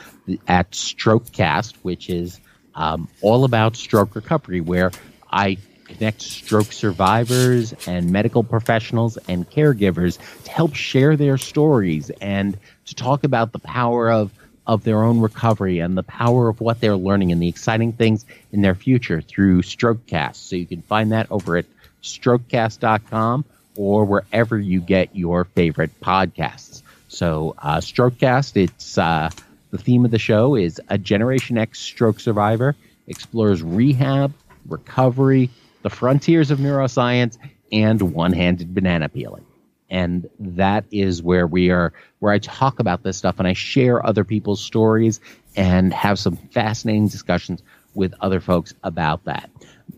at 0.49 0.73
Strokecast, 0.73 1.77
which 1.83 2.11
is 2.11 2.41
um, 2.75 3.09
all 3.23 3.45
about 3.45 3.77
stroke 3.77 4.17
recovery, 4.17 4.61
where 4.61 4.91
I 5.31 5.57
connect 5.85 6.22
stroke 6.22 6.72
survivors 6.72 7.74
and 7.87 8.11
medical 8.11 8.43
professionals 8.43 9.16
and 9.28 9.49
caregivers 9.49 10.18
to 10.45 10.51
help 10.51 10.74
share 10.74 11.16
their 11.16 11.39
stories 11.39 12.11
and 12.20 12.57
to 12.87 12.95
talk 12.95 13.24
about 13.24 13.53
the 13.53 13.59
power 13.59 14.11
of 14.11 14.32
of 14.66 14.82
their 14.82 15.03
own 15.03 15.20
recovery 15.20 15.78
and 15.78 15.97
the 15.97 16.03
power 16.03 16.49
of 16.49 16.61
what 16.61 16.80
they're 16.80 16.97
learning 16.97 17.32
and 17.32 17.43
the 17.43 17.49
exciting 17.49 17.93
things 17.93 18.24
in 18.51 18.62
their 18.62 18.74
future 18.74 19.20
through 19.20 19.61
Strokecast. 19.61 20.37
So 20.37 20.57
you 20.57 20.64
can 20.64 20.80
find 20.80 21.12
that 21.12 21.26
over 21.30 21.59
at 21.59 21.66
strokecast.com 22.03 23.45
or 23.76 24.05
wherever 24.07 24.59
you 24.59 24.80
get 24.80 25.14
your 25.14 25.45
favorite 25.45 26.01
podcasts. 26.01 26.82
So 27.09 27.55
uh, 27.59 27.78
Strokecast, 27.78 28.57
it's 28.57 28.97
uh, 28.97 29.28
the 29.70 29.78
theme 29.78 30.05
of 30.05 30.11
the 30.11 30.18
show 30.18 30.55
is 30.55 30.80
a 30.89 30.97
Generation 30.97 31.59
X 31.59 31.80
stroke 31.80 32.20
survivor 32.20 32.74
explores 33.07 33.62
rehab, 33.62 34.32
recovery, 34.66 35.51
the 35.85 35.91
frontiers 35.91 36.51
of 36.51 36.59
neuroscience, 36.59 37.37
and 37.70 38.01
one-handed 38.14 38.74
banana 38.74 39.09
peeling. 39.09 39.45
And 39.91 40.28
that 40.41 40.87
is 40.91 41.22
where 41.22 41.47
we 41.47 41.70
are, 41.70 41.93
where 42.20 42.32
I 42.32 42.39
talk 42.39 42.80
about 42.80 43.03
this 43.03 43.18
stuff 43.18 43.39
and 43.39 43.47
I 43.47 43.53
share 43.53 44.05
other 44.05 44.24
people's 44.24 44.61
stories 44.61 45.20
and 45.57 45.93
have 45.93 46.18
some 46.18 46.37
fascinating 46.37 47.09
discussions 47.09 47.62
with 47.95 48.14
other 48.20 48.41
folks 48.41 48.74
about 48.82 49.24
that. 49.24 49.51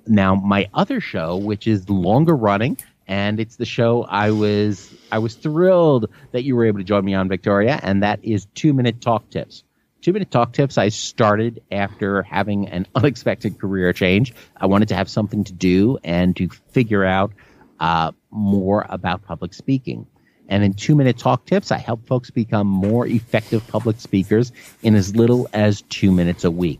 Now, 0.07 0.35
my 0.35 0.69
other 0.75 1.01
show, 1.01 1.37
which 1.37 1.69
is 1.69 1.89
longer 1.89 2.35
running, 2.35 2.79
and 3.07 3.39
it's 3.39 3.57
the 3.57 3.65
show 3.65 4.03
I 4.05 4.33
was 4.33 4.93
I 5.13 5.19
was 5.19 5.35
thrilled 5.35 6.11
that 6.33 6.43
you 6.43 6.57
were 6.57 6.65
able 6.65 6.79
to 6.79 6.85
join 6.85 7.05
me 7.05 7.15
on, 7.15 7.29
Victoria, 7.29 7.79
and 7.83 8.03
that 8.03 8.19
is 8.25 8.47
Two 8.57 8.73
Minute 8.73 9.01
Talk 9.01 9.31
Tips. 9.31 9.63
Two 10.07 10.13
Minute 10.13 10.31
Talk 10.31 10.53
Tips 10.53 10.79
I 10.79 10.91
started 10.91 11.65
after 11.73 12.23
having 12.23 12.69
an 12.69 12.87
unexpected 12.95 13.59
career 13.59 13.93
change. 13.93 14.33
I 14.57 14.67
wanted 14.67 14.87
to 14.91 14.95
have 14.95 15.11
something 15.11 15.43
to 15.43 15.53
do 15.53 15.99
and 16.05 16.37
to 16.37 16.49
figure 16.71 17.05
out 17.05 17.33
uh, 17.81 18.13
more 18.31 18.87
about 18.89 19.25
public 19.25 19.53
speaking. 19.53 20.07
And 20.49 20.63
in 20.63 20.75
Two 20.75 20.95
Minute 20.95 21.19
Talk 21.19 21.45
Tips, 21.45 21.73
I 21.73 21.79
help 21.79 22.07
folks 22.07 22.31
become 22.31 22.69
more 22.69 23.05
effective 23.05 23.67
public 23.67 23.99
speakers 23.99 24.53
in 24.81 24.95
as 24.95 25.17
little 25.17 25.49
as 25.53 25.83
two 25.83 26.13
minutes 26.13 26.45
a 26.45 26.53
week. 26.53 26.79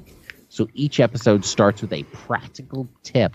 So 0.49 0.69
each 0.75 1.01
episode 1.01 1.45
starts 1.45 1.83
with 1.83 1.93
a 1.93 2.05
practical 2.05 2.87
tip 3.03 3.33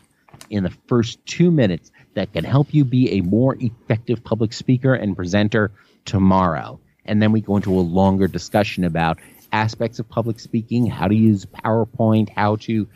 in 0.50 0.64
the 0.64 0.72
first 0.88 1.20
two 1.26 1.52
minutes 1.52 1.92
that 2.14 2.32
can 2.32 2.46
help 2.46 2.74
you 2.74 2.86
be 2.86 3.18
a 3.18 3.22
more 3.24 3.58
effective 3.60 4.24
public 4.24 4.54
speaker 4.54 4.94
and 4.94 5.18
presenter 5.18 5.70
tomorrow. 6.06 6.80
And 7.04 7.22
then 7.22 7.34
we 7.34 7.42
go 7.42 7.58
into 7.58 7.74
a 7.74 7.82
longer 7.82 8.30
discussion 8.30 8.86
about 8.86 9.20
aspects 9.52 9.99
of 9.99 10.08
public 10.10 10.39
speaking, 10.39 10.86
how 10.86 11.08
to 11.08 11.16
use 11.16 11.45
PowerPoint, 11.45 12.30
how 12.30 12.56
to 12.58 12.88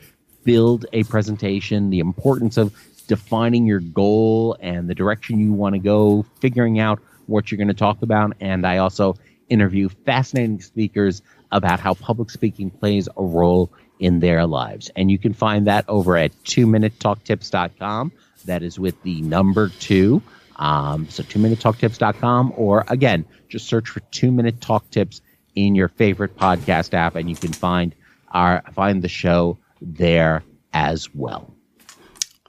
build 0.43 0.85
a 0.93 1.03
presentation, 1.03 1.89
the 1.89 1.99
importance 1.99 2.57
of 2.57 2.73
defining 3.07 3.65
your 3.65 3.79
goal 3.79 4.57
and 4.59 4.89
the 4.89 4.95
direction 4.95 5.39
you 5.39 5.53
want 5.53 5.73
to 5.73 5.79
go, 5.79 6.25
figuring 6.39 6.79
out 6.79 6.99
what 7.27 7.51
you're 7.51 7.57
going 7.57 7.67
to 7.67 7.73
talk 7.73 8.01
about. 8.01 8.33
And 8.39 8.65
I 8.65 8.77
also 8.77 9.15
interview 9.49 9.89
fascinating 10.05 10.61
speakers 10.61 11.21
about 11.51 11.79
how 11.79 11.93
public 11.93 12.29
speaking 12.29 12.69
plays 12.69 13.07
a 13.17 13.23
role 13.23 13.71
in 13.99 14.19
their 14.19 14.45
lives. 14.45 14.89
And 14.95 15.09
you 15.09 15.17
can 15.17 15.33
find 15.33 15.67
that 15.67 15.85
over 15.87 16.17
at 16.17 16.31
two 16.43 16.67
minute 16.67 16.97
talktips.com. 16.99 18.11
That 18.45 18.61
is 18.63 18.79
with 18.79 19.01
the 19.03 19.21
number 19.21 19.69
two. 19.69 20.21
Um, 20.57 21.09
so 21.09 21.23
two 21.23 21.39
minute 21.39 21.59
talktips.com 21.59 22.53
or 22.55 22.85
again, 22.87 23.25
just 23.49 23.67
search 23.67 23.89
for 23.89 23.99
two 24.11 24.31
minute 24.31 24.61
talk 24.61 24.89
tips 24.89 25.21
in 25.55 25.75
your 25.75 25.87
favorite 25.87 26.37
podcast 26.37 26.93
app, 26.93 27.15
and 27.15 27.29
you 27.29 27.35
can 27.35 27.53
find 27.53 27.95
our 28.31 28.61
find 28.73 29.01
the 29.01 29.07
show 29.07 29.57
there 29.81 30.43
as 30.73 31.13
well. 31.15 31.51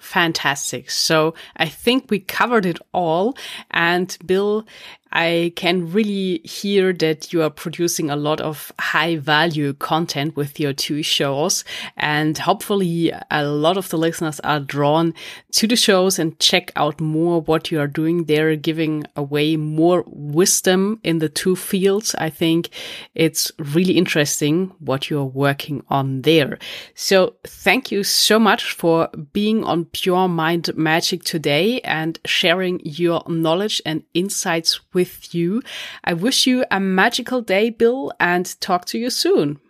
Fantastic. 0.00 0.90
So 0.90 1.34
I 1.56 1.68
think 1.68 2.10
we 2.10 2.20
covered 2.20 2.64
it 2.64 2.78
all. 2.92 3.36
And 3.72 4.16
Bill, 4.24 4.64
I 5.12 5.52
can 5.56 5.92
really 5.92 6.38
hear 6.44 6.92
that 6.94 7.32
you 7.32 7.42
are 7.42 7.50
producing 7.50 8.10
a 8.10 8.16
lot 8.16 8.40
of 8.40 8.72
high 8.78 9.16
value 9.16 9.72
content 9.74 10.36
with 10.36 10.58
your 10.60 10.72
two 10.72 11.02
shows. 11.02 11.64
And 11.96 12.36
hopefully 12.36 13.12
a 13.30 13.44
lot 13.44 13.76
of 13.76 13.88
the 13.88 13.98
listeners 13.98 14.40
are 14.40 14.60
drawn 14.60 15.14
to 15.52 15.66
the 15.66 15.76
shows 15.76 16.18
and 16.18 16.38
check 16.38 16.72
out 16.76 17.00
more 17.00 17.40
what 17.40 17.70
you 17.70 17.80
are 17.80 17.86
doing 17.86 18.24
there, 18.24 18.56
giving 18.56 19.04
away 19.16 19.56
more 19.56 20.04
wisdom 20.06 21.00
in 21.02 21.18
the 21.18 21.28
two 21.28 21.56
fields. 21.56 22.14
I 22.18 22.30
think 22.30 22.70
it's 23.14 23.52
really 23.58 23.96
interesting 23.96 24.72
what 24.80 25.08
you're 25.08 25.24
working 25.24 25.82
on 25.88 26.22
there. 26.22 26.58
So 26.94 27.36
thank 27.44 27.90
you 27.90 28.04
so 28.04 28.38
much 28.38 28.72
for 28.72 29.08
being 29.32 29.64
on 29.64 29.86
Pure 29.86 30.28
Mind 30.28 30.76
Magic 30.76 31.24
today 31.24 31.80
and 31.80 32.18
sharing 32.24 32.80
your 32.84 33.22
knowledge 33.28 33.80
and 33.86 34.02
insights 34.14 34.80
with 34.96 35.34
you. 35.34 35.62
I 36.02 36.14
wish 36.14 36.46
you 36.46 36.64
a 36.70 36.80
magical 36.80 37.42
day, 37.42 37.68
Bill, 37.68 38.12
and 38.18 38.60
talk 38.60 38.86
to 38.86 38.98
you 38.98 39.10
soon. 39.10 39.60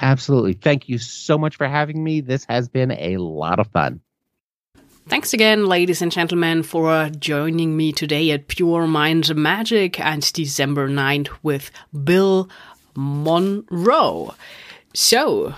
Absolutely. 0.00 0.54
Thank 0.54 0.88
you 0.88 0.98
so 0.98 1.36
much 1.36 1.56
for 1.56 1.66
having 1.66 2.02
me. 2.02 2.20
This 2.20 2.46
has 2.48 2.68
been 2.68 2.92
a 2.92 3.16
lot 3.16 3.58
of 3.58 3.66
fun. 3.66 4.00
Thanks 5.08 5.32
again, 5.32 5.66
ladies 5.66 6.02
and 6.02 6.12
gentlemen, 6.12 6.62
for 6.62 7.10
joining 7.10 7.76
me 7.76 7.92
today 7.92 8.30
at 8.30 8.46
Pure 8.46 8.86
Mind 8.86 9.34
Magic 9.34 9.98
and 9.98 10.32
December 10.32 10.88
9th 10.88 11.30
with 11.42 11.72
Bill 12.04 12.48
Monroe. 12.94 14.34
So, 14.94 15.54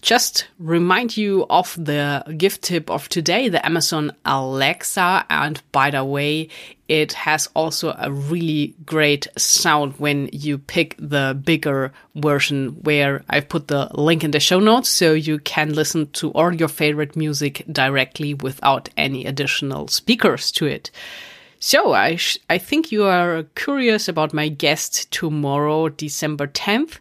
just 0.00 0.46
remind 0.58 1.16
you 1.16 1.46
of 1.50 1.74
the 1.78 2.24
gift 2.36 2.62
tip 2.62 2.90
of 2.90 3.08
today, 3.08 3.48
the 3.48 3.64
Amazon 3.64 4.12
Alexa. 4.24 5.24
And 5.30 5.62
by 5.72 5.90
the 5.90 6.04
way, 6.04 6.48
it 6.88 7.12
has 7.12 7.48
also 7.54 7.94
a 7.98 8.10
really 8.10 8.74
great 8.84 9.28
sound 9.36 9.94
when 9.98 10.28
you 10.32 10.58
pick 10.58 10.96
the 10.98 11.40
bigger 11.44 11.92
version 12.16 12.70
where 12.82 13.22
I've 13.28 13.48
put 13.48 13.68
the 13.68 13.88
link 13.94 14.24
in 14.24 14.32
the 14.32 14.40
show 14.40 14.58
notes 14.58 14.88
so 14.88 15.12
you 15.12 15.38
can 15.38 15.74
listen 15.74 16.10
to 16.12 16.30
all 16.32 16.52
your 16.52 16.68
favorite 16.68 17.14
music 17.14 17.64
directly 17.70 18.34
without 18.34 18.88
any 18.96 19.24
additional 19.26 19.88
speakers 19.88 20.50
to 20.52 20.66
it. 20.66 20.90
So 21.62 21.92
I 21.92 22.18
I 22.48 22.56
think 22.56 22.90
you 22.90 23.04
are 23.04 23.44
curious 23.54 24.08
about 24.08 24.32
my 24.32 24.48
guest 24.48 25.10
tomorrow, 25.10 25.90
December 25.90 26.46
10th, 26.46 26.98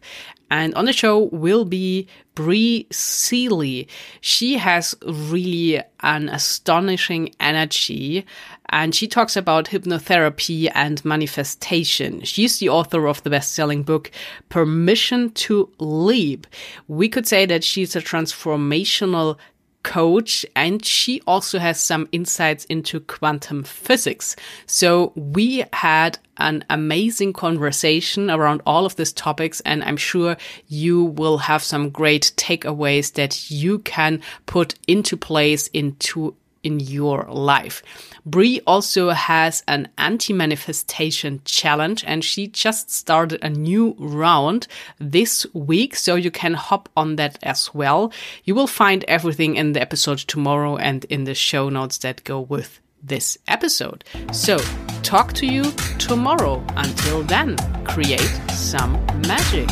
and 0.49 0.73
on 0.75 0.85
the 0.85 0.93
show 0.93 1.29
will 1.31 1.65
be 1.65 2.07
Bree 2.35 2.87
Seeley. 2.91 3.87
She 4.21 4.57
has 4.57 4.95
really 5.05 5.81
an 6.01 6.29
astonishing 6.29 7.33
energy 7.39 8.25
and 8.69 8.93
she 8.95 9.07
talks 9.07 9.35
about 9.35 9.65
hypnotherapy 9.65 10.71
and 10.73 11.03
manifestation. 11.03 12.23
She's 12.23 12.59
the 12.59 12.69
author 12.69 13.07
of 13.07 13.21
the 13.23 13.29
best 13.29 13.53
selling 13.53 13.83
book, 13.83 14.11
Permission 14.49 15.31
to 15.31 15.71
Leap. 15.79 16.47
We 16.87 17.09
could 17.09 17.27
say 17.27 17.45
that 17.45 17.63
she's 17.63 17.95
a 17.95 18.01
transformational 18.01 19.37
coach 19.83 20.45
and 20.55 20.83
she 20.83 21.21
also 21.25 21.59
has 21.59 21.79
some 21.79 22.07
insights 22.11 22.65
into 22.65 22.99
quantum 22.99 23.63
physics. 23.63 24.35
So 24.65 25.13
we 25.15 25.63
had 25.73 26.19
an 26.37 26.63
amazing 26.69 27.33
conversation 27.33 28.29
around 28.29 28.61
all 28.65 28.85
of 28.85 28.95
these 28.95 29.13
topics 29.13 29.59
and 29.61 29.83
I'm 29.83 29.97
sure 29.97 30.37
you 30.67 31.03
will 31.03 31.37
have 31.37 31.63
some 31.63 31.89
great 31.89 32.31
takeaways 32.37 33.13
that 33.13 33.51
you 33.51 33.79
can 33.79 34.21
put 34.45 34.75
into 34.87 35.17
place 35.17 35.67
into 35.67 36.35
in 36.63 36.79
your 36.79 37.27
life. 37.29 37.81
Bree 38.25 38.61
also 38.67 39.09
has 39.09 39.63
an 39.67 39.89
anti-manifestation 39.97 41.41
challenge 41.45 42.03
and 42.05 42.23
she 42.23 42.47
just 42.47 42.91
started 42.91 43.43
a 43.43 43.49
new 43.49 43.95
round 43.97 44.67
this 44.99 45.45
week. 45.53 45.95
So 45.95 46.15
you 46.15 46.31
can 46.31 46.53
hop 46.53 46.89
on 46.95 47.15
that 47.15 47.39
as 47.43 47.73
well. 47.73 48.11
You 48.43 48.55
will 48.55 48.67
find 48.67 49.03
everything 49.05 49.55
in 49.55 49.73
the 49.73 49.81
episode 49.81 50.19
tomorrow 50.19 50.77
and 50.77 51.05
in 51.05 51.23
the 51.23 51.35
show 51.35 51.69
notes 51.69 51.97
that 51.99 52.23
go 52.23 52.41
with 52.41 52.79
this 53.01 53.37
episode. 53.47 54.03
So 54.31 54.57
talk 55.03 55.33
to 55.33 55.45
you 55.45 55.71
tomorrow. 55.97 56.63
Until 56.75 57.23
then, 57.23 57.57
create 57.85 58.29
some 58.49 58.93
magic. 59.27 59.69